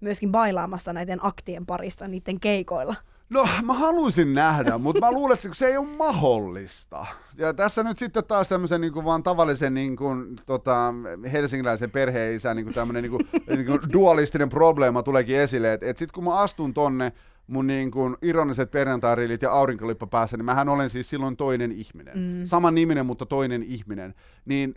myöskin 0.00 0.32
bailaamassa 0.32 0.92
näiden 0.92 1.24
aktien 1.24 1.66
parissa 1.66 2.08
niiden 2.08 2.40
keikoilla? 2.40 2.94
No 3.28 3.48
mä 3.62 3.72
haluaisin 3.72 4.34
nähdä, 4.34 4.78
mutta 4.78 5.00
mä 5.00 5.12
luulen, 5.12 5.34
että 5.34 5.48
se 5.52 5.66
ei 5.66 5.76
ole 5.76 5.86
mahdollista. 5.86 7.06
Ja 7.38 7.54
tässä 7.54 7.82
nyt 7.82 7.98
sitten 7.98 8.24
taas 8.24 8.48
tämmöisen 8.48 8.80
niin 8.80 8.92
kuin 8.92 9.04
vaan 9.04 9.22
tavallisen 9.22 9.74
niin 9.74 9.96
kuin, 9.96 10.36
tota, 10.46 10.94
helsingiläisen 11.32 11.90
perheisän 11.90 12.56
niin 12.56 12.74
tämmöinen 12.74 13.02
niin 13.02 13.10
kuin, 13.10 13.28
niin 13.56 13.66
kuin 13.66 13.80
dualistinen 13.92 14.48
probleema 14.48 15.02
tuleekin 15.02 15.36
esille. 15.36 15.72
Että 15.72 15.86
et 15.86 15.96
sitten 15.96 16.14
kun 16.14 16.24
mä 16.24 16.34
astun 16.34 16.74
tonne 16.74 17.12
mun 17.46 17.66
niin 17.66 17.90
kuin 17.90 18.16
ironiset 18.22 18.70
perjantairilit 18.70 19.42
ja 19.42 19.52
aurinkolippa 19.52 20.06
päässä, 20.06 20.36
niin 20.36 20.44
mähän 20.44 20.68
olen 20.68 20.90
siis 20.90 21.10
silloin 21.10 21.36
toinen 21.36 21.72
ihminen. 21.72 22.18
Mm. 22.18 22.44
Saman 22.44 22.74
niminen, 22.74 23.06
mutta 23.06 23.26
toinen 23.26 23.62
ihminen. 23.62 24.14
Niin 24.44 24.74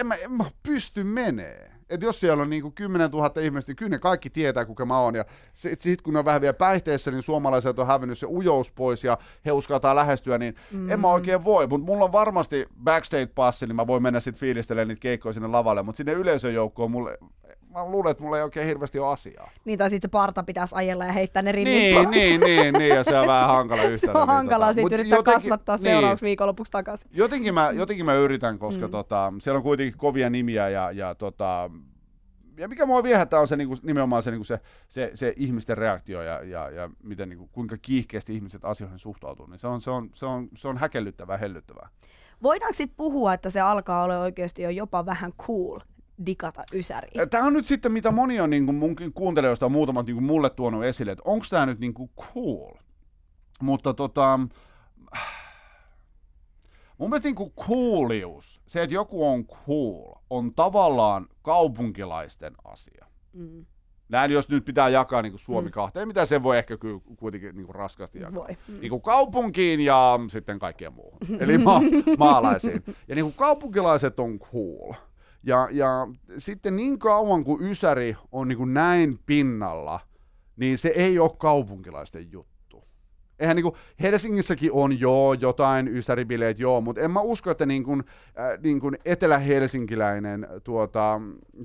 en 0.00 0.06
mä, 0.06 0.14
en 0.14 0.32
mä 0.32 0.44
pysty 0.62 1.04
menee. 1.04 1.70
Et 1.90 2.02
jos 2.02 2.20
siellä 2.20 2.42
on 2.42 2.50
niinku 2.50 2.70
10 2.70 3.10
000 3.10 3.40
ihmistä, 3.40 3.70
niin 3.70 3.76
kyllä 3.76 3.90
ne 3.90 3.98
kaikki 3.98 4.30
tietää, 4.30 4.64
kuka 4.64 4.86
mä 4.86 5.00
oon. 5.00 5.14
Ja 5.14 5.24
sitten 5.52 5.96
kun 6.02 6.12
ne 6.12 6.18
on 6.18 6.24
vähän 6.24 6.40
vielä 6.40 6.54
päihteessä, 6.54 7.10
niin 7.10 7.22
suomalaiset 7.22 7.78
on 7.78 7.86
hävinnyt 7.86 8.18
se 8.18 8.26
ujous 8.26 8.72
pois 8.72 9.04
ja 9.04 9.18
he 9.44 9.52
uskaltaa 9.52 9.96
lähestyä, 9.96 10.38
niin 10.38 10.54
mm. 10.72 10.90
en 10.90 11.00
mä 11.00 11.08
oikein 11.08 11.44
voi. 11.44 11.66
Mutta 11.66 11.86
mulla 11.86 12.04
on 12.04 12.12
varmasti 12.12 12.66
backstage-passi, 12.84 13.66
niin 13.66 13.76
mä 13.76 13.86
voin 13.86 14.02
mennä 14.02 14.20
sitten 14.20 14.40
fiilistelemään 14.40 14.88
niitä 14.88 15.00
keikkoja 15.00 15.32
sinne 15.32 15.48
lavalle. 15.48 15.82
Mutta 15.82 15.96
sinne 15.96 16.12
yleisöjoukkoon 16.12 16.90
mulle, 16.90 17.18
mä 17.78 17.90
luulen, 17.90 18.10
että 18.10 18.22
mulla 18.22 18.36
ei 18.36 18.42
oikein 18.42 18.66
hirveästi 18.66 18.98
ole 18.98 19.12
asiaa. 19.12 19.50
Niin, 19.64 19.78
tai 19.78 19.90
sitten 19.90 20.08
se 20.08 20.12
parta 20.12 20.42
pitäisi 20.42 20.74
ajella 20.74 21.04
ja 21.04 21.12
heittää 21.12 21.42
ne 21.42 21.52
rinnit 21.52 21.74
Niin, 21.74 21.94
pois. 21.94 22.08
niin, 22.08 22.40
niin, 22.40 22.74
niin, 22.74 22.94
ja 22.94 23.04
se 23.04 23.18
on 23.18 23.26
vähän 23.26 23.48
hankala 23.48 23.82
yhtälö. 23.82 24.12
Se 24.12 24.18
on 24.18 24.28
niin, 24.28 24.34
hankalaa 24.36 24.68
tota, 24.68 24.74
sitten 24.74 25.00
yrittää 25.00 25.18
jotenkin- 25.18 25.34
kasvattaa 25.42 25.76
niin. 25.76 25.84
seuraavaksi 25.84 26.24
viikonlopuksi 26.24 26.72
takaisin. 26.72 27.10
Jotenkin 27.14 27.54
mä, 27.54 27.70
jotenkin 27.70 28.06
mä 28.06 28.14
yritän, 28.14 28.58
koska 28.58 28.86
mm. 28.86 28.90
tota, 28.90 29.32
siellä 29.40 29.56
on 29.56 29.62
kuitenkin 29.62 29.98
kovia 29.98 30.30
nimiä 30.30 30.68
ja, 30.68 30.90
ja, 30.90 31.14
tota, 31.14 31.70
ja 32.56 32.68
mikä 32.68 32.86
mua 32.86 33.02
viehättää 33.02 33.40
on 33.40 33.48
se, 33.48 33.56
niinku, 33.56 33.76
nimenomaan 33.82 34.22
se, 34.22 34.30
niinku 34.30 34.44
se, 34.44 34.60
se, 34.88 35.10
se, 35.14 35.32
ihmisten 35.36 35.78
reaktio 35.78 36.22
ja, 36.22 36.42
ja, 36.42 36.70
ja 36.70 36.90
miten, 37.02 37.28
niinku, 37.28 37.48
kuinka 37.52 37.76
kiihkeästi 37.82 38.34
ihmiset 38.34 38.64
asioihin 38.64 38.98
suhtautuu. 38.98 39.46
Niin 39.46 39.58
se, 39.58 39.66
on, 39.66 39.80
se, 39.80 39.90
on, 39.90 40.10
se, 40.14 40.26
on, 40.26 40.48
se 40.56 40.68
on 40.68 40.76
häkellyttävää, 40.76 41.36
hellyttävää. 41.36 41.88
Voidaanko 42.42 42.72
sitten 42.72 42.96
puhua, 42.96 43.34
että 43.34 43.50
se 43.50 43.60
alkaa 43.60 44.04
olla 44.04 44.18
oikeasti 44.20 44.62
jo 44.62 44.70
jopa 44.70 45.06
vähän 45.06 45.32
cool 45.32 45.80
digata 46.26 46.64
ysäriin? 46.74 47.30
Tämä 47.30 47.46
on 47.46 47.52
nyt 47.52 47.66
sitten, 47.66 47.92
mitä 47.92 48.10
moni 48.10 48.40
on 48.40 48.50
niin 48.50 48.74
munkin 48.74 49.12
kuuntelijoista 49.12 49.66
on 49.66 49.72
muutamat 49.72 50.06
niin 50.06 50.22
mulle 50.22 50.50
tuonut 50.50 50.84
esille, 50.84 51.12
että 51.12 51.22
onko 51.26 51.44
tämä 51.50 51.66
nyt 51.66 51.78
niin 51.78 51.94
cool. 52.16 52.74
Mutta 53.62 53.94
tota, 53.94 54.40
mun 56.98 57.10
mielestä 57.10 57.28
niin 57.28 57.52
coolius, 57.52 58.62
se, 58.66 58.82
että 58.82 58.94
joku 58.94 59.28
on 59.28 59.46
cool, 59.46 60.14
on 60.30 60.54
tavallaan 60.54 61.26
kaupunkilaisten 61.42 62.54
asia. 62.64 63.06
Mm. 63.32 63.66
Näin, 64.08 64.30
jos 64.30 64.48
nyt 64.48 64.64
pitää 64.64 64.88
jakaa 64.88 65.22
niin 65.22 65.38
Suomi 65.38 65.70
kahteen, 65.70 66.08
mitä 66.08 66.26
se 66.26 66.42
voi 66.42 66.58
ehkä 66.58 66.78
kuitenkin 67.16 67.56
niin 67.56 67.68
raskasti 67.68 68.20
jakaa. 68.20 68.34
Voi. 68.34 68.56
Mm. 68.68 68.80
Niin 68.80 68.90
kuin 68.90 69.02
kaupunkiin 69.02 69.80
ja 69.80 70.20
sitten 70.28 70.58
kaikkeen 70.58 70.92
muuhun. 70.92 71.18
Eli 71.40 71.58
ma- 71.64 71.80
maalaisiin. 72.18 72.84
Ja 73.08 73.14
niin 73.14 73.24
kuin 73.24 73.34
kaupunkilaiset 73.34 74.20
on 74.20 74.38
cool. 74.38 74.94
Ja, 75.42 75.68
ja 75.70 76.08
sitten 76.38 76.76
niin 76.76 76.98
kauan 76.98 77.44
kuin 77.44 77.70
Ysäri 77.70 78.16
on 78.32 78.48
niin 78.48 78.58
kuin 78.58 78.74
näin 78.74 79.18
pinnalla, 79.26 80.00
niin 80.56 80.78
se 80.78 80.88
ei 80.88 81.18
ole 81.18 81.30
kaupunkilaisten 81.38 82.32
juttu. 82.32 82.84
Eihän 83.38 83.56
niin 83.56 83.62
kuin, 83.62 83.74
Helsingissäkin 84.02 84.72
on 84.72 85.00
joo 85.00 85.32
jotain 85.32 85.88
ysäribileet, 85.88 86.58
joo, 86.58 86.80
mutta 86.80 87.02
en 87.02 87.10
mä 87.10 87.20
usko, 87.20 87.50
että 87.50 87.66
niin 87.66 87.84
kuin, 87.84 88.04
äh, 88.38 88.62
niin 88.62 88.80
kuin 88.80 88.96
etelä-helsinkiläinen 89.04 90.48
tuota, 90.64 91.20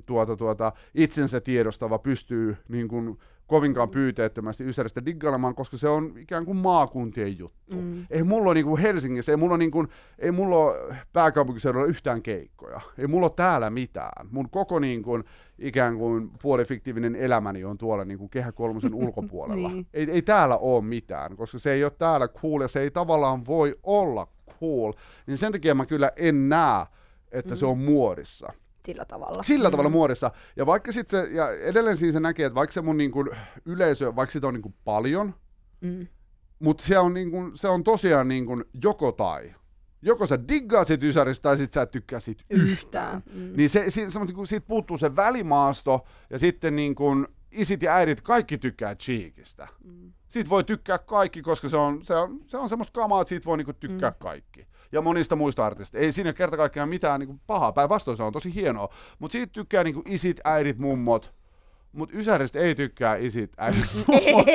tuota, 0.06 0.36
tuota, 0.36 0.72
itsensä 0.94 1.40
tiedostava 1.40 1.98
pystyy 1.98 2.56
niin 2.68 2.88
kuin, 2.88 3.18
kovinkaan 3.46 3.90
pyyteettömästi 3.90 4.64
Ysäristä 4.64 5.04
diggailemaan, 5.04 5.54
koska 5.54 5.76
se 5.76 5.88
on 5.88 6.14
ikään 6.18 6.44
kuin 6.44 6.56
maakuntien 6.56 7.38
juttu. 7.38 7.76
Mm. 7.76 8.06
Ei 8.10 8.24
mulla 8.24 8.44
ole 8.50 8.54
niin 8.54 8.66
kuin 8.66 8.80
Helsingissä, 8.80 9.32
ei 9.32 9.36
mulla 9.36 9.56
niin 9.56 9.70
kuin, 9.70 9.88
ei 10.18 10.32
mulla 10.32 10.56
ole 10.56 10.96
pääkaupunkiseudulla 11.12 11.86
yhtään 11.86 12.22
keikkoja. 12.22 12.80
Ei 12.98 13.06
mulla 13.06 13.26
ole 13.26 13.32
täällä 13.36 13.70
mitään. 13.70 14.28
Mun 14.30 14.50
koko 14.50 14.78
niin 14.78 15.02
kuin, 15.02 15.24
ikään 15.58 15.96
kuin 15.96 16.30
puolifiktiivinen 16.42 17.16
elämäni 17.16 17.64
on 17.64 17.78
tuolla 17.78 18.04
niin 18.04 18.18
kuin 18.18 18.30
Kehä 18.30 18.52
kolmosen 18.52 18.94
ulkopuolella. 19.04 19.68
Niin. 19.68 19.86
ei, 19.94 20.10
ei 20.10 20.22
täällä 20.22 20.56
ole 20.56 20.84
mitään, 20.84 21.36
koska 21.36 21.58
se 21.58 21.72
ei 21.72 21.84
ole 21.84 21.92
täällä 21.98 22.28
cool 22.28 22.60
ja 22.60 22.68
se 22.68 22.80
ei 22.80 22.90
tavallaan 22.90 23.46
voi 23.46 23.74
olla 23.82 24.26
cool. 24.60 24.92
Niin 25.26 25.38
sen 25.38 25.52
takia 25.52 25.74
mä 25.74 25.86
kyllä 25.86 26.10
en 26.16 26.48
näe, 26.48 26.86
että 27.32 27.54
mm. 27.54 27.58
se 27.58 27.66
on 27.66 27.78
muodissa 27.78 28.52
Sillä 28.86 29.04
tavalla. 29.04 29.42
sillä 29.42 29.70
tavalla 29.70 29.90
muodissa. 29.90 30.30
Ja 30.56 30.66
vaikka 30.66 30.92
sit 30.92 31.10
se, 31.10 31.28
ja 31.30 31.50
edelleen 31.52 31.96
siinä 31.96 32.12
se 32.12 32.20
näkee, 32.20 32.46
että 32.46 32.54
vaikka 32.54 32.72
se 32.74 32.80
mun 32.80 32.96
niin 32.96 33.10
kuin 33.10 33.28
yleisö, 33.64 34.16
vaikka 34.16 34.32
sitä 34.32 34.46
on 34.46 34.54
niin 34.54 34.62
kuin 34.62 34.74
paljon, 34.84 35.34
Mm. 35.80 36.06
mutta 36.58 36.84
se 36.84 36.98
on, 36.98 37.14
niin 37.14 37.30
kuin, 37.30 37.56
se 37.56 37.68
on 37.68 37.84
tosiaan 37.84 38.28
niin 38.28 38.46
kuin 38.46 38.64
joko 38.82 39.12
tai. 39.12 39.54
Joko 40.02 40.26
sä 40.26 40.48
diggaat 40.48 40.86
sit 40.86 41.02
Ysäristä 41.02 41.42
tai 41.42 41.56
sit 41.56 41.72
sä 41.72 41.82
et 41.82 41.90
tykkää 41.90 42.20
siitä 42.20 42.44
yhtään. 42.50 43.22
Mm. 43.34 43.52
Niin 43.56 43.70
se, 43.70 43.90
se, 43.90 44.10
se, 44.10 44.18
niin 44.18 44.34
kuin, 44.34 44.46
siitä 44.46 44.66
puuttuu 44.66 44.96
se 44.98 45.16
välimaasto 45.16 46.04
ja 46.30 46.38
sitten 46.38 46.76
niin 46.76 46.94
kuin 46.94 47.26
isit 47.50 47.82
ja 47.82 47.94
äidit 47.94 48.20
kaikki 48.20 48.58
tykkää 48.58 48.94
Cheekistä. 48.96 49.68
Mm. 49.84 50.12
Siitä 50.28 50.50
voi 50.50 50.64
tykkää 50.64 50.98
kaikki, 50.98 51.42
koska 51.42 51.68
se 51.68 51.76
on, 51.76 52.04
se 52.04 52.14
on, 52.14 52.40
se 52.46 52.56
on 52.56 52.68
semmoista 52.68 53.00
kamaa, 53.00 53.20
että 53.20 53.28
siitä 53.28 53.44
voi 53.44 53.56
niinku 53.56 53.72
tykkää 53.72 54.10
mm. 54.10 54.16
kaikki. 54.18 54.66
Ja 54.92 55.00
monista 55.02 55.36
muista 55.36 55.66
artisteista. 55.66 56.04
Ei 56.06 56.12
siinä 56.12 56.32
kerta 56.32 56.56
kaikkiaan 56.56 56.88
mitään 56.88 57.20
niinku 57.20 57.40
pahaa. 57.46 57.72
Päinvastoin 57.72 58.16
se 58.16 58.22
on 58.22 58.32
tosi 58.32 58.54
hienoa. 58.54 58.88
Mutta 59.18 59.32
siitä 59.32 59.52
tykkää 59.52 59.84
niinku 59.84 60.02
isit, 60.08 60.40
äidit, 60.44 60.78
mummot. 60.78 61.34
Mutta 61.92 62.18
Ysäristä 62.18 62.58
ei 62.58 62.74
tykkää 62.74 63.16
isit, 63.16 63.52
äidit, 63.58 63.84
mummot. 64.08 64.46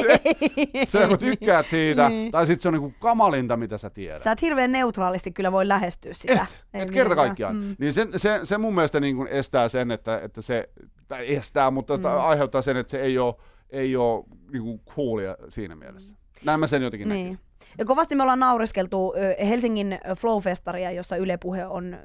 se 0.88 1.08
kun 1.08 1.20
tykkäät 1.20 1.68
siitä, 1.68 2.10
Niin. 2.10 2.32
tai 2.32 2.46
sitten 2.48 2.62
se 2.62 2.68
on 2.68 2.74
niinku 2.74 2.94
kamalinta, 3.00 3.58
mitä 3.58 3.78
sä 3.78 3.90
tiedät. 3.90 4.22
Sä 4.22 4.32
et 4.32 4.42
hirveän 4.42 4.72
neutraalisti 4.72 5.32
kyllä 5.32 5.52
voi 5.52 5.68
lähestyä 5.68 6.14
sitä. 6.14 6.34
Et, 6.34 6.66
Ei 6.74 6.82
et 6.82 6.92
kerta 6.92 7.10
millään. 7.10 7.28
kaikkiaan. 7.28 7.56
Mm. 7.56 7.76
Niin 7.80 7.94
se, 7.94 8.08
se, 8.18 8.40
se 8.44 8.58
mun 8.58 8.76
mielestä 8.76 9.00
niin 9.00 9.16
kuin 9.16 9.28
estää 9.28 9.70
sen, 9.70 9.92
että, 9.92 10.18
että 10.18 10.42
se, 10.42 10.70
tai 11.08 11.36
estää, 11.36 11.72
mutta 11.72 11.98
mm. 11.98 12.04
aiheuttaa 12.06 12.62
sen, 12.62 12.78
että 12.78 12.92
se 12.92 13.02
ei 13.02 13.18
ole, 13.18 13.36
ei 13.70 13.96
ole 13.96 14.24
niin 14.52 14.64
kuin 14.64 14.82
coolia 14.96 15.38
siinä 15.50 15.76
mielessä. 15.76 16.16
Näin 16.46 16.60
mä 16.60 16.68
sen 16.68 16.82
jotenkin 16.84 17.10
Niin. 17.10 17.26
näkisin. 17.26 17.46
Ja 17.78 17.86
kovasti 17.86 18.16
me 18.16 18.24
ollaan 18.24 18.40
naureskeltu 18.40 19.14
Helsingin 19.48 20.00
Flow-festaria, 20.16 20.92
jossa 20.96 21.16
Yle 21.16 21.38
Puhe 21.38 21.66
on 21.66 21.98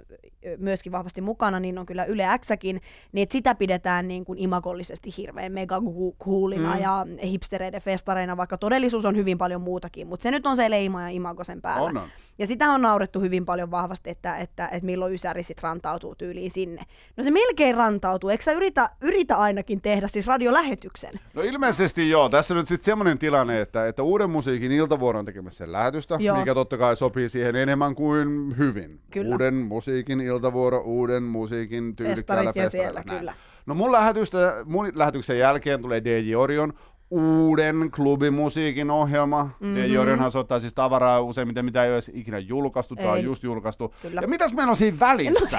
myöskin 0.59 0.93
vahvasti 0.93 1.21
mukana, 1.21 1.61
niin 1.61 1.79
on 1.79 1.87
kyllä 1.87 2.05
Yle 2.05 2.25
Xäkin, 2.39 2.81
niin 3.13 3.23
että 3.23 3.33
sitä 3.33 3.55
pidetään 3.55 4.09
niin 4.09 4.25
kuin 4.25 4.39
imagollisesti 4.39 5.11
hirveän 5.17 5.53
mega 5.53 5.83
coolina 6.25 6.75
Mm. 6.75 6.81
ja 6.81 7.07
hipstereiden 7.25 7.81
festareina, 7.81 8.37
vaikka 8.37 8.59
todellisuus 8.59 9.05
on 9.05 9.17
hyvin 9.17 9.39
paljon 9.39 9.61
muutakin, 9.61 10.07
mutta 10.07 10.23
se 10.23 10.31
nyt 10.31 10.47
on 10.47 10.57
se 10.57 10.71
leima 10.71 11.03
ja 11.03 11.09
imago 11.09 11.45
sen 11.45 11.63
päällä. 11.63 11.89
On, 11.89 11.97
on. 11.97 12.09
Ja 12.39 12.47
sitä 12.47 12.71
on 12.71 12.83
naurettu 12.83 13.21
hyvin 13.21 13.45
paljon 13.45 13.71
vahvasti, 13.71 14.11
että, 14.11 14.37
että, 14.37 14.69
että 14.69 14.87
milloin 14.87 15.15
Ysäri 15.15 15.43
sit 15.43 15.63
rantautuu 15.63 16.15
tyyliin 16.15 16.51
sinne. 16.51 16.83
No 17.17 17.25
se 17.25 17.31
melkein 17.31 17.75
rantautuu, 17.75 18.31
eikö 18.31 18.45
sä 18.45 18.53
yritä, 18.53 18.91
yritä 19.01 19.37
ainakin 19.37 19.81
tehdä 19.81 20.09
siis 20.09 20.27
radiolähetyksen? 20.27 21.13
No 21.35 21.43
ilmeisesti 21.43 22.11
joo. 22.11 22.29
Tässä 22.29 22.55
on 22.55 22.59
nyt 22.59 22.69
sitten 22.69 22.85
semmoinen 22.85 23.19
tilanne, 23.19 23.61
että, 23.61 23.87
että 23.89 24.03
uuden 24.03 24.31
musiikin 24.31 24.73
iltavuoro 24.73 25.19
on 25.19 25.25
tekemässä 25.25 25.54
sen 25.55 25.73
lähetystä, 25.73 26.17
Joo. 26.21 26.37
mikä 26.37 26.55
totta 26.55 26.79
kai 26.79 26.97
sopii 26.97 27.29
siihen 27.29 27.57
enemmän 27.57 27.95
kuin 27.95 28.55
hyvin. 28.59 29.01
Kyllä. 29.11 29.33
Uuden 29.33 29.55
musiikin 29.55 30.21
iltavuoro, 30.21 30.81
uuden 30.81 31.23
musiikin 31.23 31.97
tyylikkäällä 31.97 32.53
siellä, 32.53 32.71
festareilla. 32.71 33.03
kyllä. 33.19 33.35
No 33.67 33.75
mun, 33.75 33.93
lähetystä, 33.93 34.57
mun 34.65 34.93
lähetyksen 34.95 35.39
jälkeen 35.39 35.83
tulee 35.83 36.05
DJ 36.05 36.35
Orion 36.35 36.73
uuden 37.11 37.91
klubimusiikin 37.95 38.91
ohjelma. 38.91 39.45
Mm-hmm. 39.45 39.77
DJ 39.77 39.99
Orionhan 39.99 40.31
soittaa 40.31 40.61
siis 40.61 40.75
tavaraa 40.75 41.21
useimmiten, 41.21 41.65
mitä 41.65 41.85
ei 41.85 41.95
ole 41.95 42.03
ikinä 42.13 42.39
julkaistu, 42.39 42.97
tai 42.97 43.07
on 43.07 43.25
just 43.25 43.43
julkaistu. 43.43 43.95
Kyllä. 44.03 44.21
Ja 44.21 44.29
mitäs 44.29 44.55
meillä 44.55 44.71
on 44.71 44.77
siinä 44.77 44.97
välissä? 45.01 45.59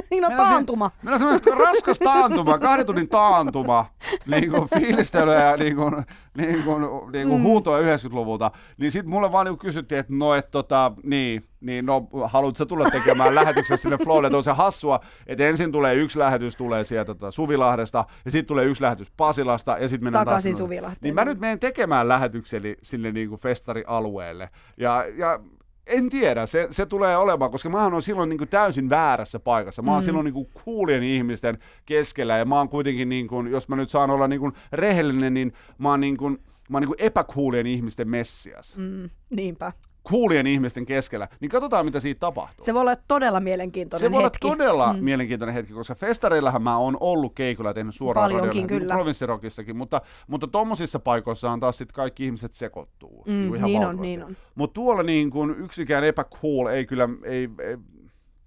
Niin 0.10 0.24
on 0.24 0.32
taantuma. 0.32 0.90
Meillä 1.02 1.14
on 1.14 1.18
semmoinen 1.18 1.68
raskas 1.68 1.98
taantuma, 1.98 2.58
kahden 2.58 2.86
tunnin 2.86 3.08
taantuma, 3.08 3.86
niin 4.26 4.50
kuin 4.50 4.68
fiilistelyä 4.74 5.50
ja 5.50 5.56
niin 5.56 5.76
kuin, 5.76 6.04
niin 6.36 6.62
kuin, 6.62 6.82
niin 7.12 7.28
kuin 7.28 7.40
mm. 7.40 7.42
huutoa 7.42 7.80
90-luvulta. 7.80 8.50
Niin 8.76 8.92
sitten 8.92 9.10
mulle 9.10 9.32
vaan 9.32 9.46
niin 9.46 9.58
kysyttiin, 9.58 9.98
että 9.98 10.12
no, 10.16 10.34
et 10.34 10.50
tota, 10.50 10.92
niin, 11.02 11.48
niin 11.60 11.86
no, 11.86 12.08
haluatko 12.24 12.58
sä 12.58 12.66
tulla 12.66 12.90
tekemään 12.90 13.34
lähetyksen 13.34 13.78
sinne 13.78 13.98
Flowlle, 13.98 14.26
että 14.26 14.36
on 14.36 14.42
se 14.44 14.52
hassua, 14.52 15.00
että 15.26 15.46
ensin 15.46 15.72
tulee 15.72 15.94
yksi 15.94 16.18
lähetys 16.18 16.56
tulee 16.56 16.84
sieltä 16.84 17.14
tota, 17.14 17.30
Suvilahdesta, 17.30 18.04
ja 18.24 18.30
sitten 18.30 18.48
tulee 18.48 18.64
yksi 18.64 18.82
lähetys 18.82 19.10
Pasilasta, 19.10 19.78
ja 19.80 19.88
sitten 19.88 20.06
mennään 20.06 20.24
Takaisin 20.24 20.50
taas... 20.50 20.56
sinne. 20.56 20.66
Suvilahteen. 20.66 20.98
Niin 21.00 21.14
mä 21.14 21.24
nyt 21.24 21.40
menen 21.40 21.58
tekemään 21.58 22.08
lähetykseni 22.08 22.76
sille 22.82 23.12
niin 23.12 23.28
kuin 23.28 23.40
festarialueelle, 23.40 24.48
ja, 24.76 25.04
ja 25.16 25.40
en 25.86 26.08
tiedä, 26.08 26.46
se, 26.46 26.68
se 26.70 26.86
tulee 26.86 27.16
olemaan, 27.16 27.50
koska 27.50 27.70
mä 27.70 27.84
oon 27.84 28.02
silloin 28.02 28.28
niin 28.28 28.38
kuin 28.38 28.48
täysin 28.48 28.90
väärässä 28.90 29.40
paikassa. 29.40 29.82
Mä 29.82 29.90
oon 29.90 30.02
mm. 30.02 30.04
silloin 30.04 30.24
niin 30.24 30.34
kuin 30.34 30.48
kuulien 30.64 31.02
ihmisten 31.02 31.58
keskellä 31.86 32.38
ja 32.38 32.44
mä 32.44 32.58
oon 32.58 32.68
kuitenkin, 32.68 33.08
niin 33.08 33.28
kuin, 33.28 33.50
jos 33.50 33.68
mä 33.68 33.76
nyt 33.76 33.90
saan 33.90 34.10
olla 34.10 34.28
niin 34.28 34.40
kuin 34.40 34.52
rehellinen, 34.72 35.34
niin 35.34 35.52
mä 35.78 35.90
oon, 35.90 36.00
niin 36.00 36.16
kuin, 36.16 36.38
mä 36.68 36.76
oon 36.76 36.82
niin 36.82 36.96
kuin 36.96 37.02
epäkuulien 37.06 37.66
ihmisten 37.66 38.08
messias. 38.08 38.78
Mm. 38.78 38.84
Mm, 38.84 39.10
niinpä. 39.30 39.72
Coolien 40.08 40.46
ihmisten 40.46 40.86
keskellä, 40.86 41.28
niin 41.40 41.48
katsotaan 41.48 41.84
mitä 41.84 42.00
siitä 42.00 42.20
tapahtuu. 42.20 42.64
Se 42.64 42.74
voi 42.74 42.80
olla 42.80 42.96
todella 43.08 43.40
mielenkiintoinen 43.40 44.00
Se 44.00 44.10
voi 44.10 44.18
olla 44.18 44.26
hetki. 44.26 44.48
todella 44.48 44.92
mm. 44.92 45.04
mielenkiintoinen 45.04 45.54
hetki, 45.54 45.72
koska 45.72 45.94
festareillahan 45.94 46.62
mä 46.62 46.78
oon 46.78 46.96
ollut 47.00 47.34
keikolla 47.34 47.70
ja 47.70 47.74
tehnyt 47.74 47.94
suoraan 47.94 48.24
Paljonkin, 48.24 48.48
radiolla, 48.48 48.68
niin 48.68 48.80
kyllä. 48.80 48.94
provinssirokissakin, 48.94 49.76
mutta, 49.76 50.00
mutta 50.26 50.46
tommosissa 50.46 50.98
paikoissahan 50.98 51.60
taas 51.60 51.78
sit 51.78 51.92
kaikki 51.92 52.24
ihmiset 52.24 52.52
sekoittuu. 52.54 53.24
Mm, 53.26 53.32
niinku 53.32 53.54
ihan 53.54 53.70
niin 53.70 53.84
on, 53.86 54.00
niin 54.00 54.24
on. 54.24 54.36
Mutta 54.54 54.74
tuolla 54.74 55.02
niin 55.02 55.30
kun 55.30 55.56
yksikään 55.58 56.04
epäcool 56.04 56.66
ei 56.66 56.86
kyllä, 56.86 57.08
ei, 57.24 57.48
ei 57.58 57.76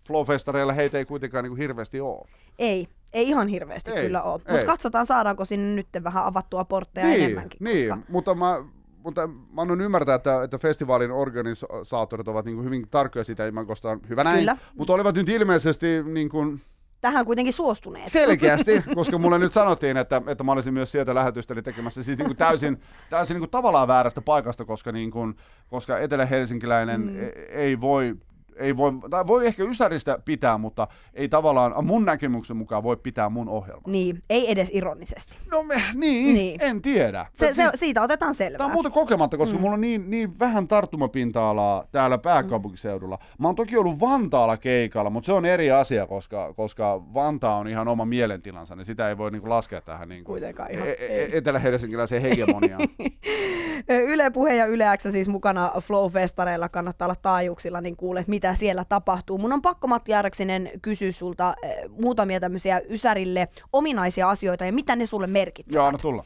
Flow-festareilla 0.08 0.74
heitä 0.74 0.98
ei 0.98 1.06
kuitenkaan 1.06 1.44
niin 1.44 1.58
hirveästi 1.58 2.02
ole. 2.02 2.28
Ei, 2.60 2.88
ei 3.14 3.28
ihan 3.28 3.48
hirveästi 3.48 3.92
Ei, 3.92 4.06
kyllä 4.06 4.22
ole. 4.22 4.42
Mutta 4.50 4.66
katsotaan, 4.66 5.06
saadaanko 5.06 5.46
sinne 5.46 5.76
nyt 5.76 5.88
vähän 6.04 6.26
avattua 6.26 6.66
portteja 6.66 7.08
niin, 7.08 7.24
enemmänkin. 7.24 7.58
niin 7.64 7.90
Koska... 7.90 8.12
mutta 8.12 8.36
mä, 8.36 8.66
mutta 9.04 9.28
mä 9.28 9.62
annan 9.62 9.82
ymmärtää, 9.82 10.16
että, 10.16 10.44
että 10.44 10.58
festivaalin 10.58 11.12
organisaattorit 11.12 12.28
ovat 12.28 12.46
niin 12.46 12.64
hyvin 12.64 12.88
tarkkoja 12.92 13.24
sitä, 13.24 13.52
mä 13.52 13.66
kostaan 13.66 14.00
hyvä 14.10 14.24
näin, 14.24 14.40
Kyllä. 14.40 14.58
mutta 14.78 14.94
olivat 14.94 15.16
nyt 15.16 15.30
ilmeisesti 15.30 16.04
niin 16.04 16.30
kuin 16.30 16.62
Tähän 17.04 17.26
kuitenkin 17.26 17.54
suostuneet. 17.54 18.08
Selkeästi, 18.08 18.84
koska 18.96 19.18
mulle 19.18 19.40
nyt 19.40 19.54
sanottiin, 19.54 19.98
että, 19.98 20.22
että 20.28 20.44
mä 20.44 20.52
olisin 20.52 20.74
myös 20.74 20.92
sieltä 20.92 21.16
lähetystäni 21.16 21.62
tekemässä 21.62 22.04
siis 22.04 22.18
niin 22.18 22.26
kuin 22.26 22.38
täysin, 22.38 22.82
täysin 23.10 23.34
niin 23.34 23.42
kuin 23.42 23.50
tavallaan 23.50 23.88
väärästä 23.88 24.22
paikasta, 24.22 24.66
koska, 24.66 24.92
niin 24.92 25.12
kuin, 25.12 25.36
koska 25.70 26.00
etelä-helsinkiläinen 26.00 27.02
mm. 27.02 27.18
ei 27.50 27.82
voi 27.82 28.16
ei 28.58 28.78
voi, 28.78 28.92
tai 29.10 29.28
voi 29.28 29.48
ehkä 29.48 29.64
Ysäristä 29.64 30.20
pitää, 30.26 30.58
mutta 30.58 30.88
ei 31.14 31.30
tavallaan 31.30 31.86
mun 31.86 32.06
näkemyksen 32.06 32.58
mukaan 32.58 32.84
voi 32.84 32.98
pitää 32.98 33.30
mun 33.30 33.50
ohjelmaa. 33.50 33.92
Niin, 33.92 34.24
ei 34.30 34.52
edes 34.52 34.70
ironisesti. 34.74 35.34
No 35.52 35.64
me, 35.64 35.76
niin, 35.94 36.36
Niin. 36.36 36.62
en 36.64 36.82
tiedä. 36.82 37.26
Se, 37.34 37.48
se, 37.48 37.54
siis, 37.54 37.70
siitä 37.76 38.02
otetaan 38.02 38.20
Tämä 38.24 38.34
selvää. 38.34 38.66
on 38.66 38.72
muuten 38.74 38.92
kokematta, 38.92 39.38
koska 39.38 39.56
mm. 39.56 39.62
mulla 39.62 39.74
on 39.74 39.82
niin, 39.82 40.10
niin 40.10 40.40
vähän 40.40 40.68
tarttumapinta-alaa 40.68 41.84
täällä 41.92 42.18
pääkaupunkiseudulla. 42.18 43.20
Mä 43.40 43.48
oon 43.48 43.56
toki 43.56 43.78
ollut 43.78 44.00
Vantaalla 44.00 44.58
keikalla, 44.58 45.10
mutta 45.10 45.26
se 45.26 45.34
on 45.34 45.46
eri 45.46 45.72
asia, 45.72 46.08
koska, 46.08 46.54
koska 46.54 47.02
Vantaa 47.14 47.58
on 47.58 47.68
ihan 47.68 47.88
oma 47.88 48.06
mielentilansa, 48.06 48.76
niin 48.76 48.86
sitä 48.86 49.10
ei 49.10 49.18
voi 49.18 49.32
niinku 49.32 49.50
laskea 49.50 49.82
tähän 49.82 50.10
niinku 50.10 50.32
Kuitenkaan 50.32 50.72
ihan, 50.72 50.88
e- 50.88 50.92
e- 50.92 51.38
etelä-helsinkiläiseen 51.38 52.22
hegemoniaan. 52.22 52.88
Yle 54.08 54.30
Puhe 54.30 54.56
ja 54.56 54.66
Yle 54.66 54.86
X 54.98 55.04
siis 55.12 55.28
mukana 55.28 55.72
Flow-festareilla 55.80 56.70
kannattaa 56.70 57.06
olla 57.06 57.16
taajuuksilla, 57.22 57.82
niin 57.82 57.96
kuulet, 57.96 58.28
mitä 58.28 58.43
siellä 58.56 58.86
tapahtuu. 58.86 59.38
Mun 59.38 59.54
on 59.54 59.62
pakko 59.62 59.88
Matti 59.88 60.14
Arksinen 60.14 60.72
kysyä 60.82 61.12
sulta 61.12 61.54
eh, 61.64 61.76
muutamia 61.90 62.40
tämmöisiä 62.40 62.82
Ysärille 62.90 63.48
ominaisia 63.74 64.30
asioita 64.30 64.66
ja 64.66 64.74
mitä 64.74 64.96
ne 64.96 65.06
sulle 65.06 65.28
merkitsevät. 65.28 65.76
Joo, 65.76 65.86
anna 65.86 66.00
tulla. 66.00 66.24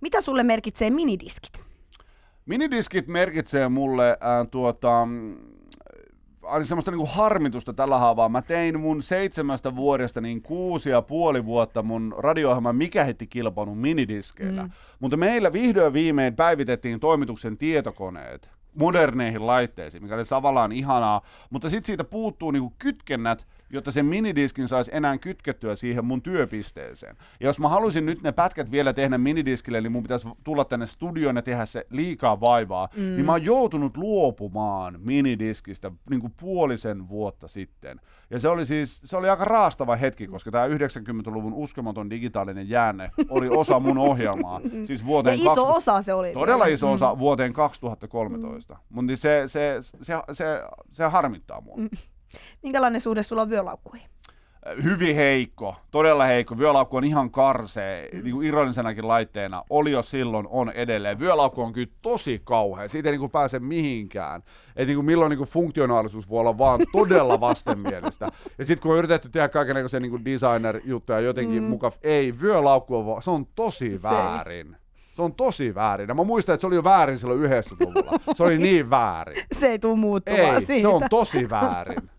Mitä 0.00 0.20
sulle 0.20 0.42
merkitsee 0.42 0.90
minidiskit? 0.90 1.60
Minidiskit 2.46 3.08
merkitsee 3.08 3.68
mulle 3.68 4.10
äh, 4.10 4.48
tuota, 4.50 5.06
mm, 5.06 5.36
aina 6.42 6.64
semmoista 6.64 6.90
niinku 6.90 7.06
harmitusta 7.06 7.72
tällä 7.72 7.98
haavaa. 7.98 8.28
Mä 8.28 8.42
tein 8.42 8.80
mun 8.80 9.02
seitsemästä 9.02 9.76
vuodesta 9.76 10.20
niin 10.20 10.42
kuusi 10.42 10.90
ja 10.90 11.02
puoli 11.02 11.44
vuotta 11.44 11.82
mun 11.82 12.14
radio-ohjelman 12.18 12.76
Mikä 12.76 13.04
hitti 13.04 13.26
kilpailun 13.26 13.78
minidiskeillä. 13.78 14.62
Mm. 14.62 14.70
Mutta 15.00 15.16
meillä 15.16 15.52
vihdoin 15.52 15.92
viimein 15.92 16.36
päivitettiin 16.36 17.00
toimituksen 17.00 17.58
tietokoneet 17.58 18.55
moderneihin 18.76 19.46
laitteisiin, 19.46 20.02
mikä 20.02 20.14
oli 20.14 20.24
tavallaan 20.24 20.72
ihanaa, 20.72 21.22
mutta 21.50 21.70
sitten 21.70 21.86
siitä 21.86 22.04
puuttuu 22.04 22.50
niinku 22.50 22.74
kytkennät, 22.78 23.46
jotta 23.70 23.90
sen 23.90 24.06
minidiskin 24.06 24.68
saisi 24.68 24.90
enää 24.94 25.18
kytkettyä 25.18 25.76
siihen 25.76 26.04
mun 26.04 26.22
työpisteeseen. 26.22 27.16
Ja 27.40 27.46
jos 27.46 27.60
mä 27.60 27.68
haluaisin 27.68 28.06
nyt 28.06 28.22
ne 28.22 28.32
pätkät 28.32 28.70
vielä 28.70 28.92
tehdä 28.92 29.18
minidiskille, 29.18 29.80
niin 29.80 29.92
mun 29.92 30.02
pitäisi 30.02 30.28
tulla 30.44 30.64
tänne 30.64 30.86
studioon 30.86 31.36
ja 31.36 31.42
tehdä 31.42 31.66
se 31.66 31.86
liikaa 31.90 32.40
vaivaa, 32.40 32.88
mm. 32.96 33.02
niin 33.02 33.24
mä 33.24 33.32
oon 33.32 33.44
joutunut 33.44 33.96
luopumaan 33.96 35.00
minidiskistä 35.00 35.90
niin 36.10 36.20
kuin 36.20 36.32
puolisen 36.40 37.08
vuotta 37.08 37.48
sitten. 37.48 38.00
Ja 38.30 38.38
se 38.38 38.48
oli 38.48 38.66
siis, 38.66 39.00
se 39.04 39.16
oli 39.16 39.28
aika 39.28 39.44
raastava 39.44 39.96
hetki, 39.96 40.26
koska 40.26 40.50
tämä 40.50 40.66
90-luvun 40.66 41.54
uskomaton 41.54 42.10
digitaalinen 42.10 42.68
jäänne 42.68 43.10
oli 43.28 43.48
osa 43.48 43.80
mun 43.80 43.98
ohjelmaa. 43.98 44.60
Siis 44.84 45.00
Ja 45.00 45.06
vuoteen 45.06 45.38
iso 45.38 45.44
20 45.44 45.76
osa 45.76 46.02
se 46.02 46.14
oli. 46.14 46.32
Todella 46.32 46.66
iso 46.66 46.92
osa 46.92 47.18
vuoteen 47.18 47.52
2013. 47.52 48.74
Mm. 48.74 48.80
Mutta 48.88 49.16
se, 49.16 49.42
se, 49.46 49.76
se, 49.80 50.14
se, 50.32 50.44
se 50.88 51.04
harmittaa 51.04 51.60
mua. 51.60 51.76
Mm. 51.76 51.88
Minkälainen 52.62 53.00
suhde 53.00 53.22
sulla 53.22 53.42
on 53.42 53.50
vyölaukkuihin? 53.50 54.08
Hyvin 54.82 55.16
heikko, 55.16 55.76
todella 55.90 56.24
heikko. 56.24 56.58
Vyölaukku 56.58 56.96
on 56.96 57.04
ihan 57.04 57.30
karsee, 57.30 58.08
mm. 58.12 58.22
niin 58.24 58.34
kuin 58.34 58.46
ironisenakin 58.46 59.08
laitteena. 59.08 59.62
Oli 59.70 59.90
jo 59.90 60.02
silloin, 60.02 60.46
on 60.50 60.70
edelleen. 60.70 61.18
Vyölaukku 61.18 61.62
on 61.62 61.72
kyllä 61.72 61.92
tosi 62.02 62.40
kauhea. 62.44 62.88
Siitä 62.88 63.08
ei 63.08 63.12
niin 63.12 63.20
kuin 63.20 63.30
pääse 63.30 63.58
mihinkään. 63.58 64.42
Et 64.76 64.86
niin 64.86 64.96
kuin 64.96 65.06
milloin 65.06 65.30
niin 65.30 65.38
kuin 65.38 65.48
funktionaalisuus 65.48 66.28
voi 66.28 66.40
olla 66.40 66.58
vaan 66.58 66.80
todella 66.92 67.40
vastenmielistä. 67.48 68.28
Ja 68.58 68.64
sitten 68.64 68.82
kun 68.82 68.92
on 68.92 68.98
yritetty 68.98 69.28
tehdä 69.28 69.48
kaikenlaisia 69.48 70.00
niin 70.00 70.24
designer-juttuja 70.24 71.20
jotenkin 71.20 71.62
mm. 71.62 71.68
mukaan, 71.68 71.92
ei, 72.02 72.34
vyölaukku 72.40 72.96
on, 72.96 73.22
se 73.22 73.30
on 73.30 73.46
tosi 73.46 73.96
Se 73.96 74.02
väärin. 74.02 74.76
Se 75.14 75.22
on 75.22 75.34
tosi 75.34 75.74
väärin. 75.74 76.08
Ja 76.08 76.14
mä 76.14 76.24
muistan, 76.24 76.54
että 76.54 76.60
se 76.60 76.66
oli 76.66 76.74
jo 76.74 76.84
väärin 76.84 77.18
silloin 77.18 77.40
90-luvulla. 77.40 78.18
Se 78.34 78.42
oli 78.42 78.58
niin 78.68 78.90
väärin. 78.90 79.44
Se 79.52 79.66
ei 79.70 79.78
tule 79.78 79.96
muuttumaan 79.96 80.54
Ei, 80.54 80.60
siitä. 80.60 80.80
se 80.80 80.88
on 80.88 81.02
tosi 81.10 81.50
väärin. 81.50 82.10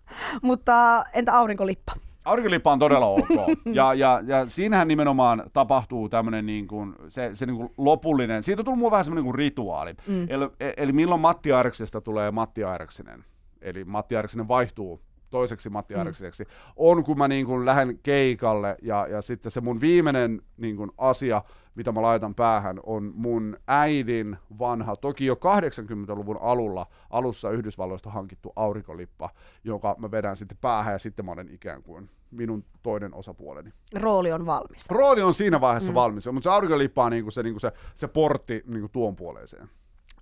Mutta 0.41 1.05
entä 1.13 1.33
aurinkolippa? 1.33 1.93
Aurinkolippa 2.25 2.71
on 2.71 2.79
todella 2.79 3.05
ok. 3.05 3.29
Ja, 3.73 3.93
ja, 3.93 4.21
ja 4.25 4.47
siinähän 4.47 4.87
nimenomaan 4.87 5.43
tapahtuu 5.53 6.09
tämmöinen 6.09 6.45
niin 6.45 6.67
kuin, 6.67 6.95
se, 7.09 7.29
se 7.33 7.45
niin 7.45 7.57
kuin 7.57 7.69
lopullinen, 7.77 8.43
siitä 8.43 8.61
on 8.61 8.65
tullut 8.65 8.79
mua 8.79 8.91
vähän 8.91 9.05
semmoinen 9.05 9.23
niin 9.23 9.31
kuin 9.31 9.39
rituaali. 9.39 9.93
Mm. 10.07 10.27
Eli, 10.29 10.73
eli 10.77 10.91
milloin 10.91 11.21
Matti 11.21 11.51
Airaksesta 11.51 12.01
tulee 12.01 12.31
Matti 12.31 12.63
Airaksinen. 12.63 13.25
Eli 13.61 13.83
Matti 13.83 14.15
Airaksinen 14.15 14.47
vaihtuu 14.47 15.01
toiseksi 15.29 15.69
Matti 15.69 15.95
Airaksiseksi, 15.95 16.45
on 16.75 17.03
kun 17.03 17.17
mä 17.17 17.27
niin 17.27 17.45
kuin 17.45 17.65
lähden 17.65 17.99
keikalle 18.03 18.77
ja, 18.81 19.07
ja 19.07 19.21
sitten 19.21 19.51
se 19.51 19.61
mun 19.61 19.81
viimeinen 19.81 20.41
niin 20.57 20.77
kuin 20.77 20.91
asia, 20.97 21.41
mitä 21.77 21.91
mä 21.91 22.01
laitan 22.01 22.35
päähän, 22.35 22.79
on 22.85 23.11
mun 23.15 23.57
äidin 23.67 24.37
vanha, 24.59 24.95
toki 24.95 25.25
jo 25.25 25.35
80-luvun 25.35 26.37
alulla, 26.41 26.85
alussa 27.09 27.51
Yhdysvalloista 27.51 28.09
hankittu 28.09 28.53
aurinkolippa, 28.55 29.29
joka 29.63 29.95
mä 29.99 30.11
vedän 30.11 30.35
sitten 30.35 30.57
päähän 30.61 30.93
ja 30.93 30.99
sitten 30.99 31.25
mä 31.25 31.31
olen 31.31 31.49
ikään 31.53 31.83
kuin 31.83 32.09
minun 32.31 32.65
toinen 32.83 33.13
osapuoleni. 33.13 33.73
Rooli 33.93 34.31
on 34.31 34.45
valmis. 34.45 34.89
Rooli 34.89 35.21
on 35.21 35.33
siinä 35.33 35.61
vaiheessa 35.61 35.91
mm. 35.91 35.95
valmis, 35.95 36.25
mutta 36.25 36.41
se 36.41 36.49
aurinkolippa 36.49 37.03
on 37.03 37.11
niin 37.11 37.23
kuin 37.23 37.33
se, 37.33 37.43
niin 37.43 37.53
kuin 37.53 37.61
se, 37.61 37.71
se 37.95 38.07
portti 38.07 38.63
niin 38.65 38.81
kuin 38.81 38.91
tuon 38.91 39.15
puoleeseen. 39.15 39.69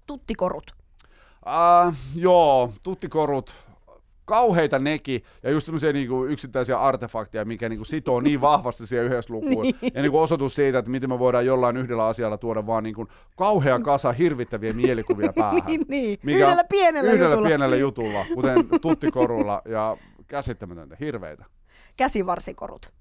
Tuttikorut. 0.06 0.72
Uh, 1.46 1.94
joo, 2.16 2.74
tuttikorut, 2.84 3.54
kauheita 4.26 4.80
nekin, 4.80 5.22
ja 5.44 5.52
just 5.52 5.66
semmoisia 5.66 5.94
niinku 5.94 6.26
yksittäisiä 6.26 6.80
artefakteja, 6.80 7.46
mikä 7.46 7.70
niinku 7.70 7.86
sitoo 7.86 8.22
niin 8.22 8.42
vahvasti 8.42 8.88
siihen 8.88 9.06
yhdessä 9.06 9.34
lukuun. 9.34 9.64
Niin. 9.64 9.92
Ja 9.94 10.02
niinku 10.02 10.20
osoitus 10.20 10.56
siitä, 10.56 10.78
että 10.80 10.92
miten 10.92 11.10
me 11.10 11.20
voidaan 11.20 11.46
jollain 11.46 11.78
yhdellä 11.78 12.06
asialla 12.06 12.38
tuoda 12.38 12.68
vaan 12.68 12.84
niinku 12.84 13.08
kauhea 13.38 13.80
kasa 13.80 14.12
hirvittäviä 14.12 14.74
mielikuvia 14.74 15.34
päähän. 15.40 15.62
niin, 15.88 16.20
yhdellä 16.24 16.64
pienellä 16.64 17.12
yhdellä 17.12 17.30
jutulla. 17.34 17.48
pienellä 17.48 17.76
jutulla, 17.76 18.26
kuten 18.34 18.66
tuttikorulla, 18.82 19.62
ja 19.66 19.98
käsittämätöntä, 20.28 20.98
hirveitä. 21.00 21.46
Käsivarsikorut. 21.98 22.92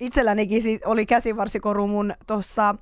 Itsellänikin 0.00 0.80
oli 0.84 1.06
käsivarsikoru 1.06 1.86
mun 1.86 2.14
tuossa 2.26 2.74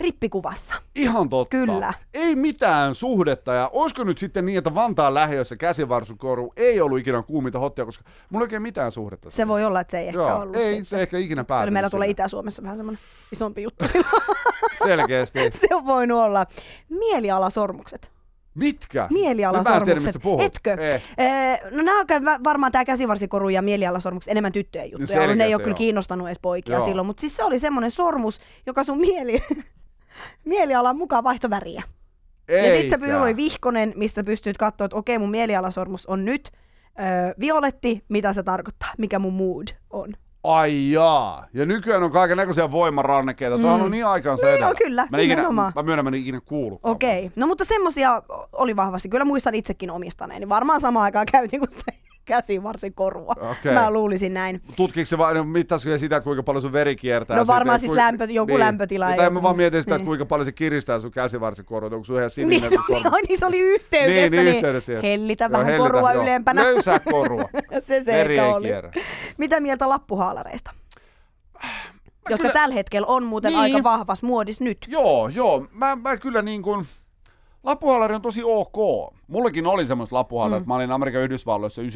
rippikuvassa. 0.00 0.74
Ihan 0.94 1.28
totta. 1.28 1.50
Kyllä. 1.56 1.94
Ei 2.14 2.36
mitään 2.36 2.94
suhdetta. 2.94 3.52
Ja 3.52 3.70
olisiko 3.72 4.04
nyt 4.04 4.18
sitten 4.18 4.46
niin, 4.46 4.58
että 4.58 4.74
Vantaan 4.74 5.14
lähiössä 5.14 5.56
käsivarsukoru 5.56 6.52
ei 6.56 6.80
ollut 6.80 6.98
ikinä 6.98 7.22
kuuminta 7.22 7.58
hottia, 7.58 7.84
koska 7.84 8.04
mulla 8.30 8.42
ei 8.42 8.44
oikein 8.44 8.62
mitään 8.62 8.92
suhdetta. 8.92 9.30
Se 9.30 9.48
voi 9.48 9.64
olla, 9.64 9.80
että 9.80 9.90
se 9.90 9.98
ei 9.98 10.06
ehkä 10.06 10.18
Joo, 10.18 10.40
ollut 10.40 10.56
ei, 10.56 10.64
sitten. 10.70 10.84
se 10.86 11.02
ehkä 11.02 11.18
ikinä 11.18 11.40
Se 11.40 11.42
oli 11.42 11.46
päätynyt 11.46 11.72
meillä 11.72 11.90
tuolla 11.90 12.04
sinne. 12.04 12.10
Itä-Suomessa 12.10 12.62
vähän 12.62 12.76
semmoinen 12.76 13.02
isompi 13.32 13.62
juttu 13.62 13.88
silloin. 13.88 14.22
Selkeästi. 14.84 15.38
se 15.68 15.74
on 15.74 15.86
voinut 15.86 16.18
olla. 16.18 16.46
Mielialasormukset. 16.88 18.10
Mitkä? 18.54 19.06
Mielialasormukset. 19.10 20.16
Puhut? 20.22 20.42
Etkö? 20.42 20.72
Eh. 20.74 21.02
Eh, 21.18 21.60
no 21.70 21.82
nämä 21.82 22.00
on 22.00 22.44
varmaan 22.44 22.72
tämä 22.72 22.84
käsivarsikoru 22.84 23.48
ja 23.48 23.62
mielialasormukset 23.62 24.30
enemmän 24.30 24.52
tyttöjen 24.52 24.90
juttuja. 24.92 25.22
ollut. 25.22 25.36
ne 25.36 25.44
ei 25.44 25.54
ole 25.54 25.62
kyllä 25.62 25.76
kiinnostanut 25.76 26.26
edes 26.28 26.38
poikia 26.42 26.76
Joo. 26.76 26.84
silloin, 26.84 27.06
mutta 27.06 27.20
siis 27.20 27.36
se 27.36 27.44
oli 27.44 27.58
semmoinen 27.58 27.90
sormus, 27.90 28.40
joka 28.66 28.84
sun 28.84 29.00
mieli, 29.00 29.42
mielialan 30.44 30.96
mukaan 30.96 31.24
vaihto 31.24 31.50
väriä. 31.50 31.82
Ja 32.48 32.72
sitten 32.72 33.00
se 33.00 33.06
Eikä. 33.06 33.22
oli 33.22 33.36
vihkonen, 33.36 33.92
missä 33.96 34.24
pystyt 34.24 34.58
katsoa, 34.58 34.84
että 34.84 34.96
okei, 34.96 35.18
mun 35.18 35.30
mielialasormus 35.30 36.06
on 36.06 36.24
nyt 36.24 36.50
öö, 37.00 37.34
violetti, 37.40 38.04
mitä 38.08 38.32
se 38.32 38.42
tarkoittaa, 38.42 38.92
mikä 38.98 39.18
mun 39.18 39.32
mood 39.34 39.68
on. 39.90 40.12
Ai 40.44 40.90
jaa. 40.92 41.46
Ja 41.54 41.66
nykyään 41.66 42.02
on 42.02 42.10
kaiken 42.12 42.36
näköisiä 42.36 42.70
voimarannekkeita. 42.70 43.56
Mm. 43.56 43.62
Tuohan 43.62 43.80
on 43.82 43.90
niin 43.90 44.06
aikansa 44.06 44.46
No 44.46 44.50
edellä. 44.52 44.66
joo, 44.66 44.74
kyllä, 44.78 45.08
Mä, 45.10 45.18
ikinä, 45.18 45.50
mä 45.50 45.82
myönnän, 45.82 46.04
mä 46.04 46.10
ikinä 46.16 46.40
kuullutkaan. 46.40 46.92
Okei, 46.94 47.30
no 47.36 47.46
mutta 47.46 47.64
semmosia 47.64 48.22
oli 48.52 48.76
vahvasti. 48.76 49.08
Kyllä 49.08 49.24
muistan 49.24 49.54
itsekin 49.54 49.90
omistaneeni. 49.90 50.48
Varmaan 50.48 50.80
samaan 50.80 51.04
aikaan 51.04 51.26
käytin 51.32 51.60
kuin 51.60 51.70
se 52.30 52.36
käsivarsikorua. 52.36 53.34
Okei. 53.50 53.72
Mä 53.72 53.90
luulisin 53.90 54.34
näin. 54.34 54.62
Tutkiko 54.76 55.06
se 55.06 55.18
vaan, 55.18 55.36
no, 55.36 55.44
mittasiko 55.44 55.90
se 55.90 55.98
sitä, 55.98 56.16
että 56.16 56.24
kuinka 56.24 56.42
paljon 56.42 56.62
sun 56.62 56.72
veri 56.72 56.96
kiertää? 56.96 57.36
No 57.36 57.46
varmaan 57.46 57.80
siis 57.80 57.90
kuinka- 57.92 58.02
lämpö- 58.02 58.32
joku 58.32 58.58
lämpötila 58.58 59.06
Mutta 59.06 59.22
ja 59.22 59.26
en 59.26 59.32
mä 59.32 59.42
vaan 59.42 59.56
mietin 59.56 59.80
sitä, 59.82 59.94
että 59.94 59.98
niin. 59.98 60.06
kuinka 60.06 60.26
paljon 60.26 60.44
se 60.46 60.52
kiristää 60.52 61.00
sun 61.00 61.10
käsivarsikorua, 61.10 61.90
onko 61.92 62.04
sun 62.04 62.16
ihan 62.16 62.30
Niin, 62.36 62.48
sininen 62.50 62.70
sun 62.70 62.84
sormi. 62.86 63.02
joo, 63.04 63.12
niin 63.28 63.38
se 63.38 63.46
oli 63.46 63.58
yhteydessä, 63.60 64.20
Niin, 64.20 64.32
niin, 64.32 64.44
niin, 64.44 64.54
yhteydessä. 64.56 64.92
hellitä 65.02 65.44
Joo, 65.44 65.52
vähän 65.52 65.66
hellitä, 65.66 65.92
korua 65.92 66.12
joo. 66.12 66.22
ylempänä. 66.22 66.62
Löysää 66.62 66.98
korua. 66.98 67.48
se 67.82 68.02
se 68.02 68.12
Veri 68.12 68.38
ei 68.38 68.48
oli. 68.50 68.66
kierrä. 68.66 68.92
Mitä 69.38 69.60
mieltä 69.60 69.88
lappuhaalareista? 69.88 70.70
Jotka 72.30 72.36
kyllä- 72.42 72.52
tällä 72.52 72.74
hetkellä 72.74 73.06
on 73.06 73.24
muuten 73.24 73.48
Niin. 73.48 73.60
aika 73.60 73.82
vahvas 73.82 74.22
muodis 74.22 74.60
nyt. 74.60 74.78
Joo, 74.88 75.28
joo. 75.28 75.66
Mä, 75.74 75.96
mä 75.96 76.16
kyllä 76.16 76.42
niin 76.42 76.62
kuin... 76.62 76.86
Lappuhaalari 77.62 78.14
on 78.14 78.22
tosi 78.22 78.42
ok. 78.44 79.14
Mullekin 79.26 79.66
oli 79.66 79.86
semmoista 79.86 80.16
lappuhaalarit. 80.16 80.66
Mm. 80.66 80.68
Mä 80.68 80.74
olin 80.74 80.92
Amerikan 80.92 81.22
Yhdysvalloissa 81.22 81.82
94-95 81.82 81.86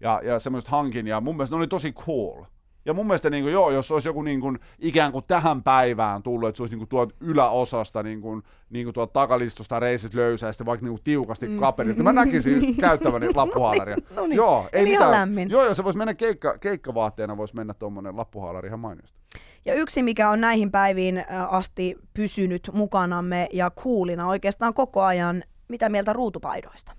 ja, 0.00 0.20
ja 0.24 0.38
semmoista 0.38 0.70
hankin 0.70 1.06
ja 1.06 1.20
mun 1.20 1.36
mielestä 1.36 1.56
ne 1.56 1.58
oli 1.58 1.68
tosi 1.68 1.92
cool. 1.92 2.44
Ja 2.86 2.94
mun 2.94 3.06
mielestä 3.06 3.30
niin 3.30 3.44
kuin, 3.44 3.52
joo, 3.52 3.70
jos 3.70 3.90
olisi 3.90 4.08
joku 4.08 4.22
niin 4.22 4.40
kuin, 4.40 4.58
ikään 4.78 5.12
kuin 5.12 5.24
tähän 5.28 5.62
päivään 5.62 6.22
tullut, 6.22 6.48
että 6.48 6.56
se 6.56 6.62
olisi 6.62 6.74
niin 6.74 6.78
kuin, 6.78 6.88
tuolta 6.88 7.14
yläosasta, 7.20 8.02
niin 8.02 8.20
kuin, 8.20 8.42
niin 8.70 8.86
kuin 8.86 8.94
tuolta 8.94 9.12
takalistosta 9.12 9.80
reisistä 9.80 10.18
löysää, 10.18 10.52
ja 10.58 10.66
vaikka 10.66 10.86
niin 10.86 10.92
kuin, 10.92 11.02
tiukasti 11.04 11.48
mm. 11.48 11.58
kaperista, 11.58 12.02
mä 12.02 12.12
näkisin 12.12 12.76
käyttäväni 12.80 13.34
lappuhaalaria. 13.34 13.96
No 14.16 14.26
niin, 14.26 14.36
joo, 14.36 14.68
ei 14.72 14.82
eli 14.82 14.90
mitään. 14.90 15.50
Joo, 15.50 15.64
joo, 15.64 15.74
se 15.74 15.84
voisi 15.84 15.98
mennä 15.98 16.14
keikka, 16.14 16.58
keikkavaatteena, 16.58 17.36
voisi 17.36 17.54
mennä 17.54 17.74
tuommoinen 17.74 18.16
lappuhaalari 18.16 18.68
ihan 18.68 18.80
mainiosti. 18.80 19.20
Ja 19.66 19.74
yksi, 19.74 20.02
mikä 20.02 20.30
on 20.30 20.40
näihin 20.40 20.70
päiviin 20.70 21.24
asti 21.50 21.96
pysynyt 22.14 22.70
mukanamme 22.72 23.48
ja 23.52 23.70
coolina 23.70 24.28
oikeastaan 24.28 24.74
koko 24.74 25.02
ajan, 25.02 25.42
mitä 25.68 25.88
mieltä 25.88 26.12
ruutupaidoista? 26.12 26.92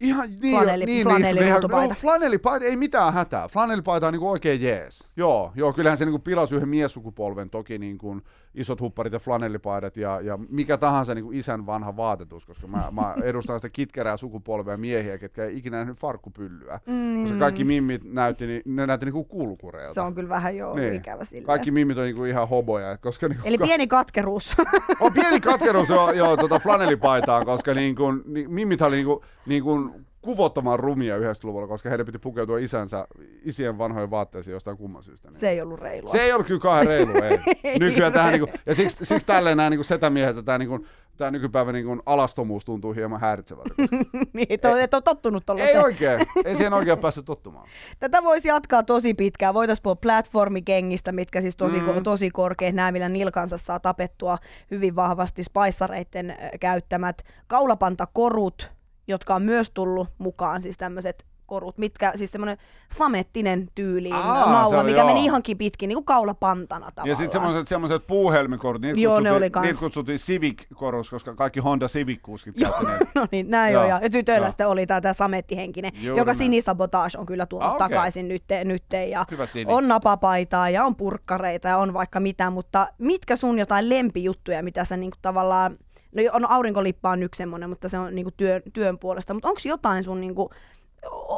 Ihan 0.00 0.28
niin, 0.40 0.58
Flanelli- 0.58 0.86
niin, 0.86 1.06
flanelli- 1.06 1.40
niin, 1.40 1.52
ruutupaita. 1.52 1.94
no, 1.94 2.00
flanellipaita, 2.00 2.66
ei 2.66 2.76
mitään 2.76 3.12
hätää. 3.12 3.48
Flanellipaita 3.48 4.06
on 4.06 4.12
niinku 4.12 4.30
oikein 4.30 4.62
jees. 4.62 5.10
Joo, 5.16 5.52
joo, 5.54 5.72
kyllähän 5.72 5.98
se 5.98 6.04
niinku 6.04 6.18
pilasi 6.18 6.54
yhden 6.54 6.68
miessukupolven 6.68 7.50
toki 7.50 7.78
niinku 7.78 8.20
isot 8.60 8.80
hupparit 8.80 9.12
ja 9.12 9.18
flanellipaidat 9.18 9.96
ja, 9.96 10.20
ja 10.20 10.38
mikä 10.48 10.76
tahansa 10.76 11.14
niinku 11.14 11.30
isän 11.32 11.66
vanha 11.66 11.96
vaatetus, 11.96 12.46
koska 12.46 12.66
mä, 12.66 12.82
mä 12.90 13.14
edustan 13.22 13.58
sitä 13.58 13.68
kitkerää 13.68 14.16
sukupolvea 14.16 14.76
miehiä, 14.76 15.18
ketkä 15.18 15.44
ei 15.44 15.56
ikinä 15.58 15.76
nähnyt 15.76 15.96
farkkupyllyä. 15.98 16.80
Mm. 16.86 17.22
Koska 17.22 17.38
kaikki 17.38 17.64
mimmit 17.64 18.02
näytti, 18.04 18.46
ni- 18.46 18.62
ne 18.64 18.86
näytti 18.86 19.06
niinku 19.06 19.24
kulkureilta. 19.24 19.94
Se 19.94 20.00
on 20.00 20.14
kyllä 20.14 20.28
vähän 20.28 20.56
jo 20.56 20.74
Niin. 20.74 20.94
ikävä 20.94 21.24
silleen. 21.24 21.46
Kaikki 21.46 21.70
mimmit 21.70 21.98
on 21.98 22.04
niinku 22.04 22.24
ihan 22.24 22.48
hoboja, 22.48 22.96
koska 22.96 23.28
niinku 23.28 23.48
Eli 23.48 23.58
pieni 23.58 23.86
katkeruus. 23.86 24.56
on 25.00 25.12
pieni 25.12 25.40
katkeruus 25.40 25.88
joo, 25.88 26.12
joo 26.12 26.36
tota 26.36 26.58
flanellipaitaan, 26.58 27.46
koska 27.46 27.74
niin 27.74 27.96
kuin, 27.96 28.22
niin, 28.26 28.50
mimmit 28.50 28.82
oli 28.82 28.96
niin 28.96 29.06
kuin, 29.06 29.20
niin 29.46 29.62
kuin 29.62 30.06
kuvottoman 30.28 30.78
rumia 30.80 31.18
90-luvulla, 31.18 31.66
koska 31.66 31.88
heidän 31.88 32.06
piti 32.06 32.18
pukeutua 32.18 32.58
isänsä, 32.58 33.06
isien 33.44 33.78
vanhojen 33.78 34.10
vaatteisiin 34.10 34.52
jostain 34.52 34.76
kumman 34.76 35.02
syystä. 35.02 35.30
Niin. 35.30 35.40
se 35.40 35.48
ei 35.48 35.60
ollut 35.60 35.80
reilua. 35.80 36.12
Se 36.12 36.18
ei 36.22 36.32
ollut 36.32 36.46
kyllä 36.46 36.60
kauhean 36.60 36.86
reilu, 36.86 37.12
ei. 37.22 37.38
Ei 37.64 37.78
Nykyään 37.78 38.12
tähän, 38.12 38.32
niin 38.32 38.40
kuin, 38.40 38.52
ja 38.66 38.74
siksi, 38.74 39.04
siksi 39.04 39.26
tälleen 39.26 39.56
nämä 39.56 39.70
niin 39.70 39.84
setämiehet, 39.84 40.44
tämä, 40.44 40.58
niin 40.58 40.68
kuin, 40.68 40.86
tämä 41.16 41.30
nykypäivän 41.30 41.74
niin 41.74 41.86
kuin 41.86 42.02
alastomuus 42.06 42.64
tuntuu 42.64 42.92
hieman 42.92 43.20
häiritsevältä. 43.20 43.74
Niin, 44.32 44.46
et 44.50 44.64
ole, 44.64 44.82
et 44.82 44.94
ole 44.94 45.02
tottunut 45.02 45.42
ei 45.42 45.44
tuollaiseen. 45.46 45.84
oikein, 45.84 46.20
ei 46.44 46.56
siihen 46.56 46.72
oikein 46.72 46.98
päässyt 46.98 47.24
tottumaan. 47.24 47.68
Tätä 47.98 48.22
voisi 48.24 48.48
jatkaa 48.48 48.82
tosi 48.82 49.14
pitkään. 49.14 49.54
Voitaisiin 49.54 49.82
puhua 49.82 49.96
platformikengistä, 49.96 51.12
mitkä 51.12 51.40
siis 51.40 51.56
tosi, 51.56 51.80
Mm. 51.80 52.02
tosi 52.02 52.30
korkeat, 52.30 52.74
nämä 52.74 52.92
millä 52.92 53.08
nilkansa 53.08 53.56
saa 53.58 53.80
tapettua 53.80 54.38
hyvin 54.70 54.96
vahvasti 54.96 55.42
spaissareitten 55.42 56.30
äh, 56.30 56.36
käyttämät 56.60 57.22
kaulapantakorut, 57.46 58.70
jotka 59.08 59.34
on 59.34 59.42
myös 59.42 59.70
tullut 59.70 60.08
mukaan, 60.18 60.62
siis 60.62 60.78
tämmöiset 60.78 61.26
korut, 61.48 61.78
mitkä, 61.78 62.12
siis 62.16 62.30
semmoinen 62.30 62.58
samettinen 62.92 63.68
tyyliin 63.74 64.14
Aa, 64.14 64.52
naula, 64.52 64.82
mikä 64.82 64.98
joo. 64.98 65.06
meni 65.06 65.24
ihankin 65.24 65.58
pitkin, 65.58 65.88
niin 65.88 65.96
kuin 65.96 66.04
kaulapantana 66.04 66.86
tavallaan. 66.86 67.08
Ja 67.08 67.14
sitten 67.14 67.32
semmoiset, 67.32 67.68
semmoiset 67.68 68.06
puuhelmikorut, 68.06 68.82
niitä, 68.82 69.00
Joo, 69.00 69.20
kans. 69.52 69.66
niitä 69.66 69.80
kutsuttiin 69.80 70.18
Civic-korus, 70.18 71.10
koska 71.10 71.34
kaikki 71.34 71.60
Honda 71.60 71.86
Civic-kuskit 71.86 72.54
käytti. 72.54 72.84
No 73.14 73.26
niin, 73.32 73.50
näin 73.50 73.74
Joo, 73.74 73.82
on. 73.82 73.88
Ja 73.88 74.10
tytöillä 74.10 74.46
joo. 74.46 74.50
sitten 74.50 74.68
oli 74.68 74.86
tämä, 74.86 75.00
tämä 75.00 75.12
samettihenkinen, 75.12 75.92
Juuri 75.94 76.20
joka 76.20 76.30
näin. 76.32 76.38
sinisabotage 76.38 77.18
on 77.18 77.26
kyllä 77.26 77.46
tuonut 77.46 77.68
Ah, 77.68 77.74
okay. 77.74 77.88
takaisin 77.88 78.28
nyt, 78.28 78.44
nyt 78.64 78.84
ja 79.10 79.26
on 79.66 79.88
napapaitaa 79.88 80.70
ja 80.70 80.84
on 80.84 80.96
purkkareita 80.96 81.68
ja 81.68 81.76
on 81.78 81.92
vaikka 81.92 82.20
mitä, 82.20 82.50
mutta 82.50 82.88
mitkä 82.98 83.36
sun 83.36 83.58
jotain 83.58 83.88
lempijuttuja, 83.88 84.62
mitä 84.62 84.84
sä 84.84 84.96
niinku 84.96 85.18
tavallaan, 85.22 85.76
no 86.12 86.22
on 86.32 86.50
aurinkolippa 86.50 87.10
on 87.10 87.22
yksi 87.22 87.38
semmoinen, 87.38 87.70
mutta 87.70 87.88
se 87.88 87.98
on 87.98 88.14
niinku 88.14 88.30
työn, 88.36 88.62
työn 88.72 88.98
puolesta, 88.98 89.34
mutta 89.34 89.48
onko 89.48 89.60
jotain 89.64 90.04
sun 90.04 90.20
niinku 90.20 90.50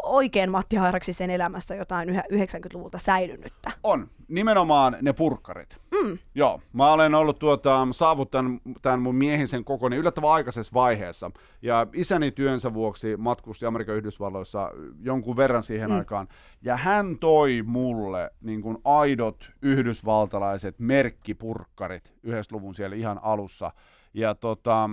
oikein 0.02 0.50
Matti 0.50 0.76
Hairaksisen 0.76 1.30
elämässä 1.30 1.74
jotain 1.74 2.08
yhä 2.08 2.22
90-luvulta 2.32 2.98
säilynyttä? 2.98 3.72
On. 3.82 4.08
Nimenomaan 4.28 4.96
ne 5.02 5.12
purkkarit. 5.12 5.78
Mm. 5.90 6.18
Joo. 6.34 6.60
Mä 6.72 6.92
olen 6.92 7.14
ollut 7.14 7.38
tuota, 7.38 7.88
saavuttanut 7.90 8.62
tämän 8.82 9.00
mun 9.00 9.14
miehisen 9.14 9.64
koko 9.64 9.88
niin 9.88 10.00
yllättävän 10.00 10.30
aikaisessa 10.30 10.74
vaiheessa. 10.74 11.30
Ja 11.62 11.86
isäni 11.92 12.30
työnsä 12.30 12.74
vuoksi 12.74 13.16
matkusti 13.16 13.66
Amerikan 13.66 13.96
Yhdysvalloissa 13.96 14.70
jonkun 15.02 15.36
verran 15.36 15.62
siihen 15.62 15.90
mm. 15.90 15.96
aikaan. 15.96 16.28
Ja 16.62 16.76
hän 16.76 17.18
toi 17.18 17.62
mulle 17.66 18.30
niin 18.40 18.62
kuin 18.62 18.78
aidot 18.84 19.50
yhdysvaltalaiset 19.62 20.78
merkkipurkkarit 20.78 22.14
90-luvun 22.26 22.74
siellä 22.74 22.96
ihan 22.96 23.20
alussa. 23.22 23.70
Ja 24.14 24.34
tota, 24.34 24.90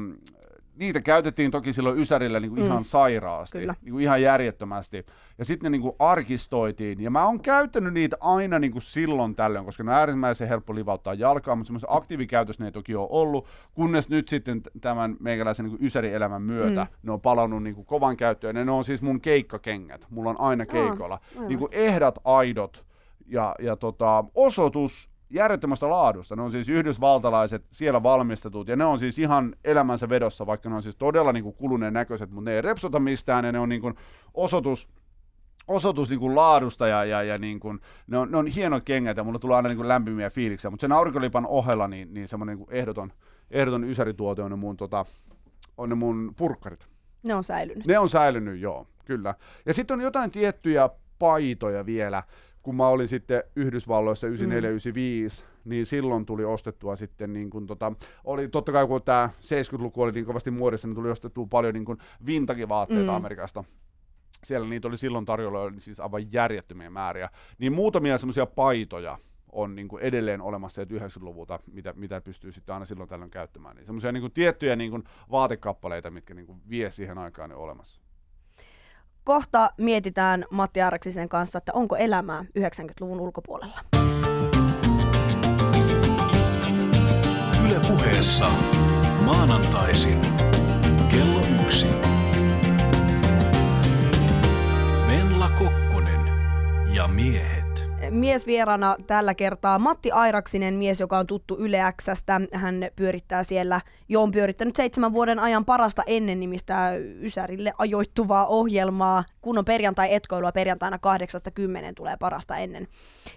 niitä 0.79 1.01
käytettiin 1.01 1.51
toki 1.51 1.73
silloin 1.73 1.99
Ysärillä 1.99 2.39
niin 2.39 2.49
kuin 2.49 2.65
ihan 2.65 2.83
sairaasti, 2.83 3.59
Kyllä. 3.59 3.75
niin 3.81 3.91
kuin 3.91 4.03
ihan 4.03 4.21
järjettömästi. 4.21 5.05
Ja 5.37 5.45
sitten 5.45 5.65
ne 5.65 5.69
niin 5.69 5.81
kuin 5.81 5.95
arkistoitiin. 5.99 7.01
Ja 7.01 7.11
mä 7.11 7.25
oon 7.25 7.41
käyttänyt 7.41 7.93
niitä 7.93 8.17
aina 8.19 8.59
niin 8.59 8.71
kuin 8.71 8.81
silloin 8.81 9.35
tällöin, 9.35 9.65
koska 9.65 9.83
ne 9.83 9.91
on 9.91 9.97
äärimmäisen 9.97 10.47
helppo 10.47 10.75
livauttaa 10.75 11.13
jalkaa, 11.13 11.55
mutta 11.55 11.67
semmoisen 11.67 11.91
aktiivikäytössä 11.91 12.63
ne 12.63 12.67
ei 12.67 12.71
toki 12.71 12.95
ole 12.95 13.07
ollut. 13.11 13.47
Kunnes 13.73 14.09
nyt 14.09 14.27
sitten 14.27 14.61
tämän 14.81 15.17
meikäläisen 15.19 15.65
niin 15.65 15.77
kuin 15.77 15.85
Ysäri-elämän 15.85 16.41
myötä 16.41 16.83
mm. 16.83 16.97
ne 17.03 17.11
on 17.11 17.21
palannut 17.21 17.63
niin 17.63 17.75
kuin 17.75 17.85
kovan 17.85 18.17
käyttöön. 18.17 18.55
Ja 18.55 18.65
ne 18.65 18.71
on 18.71 18.83
siis 18.83 19.01
mun 19.01 19.21
keikkakengät. 19.21 20.07
Mulla 20.09 20.29
on 20.29 20.41
aina 20.41 20.65
keikolla. 20.65 21.19
niin 21.47 21.59
kuin 21.59 21.69
ehdat 21.71 22.19
aidot 22.23 22.85
ja, 23.25 23.55
ja 23.59 23.75
tota, 23.75 24.25
osoitus 24.35 25.09
järjettömästä 25.29 25.89
laadusta. 25.89 26.35
Ne 26.35 26.41
on 26.41 26.51
siis 26.51 26.69
yhdysvaltalaiset, 26.69 27.67
siellä 27.71 28.03
valmistetut, 28.03 28.67
ja 28.67 28.75
ne 28.75 28.85
on 28.85 28.99
siis 28.99 29.19
ihan 29.19 29.55
elämänsä 29.63 30.09
vedossa, 30.09 30.45
vaikka 30.45 30.69
ne 30.69 30.75
on 30.75 30.83
siis 30.83 30.95
todella 30.95 31.33
niin 31.33 31.43
kuin 31.43 31.55
kuluneen 31.55 31.93
näköiset, 31.93 32.31
mutta 32.31 32.49
ne 32.49 32.55
ei 32.55 32.61
repsota 32.61 32.99
mistään, 32.99 33.45
ja 33.45 33.51
ne 33.51 33.59
on 33.59 33.69
niin 33.69 33.81
kuin 33.81 33.93
osoitus, 34.33 34.89
osoitus 35.67 36.09
niin 36.09 36.19
kuin 36.19 36.35
laadusta, 36.35 36.87
ja, 36.87 37.05
ja, 37.05 37.23
ja 37.23 37.37
niin 37.37 37.59
kuin, 37.59 37.79
ne, 38.07 38.17
on, 38.17 38.31
ne 38.31 38.37
on 38.37 38.47
hienot 38.47 38.83
kengät, 38.83 39.17
ja 39.17 39.23
mulla 39.23 39.39
tulee 39.39 39.55
aina 39.55 39.69
niin 39.69 39.77
kuin 39.77 39.87
lämpimiä 39.87 40.29
fiiliksiä, 40.29 40.71
mutta 40.71 40.81
sen 40.81 40.91
aurinkolipan 40.91 41.45
ohella, 41.47 41.87
niin, 41.87 42.13
niin 42.13 42.27
semmoinen 42.27 42.57
niin 42.57 42.67
ehdoton, 42.71 43.13
ehdoton 43.51 43.83
ysärituote 43.83 44.41
on 44.41 44.51
ne 44.51 44.57
mun, 44.57 44.77
tota, 44.77 45.05
on 45.77 45.89
ne 45.89 45.95
mun 45.95 46.33
purkkarit. 46.37 46.87
Ne 47.23 47.35
on 47.35 47.43
säilynyt. 47.43 47.85
Ne 47.87 47.99
on 47.99 48.09
säilynyt, 48.09 48.59
joo, 48.59 48.87
kyllä. 49.05 49.35
Ja 49.65 49.73
sitten 49.73 49.93
on 49.93 50.01
jotain 50.01 50.31
tiettyjä 50.31 50.89
paitoja 51.19 51.85
vielä, 51.85 52.23
kun 52.67 52.75
mä 52.75 52.87
olin 52.87 53.07
sitten 53.07 53.43
Yhdysvalloissa 53.55 54.27
94-95, 54.27 54.31
niin 55.65 55.85
silloin 55.85 56.25
tuli 56.25 56.45
ostettua 56.45 56.95
sitten 56.95 57.33
niin 57.33 57.49
kuin 57.49 57.67
tota, 57.67 57.91
oli 58.23 58.47
totta 58.47 58.71
kai 58.71 58.87
kun 58.87 59.01
tämä 59.01 59.29
70-luku 59.41 60.01
oli 60.01 60.11
niin 60.11 60.25
kovasti 60.25 60.51
muodissa, 60.51 60.87
niin 60.87 60.95
tuli 60.95 61.09
ostettua 61.09 61.47
paljon 61.49 61.73
niin 61.73 61.85
kuin 61.85 61.97
vintagivaatteita 62.25 63.11
mm. 63.11 63.15
Amerikasta. 63.15 63.63
Siellä 64.43 64.67
niitä 64.67 64.87
oli 64.87 64.97
silloin 64.97 65.25
tarjolla 65.25 65.61
oli 65.61 65.81
siis 65.81 65.99
aivan 65.99 66.33
järjettömiä 66.33 66.89
määriä. 66.89 67.29
Niin 67.57 67.73
muutamia 67.73 68.17
semmoisia 68.17 68.45
paitoja 68.45 69.17
on 69.51 69.75
niin 69.75 69.87
kuin 69.87 70.03
edelleen 70.03 70.41
olemassa 70.41 70.75
sieltä 70.75 71.05
90-luvulta, 71.05 71.59
mitä, 71.71 71.93
mitä 71.93 72.21
pystyy 72.21 72.51
sitten 72.51 72.73
aina 72.73 72.85
silloin 72.85 73.09
tällöin 73.09 73.31
käyttämään. 73.31 73.75
Niin 73.75 73.85
semmoisia 73.85 74.11
niin 74.11 74.21
kuin 74.21 74.33
tiettyjä 74.33 74.75
niin 74.75 74.91
kuin 74.91 75.03
vaatekappaleita, 75.31 76.11
mitkä 76.11 76.33
niin 76.33 76.45
kuin 76.45 76.61
vie 76.69 76.91
siihen 76.91 77.17
aikaan 77.17 77.49
niin 77.49 77.57
olemassa. 77.57 78.01
Kohta 79.27 79.71
mietitään 79.77 80.45
Matti 80.51 80.79
Hairaksisen 80.79 81.29
kanssa, 81.29 81.57
että 81.57 81.73
onko 81.73 81.95
elämää 81.95 82.45
90-luvun 82.59 83.19
ulkopuolella. 83.19 83.79
Yle 87.65 87.79
puheessa 87.87 88.49
maanantaisin 89.21 90.21
kello 91.11 91.41
yksi. 91.65 91.87
Menla 95.07 95.49
Kokkonen 95.49 96.21
ja 96.93 97.07
miehet. 97.07 97.56
Miesvierana 98.09 98.95
tällä 99.07 99.33
kertaa 99.33 99.79
Matti 99.79 100.11
Airaksinen, 100.11 100.73
mies, 100.73 100.99
joka 100.99 101.17
on 101.17 101.27
tuttu 101.27 101.57
Yle 101.59 101.79
Xstä. 102.01 102.41
Hän 102.53 102.75
pyörittää 102.95 103.43
siellä, 103.43 103.81
jo 104.09 104.21
on 104.21 104.31
pyörittänyt 104.31 104.75
seitsemän 104.75 105.13
vuoden 105.13 105.39
ajan 105.39 105.65
parasta 105.65 106.03
ennen 106.05 106.39
nimistä 106.39 106.91
Ysärille 107.21 107.73
ajoittuvaa 107.77 108.45
ohjelmaa. 108.45 109.23
Kun 109.41 109.57
on 109.57 109.65
perjantai-etkoilua, 109.65 110.51
perjantaina 110.51 110.97
8-10 110.97 111.59
tulee 111.95 112.17
parasta 112.17 112.57
ennen. 112.57 112.87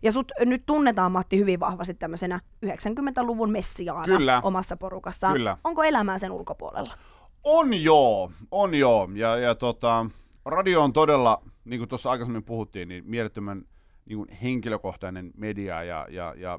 Ja 0.03 0.13
sut 0.13 0.33
nyt 0.41 0.63
tunnetaan 0.67 1.13
Matti 1.13 1.39
hyvin 1.39 1.61
vahvasti 1.61 1.95
tämmöisenä 1.95 2.41
90-luvun 2.67 3.51
messiaana 3.51 4.05
Kyllä. 4.05 4.41
omassa 4.45 4.77
porukassaan. 4.77 5.33
Kyllä. 5.33 5.57
Onko 5.65 5.83
elämää 5.83 6.19
sen 6.19 6.33
ulkopuolella? 6.33 6.95
On 7.45 7.83
joo, 7.83 8.33
on 8.51 8.75
joo. 8.75 9.09
Ja, 9.15 9.37
ja 9.37 9.55
tota, 9.55 10.07
radio 10.45 10.83
on 10.83 10.93
todella, 10.93 11.43
niin 11.65 11.81
kuin 11.81 11.89
tuossa 11.89 12.11
aikaisemmin 12.11 12.45
puhuttiin, 12.45 12.89
niin 12.89 13.05
mielettömän 13.07 13.65
niin 14.11 14.19
kuin 14.19 14.39
henkilökohtainen 14.43 15.31
media 15.37 15.83
ja, 15.85 16.07
ja, 16.11 16.35
ja 16.37 16.59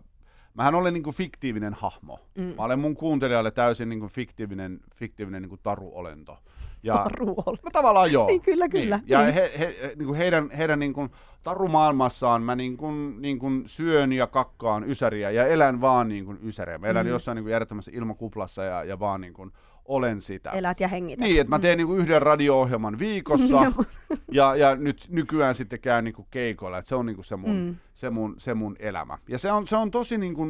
mähän 0.53 0.75
olen 0.75 0.93
niin 0.93 1.03
kuin 1.03 1.15
fiktiivinen 1.15 1.73
hahmo. 1.73 2.19
Mm. 2.35 2.43
Mä 2.43 2.63
olen 2.63 2.79
mun 2.79 2.95
kuuntelijalle 2.95 3.51
täysin 3.51 3.89
niin 3.89 3.99
kuin 3.99 4.11
fiktiivinen, 4.11 4.79
fiktiivinen 4.95 5.41
niin 5.41 5.49
kuin 5.49 5.61
taruolento. 5.63 6.37
Ja, 6.83 6.93
Taruolento. 6.93 7.51
No 7.51 7.71
tavallaan 7.71 8.11
joo. 8.11 8.27
Niin, 8.27 8.41
kyllä, 8.41 8.69
kyllä. 8.69 8.97
Niin. 8.97 9.09
Ja 9.09 9.21
Niin. 9.21 9.33
he, 9.33 9.51
he, 9.59 9.93
niin 9.95 10.07
kuin 10.07 10.17
heidän, 10.17 10.49
heidän 10.57 10.79
niin 10.79 10.93
kuin 10.93 11.09
tarumaailmassaan 11.43 12.43
mä 12.43 12.55
niin 12.55 12.77
kuin, 12.77 13.21
niin 13.21 13.39
kuin 13.39 13.63
syön 13.65 14.13
ja 14.13 14.27
kakkaan 14.27 14.89
ysäriä 14.89 15.31
ja 15.31 15.47
elän 15.47 15.81
vaan 15.81 16.07
niin 16.07 16.25
kuin 16.25 16.39
ysäriä. 16.43 16.77
Mä 16.77 16.87
elän 16.87 17.05
mm. 17.05 17.09
jossain 17.09 17.35
niin 17.35 17.43
kuin 17.43 17.51
järjettömässä 17.51 17.91
ilmakuplassa 17.93 18.63
ja, 18.63 18.83
ja 18.83 18.99
vaan 18.99 19.21
niin 19.21 19.33
kuin 19.33 19.51
olen 19.91 20.21
sitä. 20.21 20.49
Elät 20.49 20.79
ja 20.79 20.87
hengität. 20.87 21.27
Niin, 21.27 21.41
että 21.41 21.49
mä 21.49 21.59
teen 21.59 21.77
niinku 21.77 21.95
yhden 21.95 22.21
radio-ohjelman 22.21 22.99
viikossa 22.99 23.71
ja, 24.31 24.55
ja 24.55 24.75
nyt 24.75 25.05
nykyään 25.09 25.55
sitten 25.55 25.79
käyn 25.79 26.03
niinku 26.03 26.27
keikoilla, 26.31 26.77
että 26.77 26.89
se 26.89 26.95
on 26.95 27.05
niinku 27.05 27.23
se, 27.23 27.35
mun, 27.35 27.55
mm. 27.55 27.75
se, 27.93 28.09
mun, 28.09 28.35
se 28.37 28.53
mun 28.53 28.75
elämä. 28.79 29.17
Ja 29.27 29.39
se 29.39 29.51
on, 29.51 29.67
se 29.67 29.75
on 29.75 29.91
tosi 29.91 30.17
niinku, 30.17 30.47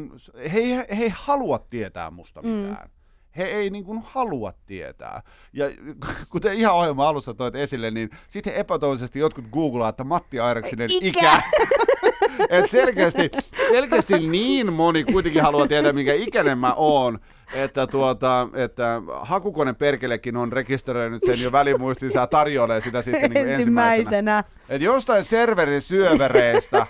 he, 0.54 0.60
ei- 0.60 0.98
he 0.98 1.04
ei 1.04 1.14
halua 1.16 1.60
tietää 1.70 2.12
musta 2.12 2.42
mitään. 2.42 2.90
He 3.38 3.44
ei 3.44 3.70
niinku 3.70 4.04
halua 4.04 4.54
tietää. 4.66 5.22
Ja 5.54 5.66
kuten 6.32 6.54
ihan 6.54 6.76
ohjelman 6.76 7.08
alussa 7.08 7.34
toit 7.34 7.56
esille, 7.56 7.92
niin 7.92 8.10
sitten 8.28 8.54
epätoivoisesti 8.54 9.20
jotkut 9.20 9.46
googlaa, 9.52 9.90
että 9.90 10.04
Matti 10.04 10.40
Airaksinen 10.40 10.90
Ikä. 10.92 11.08
ikä. 11.08 11.42
Et 12.50 12.70
selkeästi, 12.70 13.32
selkeästi 13.68 14.28
niin 14.28 14.74
moni 14.74 15.04
kuitenkin 15.04 15.42
haluaa 15.42 15.68
tietää, 15.68 15.94
minkä 15.94 16.14
ikäinen 16.14 16.58
mä 16.58 16.74
oon, 16.74 17.20
että, 17.54 17.88
tuota, 17.88 18.48
että 18.54 19.02
hakukone 19.22 19.74
perkelekin 19.74 20.38
on 20.38 20.52
rekisteröinyt 20.52 21.24
sen 21.26 21.42
jo 21.42 21.52
välimuistiin, 21.52 22.12
saa 22.12 22.28
tarjoilee 22.28 22.82
sitä 22.82 23.02
sitten 23.02 23.32
niin 23.32 23.48
ensimmäisenä. 23.50 24.38
Ensimmäisenä. 24.38 24.44
Et 24.70 24.82
jostain 24.82 25.24
serverin 25.24 25.82
syövereistä, 25.82 26.88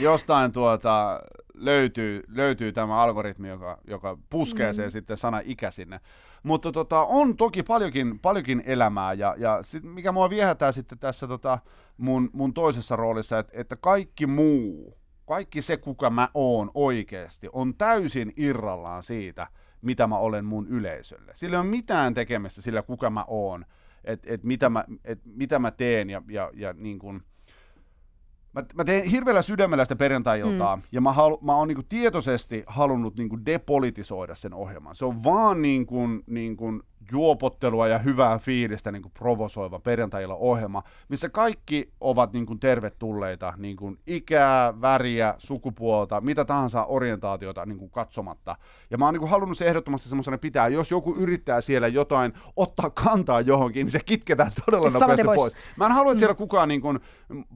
jostain 0.00 0.52
tuota, 0.52 1.20
löytyy, 1.54 2.22
löytyy 2.28 2.72
tämä 2.72 3.02
algoritmi, 3.02 3.48
joka, 3.48 3.78
joka 3.86 4.18
puskee 4.30 4.72
sen 4.72 4.90
sitten 4.90 5.16
sana 5.16 5.40
ikä 5.44 5.70
sinne. 5.70 6.00
Mutta 6.42 6.72
tota, 6.72 7.00
on 7.00 7.36
toki 7.36 7.62
paljonkin, 7.62 8.18
paljonkin 8.18 8.62
elämää, 8.66 9.12
ja, 9.12 9.34
ja 9.38 9.58
sit, 9.62 9.82
mikä 9.82 10.12
mua 10.12 10.30
viehätää 10.30 10.72
sitten 10.72 10.98
tässä 10.98 11.26
tota, 11.26 11.58
mun, 11.96 12.30
mun 12.32 12.54
toisessa 12.54 12.96
roolissa, 12.96 13.38
että, 13.38 13.52
että 13.56 13.76
kaikki 13.76 14.26
muu, 14.26 14.97
kaikki 15.28 15.62
se, 15.62 15.76
kuka 15.76 16.10
mä 16.10 16.28
oon 16.34 16.70
oikeasti, 16.74 17.48
on 17.52 17.74
täysin 17.74 18.32
irrallaan 18.36 19.02
siitä, 19.02 19.46
mitä 19.82 20.06
mä 20.06 20.18
olen 20.18 20.44
mun 20.44 20.66
yleisölle. 20.66 21.32
Sillä 21.34 21.56
ei 21.56 21.60
ole 21.60 21.68
mitään 21.68 22.14
tekemistä 22.14 22.62
sillä, 22.62 22.82
kuka 22.82 23.10
mä 23.10 23.24
oon, 23.28 23.64
että 24.04 24.34
et 24.34 24.44
mitä, 24.44 24.68
mä, 24.68 24.84
et 25.04 25.20
mitä 25.24 25.58
mä 25.58 25.70
teen 25.70 26.10
ja, 26.10 26.22
ja, 26.28 26.50
ja 26.54 26.72
niin 26.72 26.98
kuin, 26.98 27.22
Mä, 28.52 28.64
mä 28.74 28.84
teen 28.84 29.04
hirveällä 29.04 29.42
sydämellä 29.42 29.84
sitä 29.84 29.96
perjantai-iltaa, 29.96 30.76
mm. 30.76 30.82
ja 30.92 31.00
mä, 31.00 31.12
halu, 31.12 31.38
mä 31.42 31.54
oon 31.54 31.68
niinku 31.68 31.82
tietoisesti 31.88 32.64
halunnut 32.66 33.16
niinku 33.16 33.38
depolitisoida 33.46 34.34
sen 34.34 34.54
ohjelman. 34.54 34.94
Se 34.94 35.04
on 35.04 35.24
vaan 35.24 35.62
niinku, 35.62 36.00
niinku 36.26 36.82
juopottelua 37.12 37.88
ja 37.88 37.98
hyvää 37.98 38.38
fiilistä 38.38 38.92
niinku 38.92 39.08
provosoiva 39.08 39.78
perjantai 39.78 40.24
ohjelma, 40.38 40.82
missä 41.08 41.28
kaikki 41.28 41.92
ovat 42.00 42.32
niinku 42.32 42.54
tervetulleita 42.54 43.54
niinku 43.56 43.96
ikää, 44.06 44.80
väriä, 44.80 45.34
sukupuolta, 45.38 46.20
mitä 46.20 46.44
tahansa 46.44 46.84
orientaatiota 46.84 47.66
niinku 47.66 47.88
katsomatta. 47.88 48.56
Ja 48.90 48.98
mä 48.98 49.04
oon 49.04 49.14
niinku 49.14 49.26
halunnut 49.26 49.58
se 49.58 49.66
ehdottomasti 49.66 50.08
semmoisena 50.08 50.38
pitää, 50.38 50.68
jos 50.68 50.90
joku 50.90 51.14
yrittää 51.14 51.60
siellä 51.60 51.88
jotain 51.88 52.32
ottaa 52.56 52.90
kantaa 52.90 53.40
johonkin, 53.40 53.84
niin 53.84 53.92
se 53.92 54.00
kitketään 54.04 54.52
todella 54.66 54.90
Saman 54.90 55.00
nopeasti 55.00 55.22
tien 55.22 55.36
pois. 55.36 55.54
pois. 55.54 55.76
Mä 55.76 55.86
en 55.86 55.92
halua, 55.92 56.12
että 56.12 56.18
siellä 56.18 56.34
kukaan 56.34 56.68
niin 56.68 56.80
kuin 56.80 57.00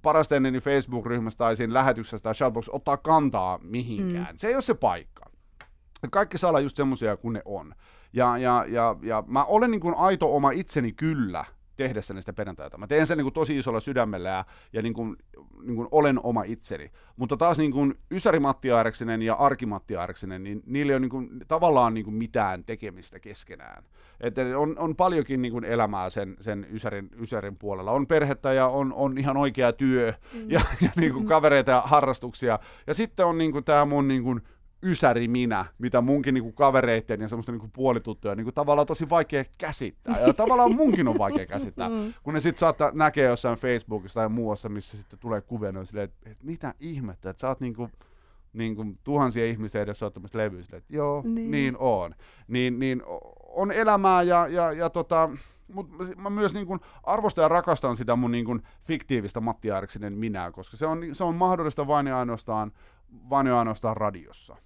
parasta 0.03 0.37
ennen 0.37 0.53
niin 0.53 0.63
Facebook-ryhmässä 0.63 1.39
tai 1.39 1.57
siinä 1.57 1.75
lähetyksessä 1.75 2.19
tai 2.19 2.35
shoutbox 2.35 2.69
ottaa 2.69 2.97
kantaa 2.97 3.59
mihinkään. 3.63 4.35
Mm. 4.35 4.37
Se 4.37 4.49
ei 4.49 4.55
ole 4.55 4.63
se 4.63 4.75
paikka. 4.75 5.23
Kaikki 6.11 6.39
saa 6.39 6.49
olla 6.49 6.61
just 6.61 6.77
semmoisia 6.77 7.17
kuin 7.17 7.33
ne 7.33 7.43
on. 7.45 7.75
Ja, 8.13 8.39
ja, 8.39 8.65
ja, 8.69 8.97
ja 9.03 9.25
mä 9.27 9.45
olen 9.45 9.71
niin 9.71 9.81
kuin 9.81 9.95
aito 9.99 10.37
oma 10.37 10.51
itseni 10.51 10.93
kyllä 10.93 11.45
tehdessäni 11.77 12.23
sitä 12.23 12.33
perjantaita. 12.33 12.79
Mä 12.79 12.87
teen 12.87 13.07
sen 13.07 13.19
niin 13.19 13.25
kuin 13.25 13.35
tosi 13.35 13.59
isolla 13.59 13.81
sydämellä 13.81 14.29
ja, 14.29 14.45
ja 14.73 14.83
niin 14.83 14.95
kuin, 14.95 15.17
niin 15.63 15.77
kuin 15.77 15.89
olen 15.91 16.21
oma 16.23 16.43
itseni. 16.43 16.91
Mutta 17.17 17.37
taas 17.37 17.59
niin 17.59 17.73
kuin 17.73 17.95
Ysäri 18.11 18.39
Matti 18.39 18.73
Aireksinen 18.73 19.23
ja 19.23 19.35
Arki 19.35 19.67
Matti 19.67 19.97
Aireksinen, 19.97 20.43
niin 20.43 20.63
niillä 20.67 20.91
ei 20.91 20.95
ole 20.95 21.01
niin 21.01 21.11
kuin, 21.11 21.31
tavallaan 21.49 21.95
niin 21.95 22.05
kuin 22.05 22.15
mitään 22.15 22.65
tekemistä 22.65 23.21
keskenään. 23.21 23.85
Et 24.21 24.35
on, 24.57 24.79
on 24.79 24.97
paljonkin 24.97 25.43
niin 25.43 25.53
kuin 25.53 25.65
elämää 25.65 26.11
sen, 26.11 26.37
sen 26.41 26.67
Ysärin, 26.71 27.11
Ysärin 27.21 27.57
puolella. 27.57 27.93
On 27.93 28.07
perhettä 28.07 28.53
ja 28.53 28.67
on, 28.67 28.93
on 28.93 29.19
ihan 29.19 29.37
oikea 29.37 29.73
työ 29.73 30.13
mm. 30.33 30.51
ja, 30.51 30.61
ja 30.81 30.89
niin 30.97 31.13
kuin 31.13 31.27
kavereita 31.27 31.71
ja 31.71 31.81
harrastuksia. 31.81 32.59
Ja 32.87 32.95
sitten 32.95 33.27
on 33.27 33.39
niin 33.39 33.53
kuin 33.53 33.65
tämä 33.65 33.85
mun 33.85 34.09
niin 34.09 34.23
kuin 34.23 34.43
ysäri 34.83 35.29
minä, 35.29 35.65
mitä 35.79 36.01
munkin 36.01 36.35
niinku 36.35 36.53
kavereitten 36.53 37.21
ja 37.21 37.29
semmoista 37.29 37.53
niinku 37.53 37.69
puolituttuja 37.73 38.35
niinku 38.35 38.53
tavallaan 38.53 38.87
tosi 38.87 39.11
vaikea 39.11 39.45
käsittää. 39.59 40.21
Ja 40.27 40.35
tavallaan 40.35 40.75
munkin 40.75 41.09
on 41.09 41.19
vaikea 41.19 41.47
käsittää, 41.47 41.91
kun 42.23 42.35
ne 42.35 42.41
sitten 42.41 42.61
saattaa 42.61 42.91
näkee 42.95 43.29
jossain 43.29 43.59
Facebookissa 43.59 44.21
tai 44.21 44.29
muussa, 44.29 44.69
missä 44.69 44.97
sitten 44.97 45.19
tulee 45.19 45.41
kuvia, 45.41 45.73
ne 45.73 45.79
on 45.79 45.87
silleen, 45.87 46.05
että 46.05 46.31
et 46.31 46.43
mitä 46.43 46.75
ihmettä, 46.81 47.31
että 47.31 47.41
sä 47.41 47.49
oot 47.49 47.61
niinku, 47.61 47.89
niinku 48.53 48.85
tuhansia 49.05 49.47
ihmisiä 49.47 49.83
edes 49.83 50.03
ottamassa 50.03 50.39
levyä 50.39 50.63
silleen, 50.63 50.79
että 50.83 50.97
joo, 50.97 51.23
niin, 51.25 51.35
Niin. 51.35 51.51
niin 51.51 51.77
on. 51.79 52.15
Niin, 52.49 52.79
niin 52.79 53.03
on 53.49 53.73
elämää 53.73 54.23
ja, 54.23 54.47
ja, 54.49 54.73
ja 54.73 54.91
tota, 54.91 55.31
mutta 55.73 55.95
mä 56.17 56.31
myös 56.31 56.55
niin 56.55 56.67
kun 56.67 56.81
arvostan 57.03 57.43
ja 57.43 57.49
rakastan 57.49 57.97
sitä 57.97 58.17
mun 58.17 58.31
niin 58.31 58.45
kun 58.45 58.63
fiktiivistä 58.83 59.41
Matti 59.41 59.71
Airiksinen 59.71 60.13
minää, 60.13 60.51
koska 60.51 60.77
se 60.77 60.87
on, 60.87 61.01
se 61.13 61.25
on 61.25 61.35
mahdollista 61.37 61.87
vain 61.87 62.07
ja 62.07 62.19
ainoastaan, 62.19 62.73
vain 63.31 63.47
ja 63.47 63.59
ainoastaan 63.59 63.97
radiossa. 63.97 64.57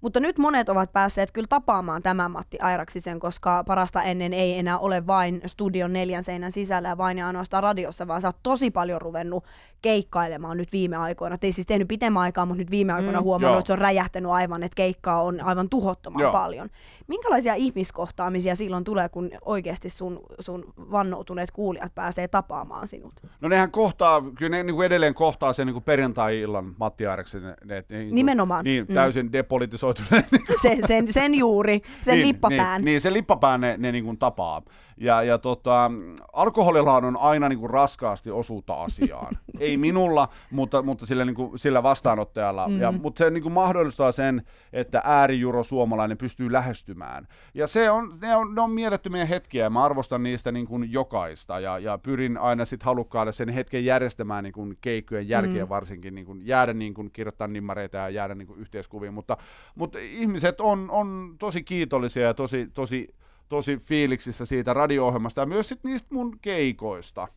Mutta 0.00 0.20
nyt 0.20 0.38
monet 0.38 0.68
ovat 0.68 0.92
päässeet 0.92 1.32
kyllä 1.32 1.46
tapaamaan 1.48 2.02
tämän 2.02 2.30
Matti 2.30 2.60
Airaksisen, 2.60 3.20
koska 3.20 3.64
parasta 3.66 4.02
ennen 4.02 4.32
ei 4.32 4.58
enää 4.58 4.78
ole 4.78 5.06
vain 5.06 5.40
studion 5.46 5.92
neljän 5.92 6.24
seinän 6.24 6.52
sisällä 6.52 6.88
ja 6.88 6.98
vain 6.98 7.18
ja 7.18 7.26
ainoastaan 7.26 7.62
radiossa, 7.62 8.06
vaan 8.06 8.22
sä 8.22 8.28
oot 8.28 8.36
tosi 8.42 8.70
paljon 8.70 9.00
ruvennut 9.00 9.44
keikkailemaan 9.86 10.56
nyt 10.56 10.72
viime 10.72 10.96
aikoina. 10.96 11.38
Ei 11.42 11.52
siis 11.52 11.66
tehnyt 11.66 11.88
pitemmän 11.88 12.22
aikaa, 12.22 12.46
mutta 12.46 12.58
nyt 12.58 12.70
viime 12.70 12.92
aikoina 12.92 13.20
mm, 13.20 13.24
huomannut, 13.24 13.52
joo. 13.52 13.58
että 13.58 13.66
se 13.66 13.72
on 13.72 13.78
räjähtänyt 13.78 14.30
aivan, 14.30 14.62
että 14.62 14.76
keikkaa 14.76 15.22
on 15.22 15.40
aivan 15.40 15.68
tuhottoman 15.68 16.22
Joo. 16.22 16.32
paljon. 16.32 16.68
Minkälaisia 17.06 17.54
ihmiskohtaamisia 17.54 18.56
silloin 18.56 18.84
tulee, 18.84 19.08
kun 19.08 19.30
oikeasti 19.44 19.88
sun, 19.88 20.20
sun 20.40 20.64
vannoutuneet 20.76 21.50
kuulijat 21.50 21.94
pääsee 21.94 22.28
tapaamaan 22.28 22.88
sinut? 22.88 23.12
No 23.40 23.48
nehän 23.48 23.70
kohtaa, 23.70 24.22
kyllä 24.38 24.56
ne 24.56 24.62
niin 24.62 24.74
kuin 24.74 24.86
edelleen 24.86 25.14
kohtaa 25.14 25.52
sen 25.52 25.66
niin 25.66 25.82
perjantai-illan 25.82 26.74
Matti 26.78 27.06
Airiksinen. 27.06 27.54
Ne, 27.64 27.84
ne, 27.88 27.98
niin 27.98 28.14
Nimenomaan. 28.14 28.64
Niin, 28.64 28.86
Mm. 28.88 28.94
täysin 28.94 29.32
depolitisoituneen. 29.32 30.24
Sen, 30.62 30.78
sen, 30.86 31.12
sen 31.12 31.34
juuri, 31.34 31.82
sen 32.02 32.14
niin, 32.14 32.26
lippapään. 32.28 32.80
Niin, 32.80 32.84
niin, 32.84 33.00
sen 33.00 33.12
lippapään 33.12 33.60
ne, 33.60 33.74
ne 33.78 33.92
niin 33.92 34.04
kuin 34.04 34.18
tapaa. 34.18 34.62
Ja, 34.96 35.22
ja 35.22 35.38
tota, 35.38 35.90
alkoholillahan 36.32 37.04
on 37.04 37.16
aina 37.16 37.48
niin 37.48 37.58
kuin 37.58 37.70
raskaasti 37.70 38.30
osuutta 38.30 38.74
asiaan. 38.74 39.38
Ei 39.60 39.76
minulla, 39.76 40.28
mutta, 40.50 40.82
mutta 40.82 41.06
sillä, 41.06 41.24
niin 41.24 41.34
kuin, 41.34 41.58
sillä 41.58 41.82
vastaanottajalla. 41.82 42.68
Mm. 42.68 42.80
Ja, 42.80 42.92
mutta 42.92 43.24
se 43.24 43.30
niin 43.30 43.42
kuin 43.42 43.52
mahdollistaa 43.52 44.12
sen, 44.12 44.42
että 44.72 45.02
äärijuro 45.04 45.62
suomalainen 45.62 46.18
pystyy 46.18 46.52
lähestymään. 46.52 47.28
Ja 47.54 47.66
se 47.66 47.90
on, 47.90 48.12
ne, 48.20 48.36
on, 48.36 48.54
ne 48.54 48.60
on 48.60 48.70
mielettömiä 48.70 49.24
hetkiä 49.24 49.64
ja 49.64 49.70
mä 49.70 49.84
arvostan 49.84 50.22
niistä 50.22 50.52
niin 50.52 50.66
kuin 50.66 50.92
jokaista. 50.92 51.60
Ja, 51.60 51.78
ja 51.78 51.98
pyrin 51.98 52.38
aina 52.38 52.64
sit 52.64 52.82
halukkaille 52.82 53.32
sen 53.32 53.48
hetken 53.48 53.84
järjestämään 53.84 54.44
niin 54.44 54.52
kuin 54.52 54.78
keikkojen 54.80 55.28
jälkeen 55.28 55.64
mm. 55.64 55.68
varsinkin 55.68 56.14
niin 56.14 56.26
kuin 56.26 56.46
jäädä 56.46 56.72
niin 56.72 56.94
kuin 56.94 57.10
kirjoittaa 57.12 57.48
nimmareita 57.48 57.96
ja 57.96 58.08
jäädä 58.08 58.34
niin 58.34 58.48
kuin 58.48 58.60
yhteiskuviin. 58.60 59.14
Mutta, 59.14 59.36
mutta 59.74 59.98
ihmiset 59.98 60.60
on, 60.60 60.90
on 60.90 61.34
tosi 61.38 61.62
kiitollisia 61.62 62.26
ja 62.26 62.34
tosi, 62.34 62.70
tosi, 62.74 63.14
tosi 63.48 63.76
fiiliksissä 63.76 64.46
siitä 64.46 64.72
radio-ohjelmasta 64.72 65.40
ja 65.40 65.46
myös 65.46 65.68
sit 65.68 65.84
niistä 65.84 66.14
mun 66.14 66.38
keikoista. 66.42 67.28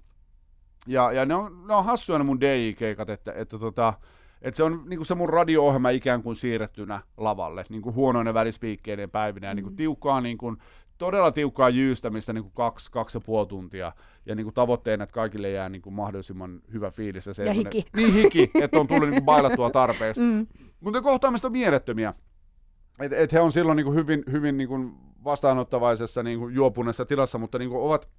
Ja, 0.88 1.12
ja 1.12 1.26
ne, 1.26 1.36
on, 1.36 1.68
ne 1.68 1.76
on 1.76 1.86
hassuja 1.86 2.18
ne 2.18 2.24
mun 2.24 2.42
DJ-keikat, 2.42 3.10
että, 3.10 3.34
että, 3.36 3.60
tota, 3.60 3.94
että 4.42 4.58
se 4.58 4.64
on 4.64 4.84
niinku 4.86 5.06
se 5.06 5.16
mun 5.16 5.30
radio-ohjelma 5.30 5.90
ikään 5.90 6.24
kuin 6.24 6.36
siirrettynä 6.36 7.02
lavalle, 7.18 7.64
niinku 7.70 7.94
huonoinen 7.94 8.34
välispiikkeiden 8.34 9.10
päivinä 9.10 9.48
ja 9.48 9.54
niinku 9.54 9.72
tiukkaa 9.72 10.22
niinku, 10.22 10.56
todella 10.98 11.32
tiukkaa 11.32 11.70
jyystämistä 11.70 12.34
niinku 12.34 12.50
kaksi, 12.50 12.92
kaksi 12.92 13.18
ja 13.18 13.22
puoli 13.22 13.48
tuntia. 13.48 13.92
Ja 14.26 14.36
niinku 14.36 14.52
tavoitteena, 14.52 15.04
että 15.04 15.14
kaikille 15.14 15.50
jää 15.50 15.70
niinku 15.70 15.92
mahdollisimman 15.92 16.62
hyvä 16.74 16.92
fiilis. 16.92 17.28
Ja, 17.28 17.34
semmonen- 17.34 17.56
hiki. 17.56 17.86
Niin 17.96 18.14
hiki, 18.14 18.52
että 18.62 18.80
on 18.80 18.88
tullut 18.88 19.10
niinku 19.10 19.26
bailattua 19.26 19.70
tarpeeksi. 19.70 20.22
Mm. 20.22 20.48
Mutta 20.80 21.00
ne 21.00 21.04
kohtaamiset 21.04 21.46
on 21.46 21.52
mielettömiä. 21.52 22.14
Et, 23.00 23.14
et 23.14 23.34
he 23.34 23.40
on 23.40 23.52
silloin 23.52 23.76
niinku 23.76 23.94
hyvin, 23.94 24.24
hyvin 24.32 24.58
niinku 24.58 24.78
vastaanottavaisessa 25.24 26.24
niinku 26.24 26.48
juopuneessa 26.48 27.06
tilassa, 27.06 27.38
mutta 27.38 27.60
niinku 27.60 27.86
ovat 27.86 28.10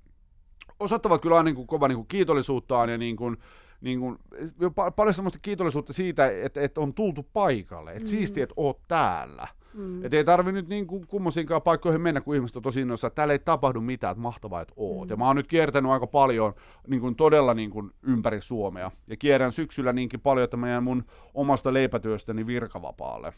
osoittavat 0.81 1.23
kyllä 1.23 1.43
niin 1.43 1.55
kuin 1.55 1.67
kova 1.67 1.89
niin 1.89 1.97
kuin 1.97 2.09
kiitollisuuttaan 2.09 2.89
ja 2.89 2.99
niin 2.99 3.17
kuin, 3.17 3.37
niin 3.81 4.01
kuin, 4.01 4.19
pa- 4.63 4.93
paljon 4.97 5.15
semmoista 5.15 5.39
kiitollisuutta 5.43 5.93
siitä, 5.93 6.27
että, 6.43 6.61
että 6.61 6.81
on 6.81 6.95
tultu 6.95 7.27
paikalle. 7.33 7.91
Että 7.91 8.03
mm. 8.03 8.07
siistiä, 8.07 8.45
että 8.45 8.55
oot 8.57 8.81
täällä. 8.89 9.49
Mm. 9.75 10.05
Et 10.05 10.15
ei 10.15 10.25
tarvi 10.25 10.53
nyt 10.53 10.69
niin 10.69 10.87
kuin 10.87 11.07
kummosinkaan 11.07 11.63
paikkoihin 11.63 12.01
mennä, 12.01 12.21
kun 12.21 12.35
ihmiset 12.35 12.57
on 12.57 12.63
tosi 12.63 12.81
innoissa, 12.81 13.07
että 13.07 13.15
täällä 13.15 13.33
ei 13.33 13.39
tapahdu 13.39 13.81
mitään, 13.81 14.13
että 14.13 14.23
mahtavaa, 14.23 14.61
että 14.61 14.75
oot. 14.77 15.09
Mm. 15.09 15.11
Ja 15.11 15.17
mä 15.17 15.27
oon 15.27 15.37
nyt 15.37 15.47
kiertänyt 15.47 15.93
aika 15.93 16.07
paljon, 16.07 16.55
niin 16.87 17.01
kuin 17.01 17.17
todella 17.17 17.55
niin 17.55 17.71
kuin 17.71 17.91
ympäri 18.03 18.41
Suomea. 18.41 18.91
Ja 19.07 19.17
kierrän 19.17 19.53
syksyllä 19.53 19.93
niinkin 19.93 20.21
paljon, 20.21 20.45
että 20.45 20.57
mä 20.57 20.69
jään 20.69 20.85
mun 20.85 21.05
omasta 21.35 21.73
leipätyöstäni 21.73 22.47
virkavapaalle. 22.47 23.33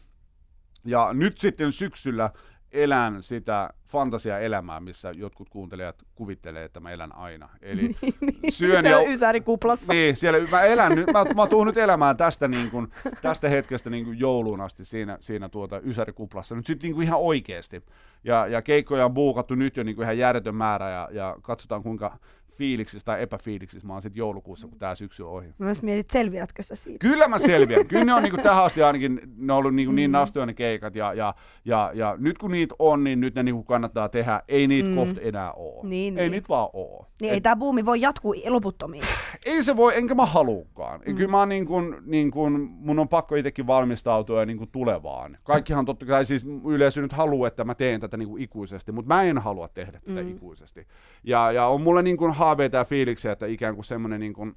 Ja 0.85 1.13
nyt 1.13 1.39
sitten 1.39 1.73
syksyllä 1.73 2.31
elän 2.73 3.23
sitä 3.23 3.71
fantasiaelämää, 3.89 4.81
missä 4.81 5.13
jotkut 5.17 5.49
kuuntelijat 5.49 6.03
kuvittelee, 6.15 6.65
että 6.65 6.81
mä 6.81 6.91
elän 6.91 7.17
aina. 7.17 7.49
Eli 7.63 7.97
syön 8.51 8.85
ja... 8.85 9.03
Ysärikuplassa. 9.03 9.93
Niin, 9.93 10.17
siellä 10.17 10.39
mä 10.51 10.63
elän 10.63 10.95
nyt, 10.95 11.07
mä, 11.07 11.25
mä 11.37 11.47
tuun 11.47 11.67
nyt 11.67 11.77
elämään 11.77 12.17
tästä, 12.17 12.49
niin 12.49 12.71
kuin, 12.71 12.89
tästä 13.23 13.49
hetkestä 13.49 13.91
niin 13.91 14.05
kuin 14.05 14.19
jouluun 14.19 14.61
asti 14.61 14.85
siinä, 14.85 15.19
siinä 15.21 15.49
tuota 15.49 15.81
ysärikuplassa. 15.81 16.55
Nyt 16.55 16.67
sitten 16.67 16.89
niin 16.89 16.95
kuin 16.95 17.05
ihan 17.05 17.21
oikeasti. 17.21 17.83
Ja, 18.25 18.47
ja 18.47 18.63
keikkoja 18.63 19.05
on 19.05 19.15
buukattu 19.15 19.55
nyt 19.55 19.77
jo 19.77 19.83
niin 19.85 19.97
kuin 19.97 20.05
ihan 20.05 20.19
järjetön 20.19 20.55
määrä 20.55 20.91
ja, 20.91 21.09
ja 21.13 21.37
katsotaan 21.43 21.83
kuinka 21.83 22.19
fiiliksissä 22.53 23.05
tai 23.05 23.23
epäfiiliksissä 23.23 23.87
mä 23.87 23.93
oon 23.93 24.03
sitten 24.03 24.19
joulukuussa, 24.19 24.69
kun 24.69 24.79
tämä 24.79 24.95
syksy 24.95 25.23
on 25.23 25.31
ohi. 25.31 25.47
Mä 25.47 25.65
myös 25.65 25.83
mietit, 25.83 26.11
selviätkö 26.11 26.63
sä 26.63 26.77
siitä? 26.77 26.99
Kyllä 26.99 27.29
mä 27.29 27.39
selviän. 27.39 27.87
Kyllä 27.87 28.05
ne 28.05 28.15
on 28.15 28.23
niin 28.23 28.31
kuin 28.31 28.43
tähän 28.43 28.65
asti 28.65 28.83
ainakin, 28.83 29.21
ne 29.37 29.53
on 29.53 29.59
ollut 29.59 29.75
niin, 29.75 29.95
niin 29.95 30.11
mm. 30.11 30.13
nastoja 30.13 30.47
ne 30.47 30.55
keikat. 30.55 30.95
Ja, 30.95 31.15
ja, 31.15 31.35
ja, 31.65 31.91
ja, 31.95 32.17
nyt 32.19 32.39
kun 32.39 32.51
niitä 32.51 32.75
on, 32.79 33.05
niin 33.05 33.21
nyt 33.21 33.35
ne 33.35 33.43
niin 33.43 33.55
kuin 33.55 33.67
kannattaa 33.67 34.09
tehdä. 34.09 34.43
Ei 34.49 34.67
niitä 34.67 34.89
mm. 34.89 34.95
kohta 34.95 35.21
enää 35.21 35.53
ole. 35.53 35.89
Niin, 35.89 36.19
ei 36.19 36.25
niin. 36.25 36.33
niitä 36.33 36.49
vaan 36.49 36.69
ole. 36.73 37.07
Niin 37.21 37.29
Et, 37.29 37.35
ei 37.35 37.41
tämä 37.41 37.57
buumi 37.57 37.87
voi 37.87 38.01
jatkuu 38.01 38.35
loputtomiin. 38.49 39.05
Ei 39.47 39.65
se 39.65 39.77
voi, 39.77 39.97
enkä 39.97 40.15
mä 40.15 40.27
haluukaan. 40.27 41.01
Mm. 41.07 41.17
Kyllä 41.17 41.31
mä 41.31 41.47
niin 41.47 41.67
kuin, 41.67 41.97
niin 42.07 42.31
kuin, 42.31 42.53
mun 42.71 42.99
on 42.99 43.09
pakko 43.09 43.35
itsekin 43.35 43.67
valmistautua 43.67 44.41
ja 44.41 44.47
niin 44.47 44.59
kuin 44.59 44.71
tulevaan. 44.71 45.39
Kaikkihan 45.43 45.85
totta 45.85 46.07
kai 46.07 46.27
siis 46.27 46.47
yleisö 46.65 47.01
nyt 47.01 47.13
haluaa, 47.13 47.49
että 47.49 47.65
mä 47.65 47.75
teen 47.75 48.01
tätä 48.01 48.17
niin 48.17 48.29
kuin 48.29 48.43
ikuisesti, 48.43 48.93
mutta 48.93 49.15
mä 49.15 49.23
en 49.23 49.39
halua 49.39 49.69
tehdä 49.69 50.01
tätä 50.01 50.23
mm. 50.23 50.29
ikuisesti. 50.29 50.87
Ja, 51.25 51.53
ja 51.53 51.67
on 51.67 51.83
mulle 51.83 52.03
niin 52.03 52.17
kuin 52.17 52.33
haaveita 52.45 52.77
ja 52.77 52.85
fiiliksiä, 52.85 53.33
että 53.33 53.47
ikään 53.47 53.75
kuin 53.75 53.85
semmoinen 53.85 54.21
niin 54.21 54.33
kuin 54.33 54.57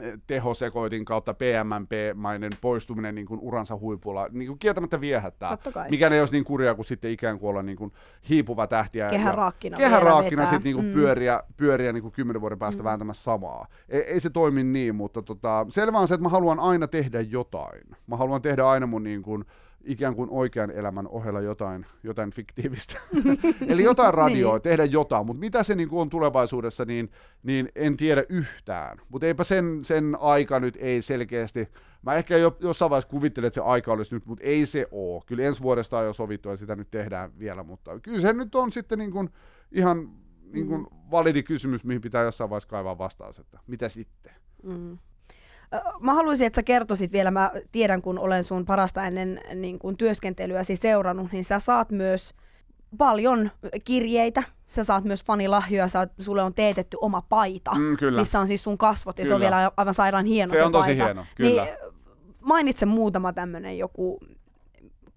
eh, 0.00 0.18
tehosekoitin 0.26 1.04
kautta 1.04 1.34
PMMP-mainen 1.34 2.52
poistuminen 2.60 3.14
niin 3.14 3.26
kuin 3.26 3.40
uransa 3.40 3.76
huipulla 3.76 4.28
niin 4.32 4.46
kuin 4.46 4.58
kieltämättä 4.58 5.00
viehättää. 5.00 5.58
Mikä 5.90 6.08
ei 6.08 6.20
olisi 6.20 6.34
niin 6.34 6.44
kurjaa 6.44 6.74
kuin 6.74 6.84
sitten 6.84 7.10
ikään 7.10 7.38
kuin 7.38 7.50
olla 7.50 7.62
niin 7.62 7.78
kuin 7.78 7.92
hiipuva 8.28 8.66
tähtiä. 8.66 9.10
Kehäraakkina. 9.10 9.76
Kehäraakkina 9.76 10.46
sitten 10.46 10.62
niin 10.64 10.76
kuin 10.76 10.86
mm. 10.86 10.92
pyöriä, 10.92 11.42
pyöriä 11.56 11.92
niin 11.92 12.02
kuin 12.02 12.12
kymmenen 12.12 12.40
vuoden 12.40 12.58
päästä 12.58 12.82
mm. 12.82 12.84
vääntämässä 12.84 13.22
samaa. 13.22 13.66
Ei, 13.88 14.00
ei, 14.00 14.20
se 14.20 14.30
toimi 14.30 14.64
niin, 14.64 14.94
mutta 14.94 15.22
tota, 15.22 15.66
selvä 15.68 15.98
on 15.98 16.08
se, 16.08 16.14
että 16.14 16.22
mä 16.22 16.28
haluan 16.28 16.60
aina 16.60 16.86
tehdä 16.86 17.20
jotain. 17.20 17.82
Mä 18.06 18.16
haluan 18.16 18.42
tehdä 18.42 18.66
aina 18.66 18.86
mun 18.86 19.02
niin 19.02 19.22
kuin, 19.22 19.44
ikään 19.84 20.14
kuin 20.14 20.30
oikean 20.30 20.70
elämän 20.70 21.08
ohella 21.08 21.40
jotain, 21.40 21.86
jotain 22.02 22.30
fiktiivistä. 22.30 23.00
Eli 23.68 23.82
jotain 23.82 24.14
radioa, 24.14 24.54
niin. 24.54 24.62
tehdä 24.62 24.84
jotain, 24.84 25.26
mutta 25.26 25.40
mitä 25.40 25.62
se 25.62 25.74
niin 25.74 25.88
kuin 25.88 26.00
on 26.00 26.10
tulevaisuudessa, 26.10 26.84
niin, 26.84 27.10
niin 27.42 27.68
en 27.74 27.96
tiedä 27.96 28.24
yhtään. 28.28 28.98
Mutta 29.08 29.26
eipä 29.26 29.44
sen, 29.44 29.78
sen 29.82 30.16
aika 30.20 30.60
nyt 30.60 30.76
ei 30.80 31.02
selkeästi, 31.02 31.68
mä 32.02 32.14
ehkä 32.14 32.36
jo, 32.36 32.56
jossain 32.60 32.90
vaiheessa 32.90 33.10
kuvittelen, 33.10 33.46
että 33.46 33.54
se 33.54 33.60
aika 33.60 33.92
olisi 33.92 34.14
nyt, 34.14 34.26
mutta 34.26 34.44
ei 34.44 34.66
se 34.66 34.88
ole. 34.90 35.22
Kyllä 35.26 35.42
ensi 35.42 35.62
vuodesta 35.62 35.98
on 35.98 36.04
jo 36.04 36.12
sovittu 36.12 36.48
ja 36.48 36.56
sitä 36.56 36.76
nyt 36.76 36.90
tehdään 36.90 37.38
vielä, 37.38 37.62
mutta 37.62 38.00
kyllä 38.00 38.20
se 38.20 38.32
nyt 38.32 38.54
on 38.54 38.72
sitten 38.72 38.98
niin 38.98 39.10
kuin 39.10 39.28
ihan 39.72 40.10
niin 40.52 40.66
kuin 40.66 40.80
mm. 40.80 41.10
validi 41.10 41.42
kysymys, 41.42 41.84
mihin 41.84 42.00
pitää 42.00 42.24
jossain 42.24 42.50
vaiheessa 42.50 42.68
kaivaa 42.68 42.98
vastaus, 42.98 43.38
että 43.38 43.58
mitä 43.66 43.88
sitten. 43.88 44.32
Mm. 44.62 44.98
Mä 46.00 46.14
haluaisin, 46.14 46.46
että 46.46 46.58
sä 46.58 46.62
kertoisit 46.62 47.12
vielä, 47.12 47.30
mä 47.30 47.50
tiedän 47.72 48.02
kun 48.02 48.18
olen 48.18 48.44
sun 48.44 48.64
parasta 48.64 49.04
ennen 49.04 49.40
niin 49.54 49.78
kun 49.78 49.96
työskentelyäsi 49.96 50.76
seurannut, 50.76 51.32
niin 51.32 51.44
sä 51.44 51.58
saat 51.58 51.90
myös 51.90 52.34
paljon 52.98 53.50
kirjeitä, 53.84 54.42
sä 54.68 54.84
saat 54.84 55.04
myös 55.04 55.24
fanilahjoja, 55.24 55.88
sä, 55.88 56.08
sulle 56.18 56.42
on 56.42 56.54
teetetty 56.54 56.96
oma 57.00 57.22
paita, 57.28 57.74
mm, 57.74 57.96
kyllä. 57.96 58.20
missä 58.20 58.40
on 58.40 58.48
siis 58.48 58.64
sun 58.64 58.78
kasvot, 58.78 59.18
ja 59.18 59.22
kyllä. 59.22 59.28
se 59.28 59.34
on 59.34 59.40
vielä 59.40 59.72
aivan 59.76 59.94
sairaan 59.94 60.26
hieno 60.26 60.50
se, 60.50 60.56
se 60.56 60.64
on 60.64 60.72
tosi 60.72 60.86
paita. 60.86 61.04
hieno, 61.04 61.26
kyllä. 61.34 61.64
Niin, 61.64 61.74
mainitse 62.40 62.86
muutama 62.86 63.32
tämmöinen 63.32 63.78
joku 63.78 64.20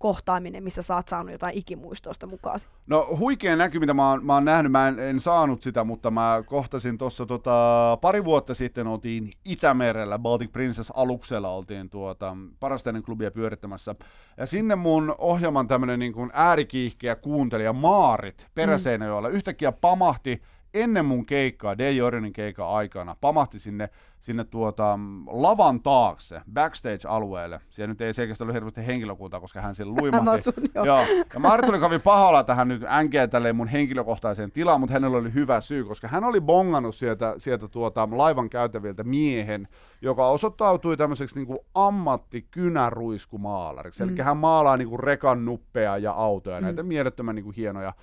kohtaaminen, 0.01 0.63
missä 0.63 0.81
sä 0.81 0.95
oot 0.95 1.07
saanut 1.07 1.31
jotain 1.31 1.57
ikimuistoista 1.57 2.27
mukaan? 2.27 2.59
No 2.87 3.07
huikea 3.19 3.55
näky, 3.55 3.79
mitä 3.79 3.93
mä 3.93 4.09
oon, 4.09 4.25
mä 4.25 4.33
oon 4.33 4.45
nähnyt, 4.45 4.71
mä 4.71 4.87
en, 4.87 4.99
en 4.99 5.19
saanut 5.19 5.61
sitä, 5.61 5.83
mutta 5.83 6.11
mä 6.11 6.43
kohtasin 6.45 6.97
tuossa 6.97 7.25
tota, 7.25 7.97
pari 8.01 8.25
vuotta 8.25 8.53
sitten 8.53 8.87
oltiin 8.87 9.31
Itämerellä, 9.45 10.19
Baltic 10.19 10.51
Princess 10.51 10.91
aluksella 10.95 11.49
oltiin 11.49 11.89
tuota, 11.89 12.37
parasteinen 12.59 13.03
klubia 13.03 13.31
pyörittämässä. 13.31 13.95
Ja 14.37 14.45
sinne 14.45 14.75
mun 14.75 15.15
ohjelman 15.17 15.67
tämmönen 15.67 15.99
niin 15.99 16.13
kuin 16.13 16.29
äärikiihkeä 16.33 17.15
kuuntelija 17.15 17.73
Maarit 17.73 18.47
Peräseinäjoella 18.55 19.29
mm. 19.29 19.35
yhtäkkiä 19.35 19.71
pamahti 19.71 20.41
ennen 20.73 21.05
mun 21.05 21.25
keikkaa, 21.25 21.77
Day 21.77 22.01
Orionin 22.01 22.33
keikan 22.33 22.67
aikana, 22.67 23.15
pamahti 23.21 23.59
sinne 23.59 23.89
sinne 24.21 24.43
tuota, 24.43 24.99
lavan 25.27 25.81
taakse, 25.81 26.41
backstage-alueelle. 26.53 27.59
Siellä 27.69 27.91
nyt 27.91 28.01
ei 28.01 28.13
selkeästi 28.13 28.43
ollut 28.43 28.53
hirveästi 28.53 28.87
henkilökuntaa, 28.87 29.39
koska 29.39 29.61
hän 29.61 29.75
siellä 29.75 29.95
luimahti. 30.01 30.41
Sun, 30.41 30.53
joo. 30.75 30.85
joo. 30.85 31.05
Ja 31.33 31.39
Marit 31.39 31.69
oli 31.69 31.79
kovin 31.79 32.01
pahalla 32.01 32.43
tähän 32.43 32.67
nyt 32.67 32.83
änkeä 32.87 33.27
tälleen 33.27 33.55
mun 33.55 33.67
henkilökohtaiseen 33.67 34.51
tilaan, 34.51 34.79
mutta 34.79 34.93
hänellä 34.93 35.17
oli 35.17 35.33
hyvä 35.33 35.61
syy, 35.61 35.83
koska 35.83 36.07
hän 36.07 36.23
oli 36.23 36.41
bongannut 36.41 36.95
sieltä, 36.95 37.35
sieltä 37.37 37.67
tuota, 37.67 38.07
laivan 38.11 38.49
käytäviltä 38.49 39.03
miehen, 39.03 39.67
joka 40.01 40.27
osoittautui 40.27 40.97
tämmöiseksi 40.97 41.35
niin 41.35 41.57
ammattikynäruiskumaalariksi. 41.73 44.03
Mm. 44.03 44.09
Eli 44.09 44.21
hän 44.21 44.37
maalaa 44.37 44.77
niin 44.77 44.89
kuin 44.89 44.99
rekan 44.99 45.45
nuppeja 45.45 45.97
ja 45.97 46.11
autoja, 46.11 46.59
mm. 46.59 46.63
näitä 46.63 46.83
mielettömän 46.83 47.35
niin 47.35 47.43
kuin 47.43 47.55
hienoja, 47.55 47.87
äh, 47.87 47.95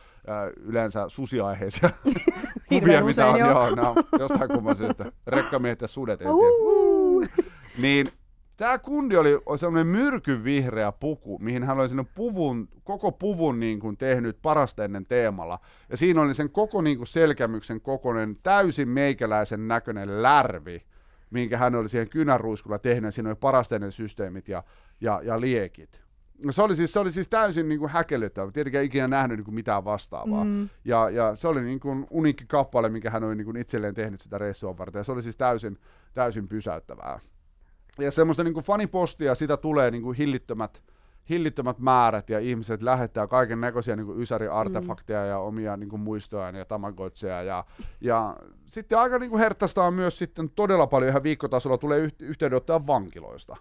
yleensä 0.56 1.08
susiaiheisia 1.08 1.90
kuvia, 2.68 3.04
mitä 3.04 3.26
on, 3.26 3.38
joo, 3.38 3.70
no, 3.70 3.94
jostain 4.18 4.50
kumman 4.50 4.76
syystä. 4.76 5.12
Rekkamiehet 5.26 5.80
ja 5.80 5.88
sudet, 5.88 6.20
en 6.22 6.28
tiedä. 6.28 7.44
Niin 7.78 8.12
Tämä 8.58 8.78
kundi 8.78 9.16
oli 9.16 9.38
semmoinen 9.56 9.86
myrkyvihreä 9.86 10.92
puku, 10.92 11.38
mihin 11.38 11.64
hän 11.64 11.78
oli 11.78 11.88
puvun, 12.14 12.68
koko 12.84 13.12
puvun 13.12 13.60
niin 13.60 13.80
kuin 13.80 13.96
tehnyt 13.96 14.38
parasta 14.42 14.84
ennen 14.84 15.06
teemalla. 15.06 15.58
Ja 15.88 15.96
siinä 15.96 16.20
oli 16.20 16.34
sen 16.34 16.50
koko 16.50 16.82
niin 16.82 16.96
kuin 16.96 17.06
selkämyksen 17.06 17.80
kokoinen, 17.80 18.36
täysin 18.42 18.88
meikäläisen 18.88 19.68
näköinen 19.68 20.22
lärvi, 20.22 20.82
minkä 21.30 21.58
hän 21.58 21.74
oli 21.74 21.88
siihen 21.88 22.10
kynäruiskulla 22.10 22.78
tehnyt. 22.78 23.14
Siinä 23.14 23.28
oli 23.28 23.36
parasta 23.40 23.74
ennen 23.74 23.92
systeemit 23.92 24.48
ja, 24.48 24.62
ja, 25.00 25.20
ja 25.24 25.40
liekit. 25.40 26.02
No 26.44 26.52
se 26.52 26.62
oli 26.62 26.76
siis, 26.76 26.92
se 26.92 26.98
oli 26.98 27.12
siis 27.12 27.28
täysin 27.28 27.68
niin 27.68 27.78
kuin 27.78 27.90
häkellyttävä. 27.90 28.52
Tietenkään 28.52 28.84
ikinä 28.84 29.08
nähnyt 29.08 29.38
niin 29.38 29.44
kuin 29.44 29.54
mitään 29.54 29.84
vastaavaa. 29.84 30.44
Mm. 30.44 30.68
Ja, 30.84 31.10
ja 31.10 31.36
se 31.36 31.48
oli 31.48 31.62
niin 31.62 31.80
kuin 31.80 32.06
uniikki 32.10 32.44
kappale, 32.48 32.88
minkä 32.88 33.10
hän 33.10 33.24
oli 33.24 33.34
niin 33.34 33.44
kuin 33.44 33.56
itselleen 33.56 33.94
tehnyt 33.94 34.20
sitä 34.20 34.38
reissua 34.38 34.78
varten. 34.78 35.00
Ja 35.00 35.04
se 35.04 35.12
oli 35.12 35.22
siis 35.22 35.36
täysin, 35.36 35.78
täysin 36.14 36.48
pysäyttävää. 36.48 37.20
Ja 37.98 38.10
semmoista 38.10 38.44
niin 38.44 38.54
kuin 38.54 38.64
fanipostia, 38.64 39.34
sitä 39.34 39.56
tulee 39.56 39.90
niin 39.90 40.02
kuin 40.02 40.16
hillittömät, 40.16 40.82
hillittömät 41.30 41.78
määrät 41.78 42.30
ja 42.30 42.38
ihmiset 42.38 42.82
lähettää 42.82 43.26
kaiken 43.26 43.60
näköisiä 43.60 43.96
niin 43.96 44.20
ysäri-artefakteja 44.20 45.22
mm. 45.22 45.28
ja 45.28 45.38
omia 45.38 45.76
niin 45.76 45.88
kuin 45.88 46.00
muistojaan 46.00 46.54
ja 46.54 46.64
tamagotseja. 46.64 47.42
Ja, 47.42 47.64
ja 48.00 48.36
sitten 48.66 48.98
aika 48.98 49.18
niin 49.18 49.30
kuin 49.30 49.40
herttaista 49.40 49.84
on 49.84 49.94
myös 49.94 50.18
sitten 50.18 50.50
todella 50.50 50.86
paljon 50.86 51.10
ihan 51.10 51.22
viikkotasolla 51.22 51.78
tulee 51.78 52.10
yhteydenottoja 52.18 52.86
vankiloista. 52.86 53.56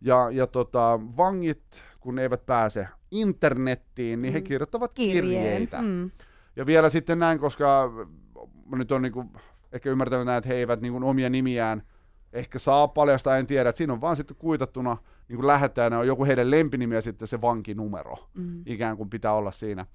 Ja, 0.00 0.30
ja 0.30 0.46
tota, 0.46 1.00
vangit 1.16 1.82
kun 2.02 2.14
ne 2.14 2.22
eivät 2.22 2.46
pääse 2.46 2.88
internettiin, 3.10 4.22
niin 4.22 4.34
he 4.34 4.40
mm. 4.40 4.44
kirjoittavat 4.44 4.94
Kirjeen. 4.94 5.42
kirjeitä. 5.42 5.82
Mm. 5.82 6.10
Ja 6.56 6.66
vielä 6.66 6.88
sitten 6.88 7.18
näin, 7.18 7.38
koska 7.38 7.92
nyt 8.74 8.92
on 8.92 9.02
niinku 9.02 9.24
ehkä 9.72 9.90
ymmärtänyt 9.90 10.26
näin, 10.26 10.38
että 10.38 10.48
he 10.48 10.54
eivät 10.54 10.80
niinku 10.80 11.08
omia 11.08 11.30
nimiään 11.30 11.82
ehkä 12.32 12.58
saa 12.58 12.88
paljastaa, 12.88 13.36
en 13.36 13.46
tiedä, 13.46 13.68
että 13.68 13.76
siinä 13.76 13.92
on 13.92 14.00
vaan 14.00 14.16
sitten 14.16 14.36
kuitattuna 14.36 14.96
niin 15.28 15.46
lähettäjänä 15.46 15.98
on 15.98 16.06
joku 16.06 16.24
heidän 16.24 16.50
lempinimi 16.50 16.94
ja 16.94 17.02
sitten 17.02 17.28
se 17.28 17.40
vankinumero 17.40 18.14
mm. 18.34 18.62
ikään 18.66 18.96
kuin 18.96 19.10
pitää 19.10 19.32
olla 19.32 19.50
siinä. 19.50 19.86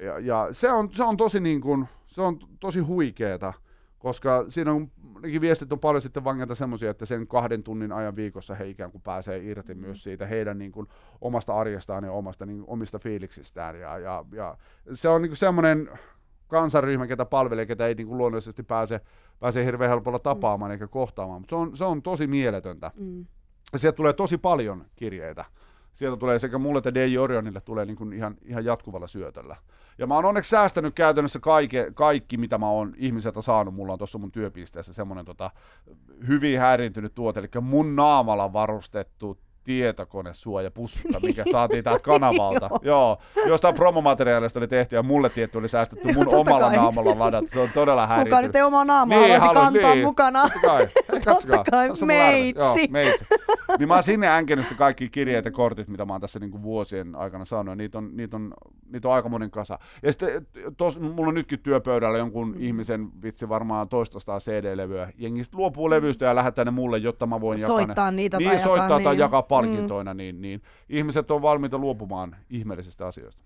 Ja, 0.00 0.18
ja 0.18 0.48
se, 0.52 0.72
on, 0.72 0.92
se 0.92 1.02
on 1.02 1.16
tosi 1.16 1.40
niin 1.40 1.60
kuin, 1.60 1.88
se 2.06 2.22
on 2.22 2.38
tosi 2.60 2.80
huikeeta 2.80 3.52
koska 4.04 4.44
siinä 4.48 4.72
on 4.72 4.90
viestit 5.40 5.72
on 5.72 5.80
paljon 5.80 6.02
sitten 6.02 6.24
vangilta 6.24 6.54
semmoisia, 6.54 6.90
että 6.90 7.06
sen 7.06 7.26
kahden 7.26 7.62
tunnin 7.62 7.92
ajan 7.92 8.16
viikossa 8.16 8.54
he 8.54 8.68
ikään 8.68 8.90
kuin 8.90 9.02
pääsee 9.02 9.38
irti 9.38 9.74
mm. 9.74 9.80
myös 9.80 10.02
siitä 10.02 10.26
heidän 10.26 10.58
niin 10.58 10.72
kuin, 10.72 10.86
omasta 11.20 11.54
arjestaan 11.54 12.04
ja 12.04 12.12
omasta, 12.12 12.46
niin, 12.46 12.64
omista 12.66 12.98
fiiliksistään. 12.98 13.80
Ja, 13.80 13.98
ja, 13.98 14.24
ja 14.32 14.56
se 14.92 15.08
on 15.08 15.22
niin 15.22 15.36
semmoinen 15.36 15.90
kansanryhmä, 16.48 17.06
ketä 17.06 17.24
palvelee, 17.24 17.66
ketä 17.66 17.86
ei 17.86 17.94
niin 17.94 18.06
kuin, 18.06 18.18
luonnollisesti 18.18 18.62
pääse, 18.62 19.00
pääse 19.40 19.64
hirveän 19.64 19.90
helpolla 19.90 20.18
tapaamaan 20.18 20.70
mm. 20.70 20.72
eikä 20.72 20.86
kohtaamaan, 20.86 21.40
mutta 21.40 21.50
se 21.50 21.56
on, 21.56 21.76
se 21.76 21.84
on 21.84 22.02
tosi 22.02 22.26
mieletöntä. 22.26 22.90
Mm. 22.96 23.26
sieltä 23.76 23.96
tulee 23.96 24.12
tosi 24.12 24.38
paljon 24.38 24.84
kirjeitä 24.96 25.44
sieltä 25.94 26.16
tulee 26.16 26.38
sekä 26.38 26.58
mulle 26.58 26.78
että 26.78 26.94
DJ 26.94 27.18
Orionille 27.18 27.60
tulee 27.60 27.84
niin 27.84 27.96
kuin 27.96 28.12
ihan, 28.12 28.36
ihan 28.44 28.64
jatkuvalla 28.64 29.06
syötöllä. 29.06 29.56
Ja 29.98 30.06
mä 30.06 30.14
oon 30.14 30.24
onneksi 30.24 30.50
säästänyt 30.50 30.94
käytännössä 30.94 31.40
kaike, 31.40 31.90
kaikki, 31.94 32.36
mitä 32.36 32.58
mä 32.58 32.68
oon 32.68 32.94
ihmiseltä 32.96 33.42
saanut. 33.42 33.74
Mulla 33.74 33.92
on 33.92 33.98
tuossa 33.98 34.18
mun 34.18 34.32
työpisteessä 34.32 34.92
semmoinen 34.92 35.24
tota, 35.24 35.50
hyvin 36.28 36.58
häiriintynyt 36.58 37.14
tuote, 37.14 37.40
eli 37.40 37.48
mun 37.60 37.96
naamalla 37.96 38.52
varustettu 38.52 39.38
tietokonesuojapussukka, 39.64 41.20
mikä 41.20 41.44
saatiin 41.52 41.84
täältä 41.84 42.02
kanavalta. 42.02 42.70
Joo. 42.82 43.18
Jostain 43.46 43.74
promomateriaalista 43.74 44.58
oli 44.58 44.68
tehty 44.68 44.96
ja 44.96 45.02
mulle 45.02 45.28
tietty 45.30 45.58
oli 45.58 45.68
säästetty 45.68 46.12
mun 46.12 46.24
Totta 46.24 46.36
omalla 46.36 46.66
kai. 46.66 46.76
naamalla 46.76 47.18
ladattu. 47.18 47.50
Se 47.50 47.60
on 47.60 47.68
todella 47.74 48.02
Kuka 48.02 48.14
häiriintynyt. 48.14 48.44
nyt 48.44 48.56
ei 48.56 48.62
omaa 48.62 48.84
naamaa 48.84 49.18
Niin, 49.18 49.40
haluan, 49.40 49.72
kantaa 49.72 49.94
niin. 49.94 50.04
mukana. 50.06 50.42
Totta 50.42 50.60
kai. 50.68 50.86
Totta 51.24 51.64
kai, 51.70 51.88
meitsi. 52.06 52.60
Joo, 52.60 52.76
meitsi. 52.90 53.24
Niin 53.78 53.88
mä 53.88 53.94
oon 53.94 54.02
sinne 54.02 54.28
änkenyt 54.28 54.66
kaikki 54.76 55.08
kirjeet 55.08 55.44
ja 55.44 55.50
kortit, 55.50 55.88
mitä 55.88 56.04
mä 56.04 56.12
oon 56.14 56.20
tässä 56.20 56.38
niinku 56.40 56.62
vuosien 56.62 57.14
aikana 57.16 57.44
saanut. 57.44 57.72
Ja 57.72 57.76
niitä 57.76 57.98
on, 57.98 58.10
niitä 58.16 58.36
on, 58.36 58.54
niitä 58.92 59.08
on 59.08 59.14
aika 59.14 59.28
monen 59.28 59.50
kasa. 59.50 59.78
Ja 60.02 60.12
sitten 60.12 60.46
tos, 60.76 61.00
mulla 61.00 61.28
on 61.28 61.34
nytkin 61.34 61.58
työpöydällä 61.58 62.18
jonkun 62.18 62.44
Mm. 62.48 62.54
ihmisen 62.58 63.22
vitsi 63.22 63.48
varmaan 63.48 63.88
toistastaan 63.88 64.40
CD-levyä. 64.40 65.12
Jengi 65.18 65.44
sit 65.44 65.54
luopuu 65.54 65.90
levyistä 65.90 66.24
ja 66.24 66.34
lähettää 66.34 66.64
ne 66.64 66.70
mulle, 66.70 66.98
jotta 66.98 67.26
mä 67.26 67.40
voin 67.40 67.60
jakaa 67.60 67.76
ne. 67.76 67.84
Soittaa 67.86 68.10
niitä 68.10 68.36
niin, 68.38 68.48
tai 68.48 68.54
jakaa, 68.56 68.64
soittaa 68.64 69.00
tai 69.00 69.12
niin. 69.12 69.20
jakaa 69.20 69.42
palkintoina, 69.56 70.14
niin, 70.14 70.40
niin 70.40 70.62
ihmiset 70.88 71.30
on 71.30 71.42
valmiita 71.42 71.78
luopumaan 71.78 72.36
ihmeellisistä 72.50 73.06
asioista. 73.06 73.44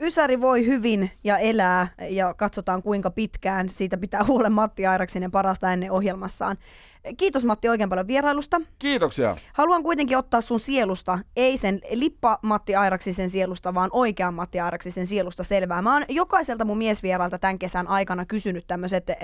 Ysäri 0.00 0.40
voi 0.40 0.66
hyvin 0.66 1.10
ja 1.24 1.38
elää 1.38 1.88
ja 2.10 2.34
katsotaan 2.34 2.82
kuinka 2.82 3.10
pitkään. 3.10 3.68
Siitä 3.68 3.96
pitää 3.96 4.24
huolen 4.28 4.52
Matti 4.52 4.86
Airaksinen 4.86 5.30
parasta 5.30 5.72
ennen 5.72 5.90
ohjelmassaan. 5.90 6.56
Kiitos 7.16 7.44
Matti 7.44 7.68
oikein 7.68 7.88
paljon 7.88 8.06
vierailusta. 8.06 8.60
Kiitoksia. 8.78 9.36
Haluan 9.52 9.82
kuitenkin 9.82 10.18
ottaa 10.18 10.40
sun 10.40 10.60
sielusta, 10.60 11.18
ei 11.36 11.58
sen 11.58 11.80
lippa 11.90 12.38
Matti 12.42 12.76
Airaksisen 12.76 13.30
sielusta, 13.30 13.74
vaan 13.74 13.90
oikean 13.92 14.34
Matti 14.34 14.60
Airaksisen 14.60 15.06
sielusta 15.06 15.44
selvää. 15.44 15.82
Mä 15.82 15.92
oon 15.92 16.04
jokaiselta 16.08 16.64
mun 16.64 16.78
miesvierailta 16.78 17.38
tämän 17.38 17.58
kesän 17.58 17.88
aikana 17.88 18.26
kysynyt 18.26 18.66
tämmöiset 18.66 19.10
eh, 19.10 19.16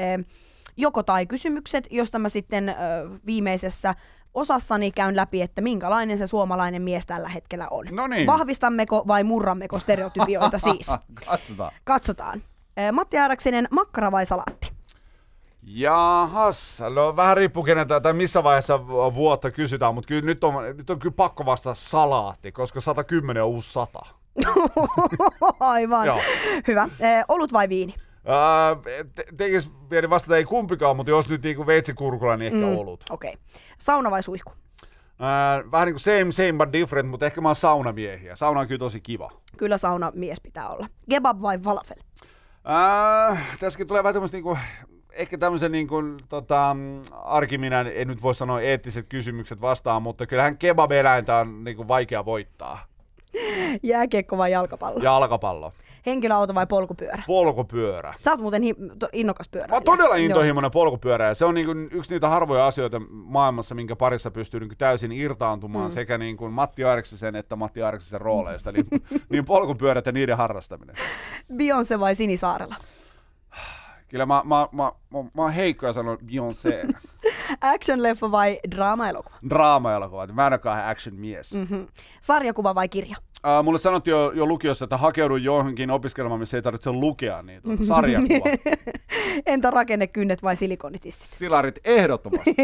joko 0.76 1.02
tai 1.02 1.26
kysymykset, 1.26 1.88
josta 1.90 2.18
mä 2.18 2.28
sitten 2.28 2.68
eh, 2.68 2.76
viimeisessä 3.26 3.94
osassani 4.34 4.90
käyn 4.90 5.16
läpi, 5.16 5.42
että 5.42 5.60
minkälainen 5.60 6.18
se 6.18 6.26
suomalainen 6.26 6.82
mies 6.82 7.06
tällä 7.06 7.28
hetkellä 7.28 7.68
on. 7.70 7.86
No 7.90 8.06
niin. 8.06 8.26
Vahvistammeko 8.26 9.04
vai 9.06 9.24
murrammeko 9.24 9.78
stereotypioita 9.78 10.58
siis? 10.68 10.86
Katsotaan. 11.26 11.72
Katsotaan. 11.84 12.42
Matti 12.92 13.18
Airaksinen, 13.18 13.68
makkara 13.70 14.12
vai 14.12 14.26
salaatti? 14.26 14.72
Jahas, 15.62 16.82
no 16.94 17.16
vähän 17.16 17.36
riippuu 17.36 17.62
keneltä 17.62 18.00
tai 18.00 18.12
missä 18.12 18.44
vaiheessa 18.44 18.86
vuotta 18.86 19.50
kysytään, 19.50 19.94
mutta 19.94 20.08
kyllä 20.08 20.22
nyt 20.22 20.44
on, 20.44 20.54
nyt 20.76 20.90
on 20.90 20.98
kyllä 20.98 21.14
pakko 21.16 21.46
vastata 21.46 21.74
salaatti, 21.74 22.52
koska 22.52 22.80
110 22.80 23.42
on 23.42 23.48
uusi 23.48 23.72
100. 23.72 24.00
Aivan. 25.60 26.08
Hyvä. 26.68 26.88
Eh, 27.00 27.24
olut 27.28 27.52
vai 27.52 27.68
viini? 27.68 27.94
Tekis 29.36 29.72
pieni 29.88 30.10
vastata 30.10 30.36
ei 30.36 30.44
kumpikaan, 30.44 30.96
mutta 30.96 31.10
jos 31.10 31.28
nyt 31.28 31.42
niinku 31.42 31.66
veitsikurkulla, 31.66 32.36
niin 32.36 32.54
ehkä 32.54 32.66
mm. 32.66 32.78
olut. 32.78 33.04
Okei. 33.10 33.32
Okay. 33.32 33.42
Sauna 33.78 34.10
vai 34.10 34.22
suihku? 34.22 34.52
Ää, 35.18 35.62
vähän 35.70 35.86
niin 35.86 35.94
kuin 35.94 36.00
same, 36.00 36.32
same 36.32 36.52
but 36.52 36.72
different, 36.72 37.08
mutta 37.08 37.26
ehkä 37.26 37.40
mä 37.40 37.48
oon 37.48 37.56
saunamiehiä. 37.56 38.36
Sauna 38.36 38.60
on 38.60 38.68
kyllä 38.68 38.78
tosi 38.78 39.00
kiva. 39.00 39.30
Kyllä 39.56 39.78
sauna 39.78 40.12
mies 40.14 40.40
pitää 40.40 40.68
olla. 40.68 40.88
Kebab 41.10 41.42
vai 41.42 41.58
falafel? 41.58 41.96
Ää, 42.64 43.36
tässäkin 43.60 43.86
tulee 43.86 44.02
vähän 44.02 44.14
tämmöistä 44.14 44.36
niinku, 44.36 44.58
ehkä 45.12 45.38
tämmöisen 45.38 45.72
niin 45.72 45.88
kuin, 45.88 46.16
tota, 46.28 46.76
arkiminä, 47.22 47.80
en 47.80 48.08
nyt 48.08 48.22
voi 48.22 48.34
sanoa 48.34 48.60
eettiset 48.60 49.06
kysymykset 49.08 49.60
vastaan, 49.60 50.02
mutta 50.02 50.26
kyllähän 50.26 50.58
kebab-eläintä 50.58 51.36
on 51.36 51.64
niin 51.64 51.76
kuin, 51.76 51.88
vaikea 51.88 52.24
voittaa. 52.24 52.86
Jääkiekko 53.82 54.38
vai 54.38 54.52
jalkapallo? 54.52 55.02
Jalkapallo. 55.02 55.72
Henkilöauto 56.06 56.54
vai 56.54 56.66
polkupyörä? 56.66 57.22
Polkupyörä. 57.26 58.14
Sä 58.24 58.30
oot 58.30 58.40
muuten 58.40 58.62
hi- 58.62 58.74
innokas 59.12 59.48
pyörä. 59.48 59.68
Mä 59.68 59.74
oon 59.74 59.84
todella 59.84 60.14
intohimoinen 60.14 60.70
polkupyörä 60.70 61.26
ja 61.28 61.34
se 61.34 61.44
on 61.44 61.54
niin 61.54 61.66
kuin 61.66 61.88
yksi 61.92 62.10
niitä 62.10 62.28
harvoja 62.28 62.66
asioita 62.66 63.00
maailmassa, 63.10 63.74
minkä 63.74 63.96
parissa 63.96 64.30
pystyy 64.30 64.60
niin 64.60 64.68
kuin 64.68 64.78
täysin 64.78 65.12
irtaantumaan 65.12 65.90
mm. 65.90 65.94
sekä 65.94 66.18
niin 66.18 66.36
kuin 66.36 66.52
Matti 66.52 66.84
Airiksisen 66.84 67.36
että 67.36 67.56
Matti 67.56 67.82
Airiksisen 67.82 68.20
rooleista, 68.20 68.72
niin, 68.72 68.86
niin 69.30 69.44
polkupyörät 69.44 70.06
ja 70.06 70.12
niiden 70.12 70.36
harrastaminen. 70.36 70.96
Beyoncé 71.52 72.00
vai 72.00 72.14
Sinisaarella? 72.14 72.76
Kyllä 74.08 74.26
mä, 74.26 74.42
mä, 74.44 74.68
mä, 74.72 74.92
mä, 75.10 75.22
mä 75.34 75.42
oon 75.42 75.52
heikko 75.52 75.86
ja 75.86 75.92
sanon 75.92 76.18
Beyoncé. 76.18 76.94
Action-leffa 77.74 78.30
vai 78.30 78.60
draama-elokuva? 78.70 79.36
Draama-elokuva, 79.50 80.26
mä 80.26 80.46
en 80.46 80.52
olekaan 80.52 80.88
action 80.88 81.14
mies. 81.14 81.54
Mm. 81.54 81.60
Mm-hmm. 81.60 81.86
Sarjakuva 82.20 82.74
vai 82.74 82.88
kirja? 82.88 83.16
Uh, 83.46 83.64
mulle 83.64 83.78
sanottiin 83.78 84.12
jo, 84.12 84.32
jo 84.34 84.46
lukiossa, 84.46 84.84
että 84.84 84.96
hakeudu 84.96 85.36
johonkin 85.36 85.90
opiskelemaan, 85.90 86.40
missä 86.40 86.56
ei 86.56 86.62
tarvitse 86.62 86.92
lukea 86.92 87.42
niitä. 87.42 87.68
Mm-hmm. 87.68 87.84
Sarjakuva. 87.84 88.44
Entä 89.46 89.70
rakennekynnet 89.70 90.42
vai 90.42 90.56
silikonitissit? 90.56 91.38
Silarit 91.38 91.80
ehdottomasti. 91.84 92.54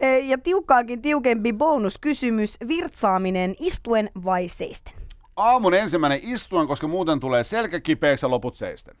E, 0.00 0.18
ja 0.18 0.38
tiukkaakin 0.38 1.02
tiukempi 1.02 1.52
bonuskysymys. 1.52 2.56
Virtsaaminen 2.68 3.56
istuen 3.58 4.10
vai 4.24 4.48
seisten? 4.48 4.92
Aamun 5.36 5.74
ensimmäinen 5.74 6.20
istuen, 6.22 6.66
koska 6.66 6.88
muuten 6.88 7.20
tulee 7.20 7.44
selkä 7.44 7.80
kipeäksi 7.80 8.26
ja 8.26 8.30
loput 8.30 8.56
seisten. 8.56 8.96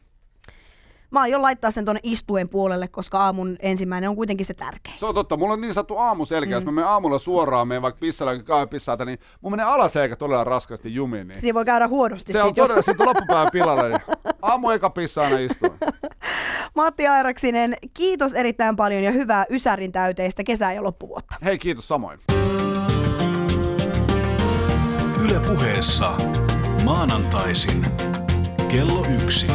Mä 1.14 1.20
aion 1.20 1.42
laittaa 1.42 1.70
sen 1.70 1.84
tuonne 1.84 2.00
istuen 2.02 2.48
puolelle, 2.48 2.88
koska 2.88 3.18
aamun 3.20 3.56
ensimmäinen 3.60 4.10
on 4.10 4.16
kuitenkin 4.16 4.46
se 4.46 4.54
tärkein. 4.54 4.98
Se 4.98 5.06
on 5.06 5.14
totta. 5.14 5.36
Mulla 5.36 5.52
on 5.52 5.60
niin 5.60 5.74
sanottu 5.74 5.96
aamuselkä. 5.98 6.46
Mm. 6.46 6.52
Jos 6.52 6.64
mä 6.64 6.72
menen 6.72 6.90
aamulla 6.90 7.18
suoraan, 7.18 7.68
menen 7.68 7.82
vaikka 7.82 7.98
pissalla 7.98 8.38
käy 8.38 8.66
pissaata, 8.66 9.04
niin 9.04 9.18
mun 9.40 9.52
menee 9.52 9.66
alaselkä 9.66 10.16
todella 10.16 10.44
raskasti 10.44 10.94
jumiin. 10.94 11.28
Niin. 11.28 11.40
Siinä 11.40 11.54
voi 11.54 11.64
käydä 11.64 11.88
huonosti. 11.88 12.32
Se 12.32 12.42
on 12.42 12.48
sit, 12.48 12.56
jos- 12.56 12.68
todella, 12.68 12.82
sitten 12.82 13.06
loppupäivän 13.06 13.48
pilalle. 13.52 13.88
Niin 13.88 14.00
aamu 14.42 14.70
eka 14.70 14.90
pissa 14.90 15.22
aina 15.22 15.38
istuen. 15.38 15.72
Matti 16.76 17.06
Airaksinen, 17.06 17.76
kiitos 17.94 18.34
erittäin 18.34 18.76
paljon 18.76 19.02
ja 19.02 19.10
hyvää 19.10 19.44
Ysärin 19.50 19.92
täyteistä 19.92 20.44
kesää 20.44 20.72
ja 20.72 20.82
loppuvuotta. 20.82 21.34
Hei, 21.44 21.58
kiitos 21.58 21.88
samoin. 21.88 22.18
Yle 25.24 25.40
puheessa 25.40 26.10
maanantaisin 26.84 27.86
kello 28.68 29.06
yksi. 29.22 29.46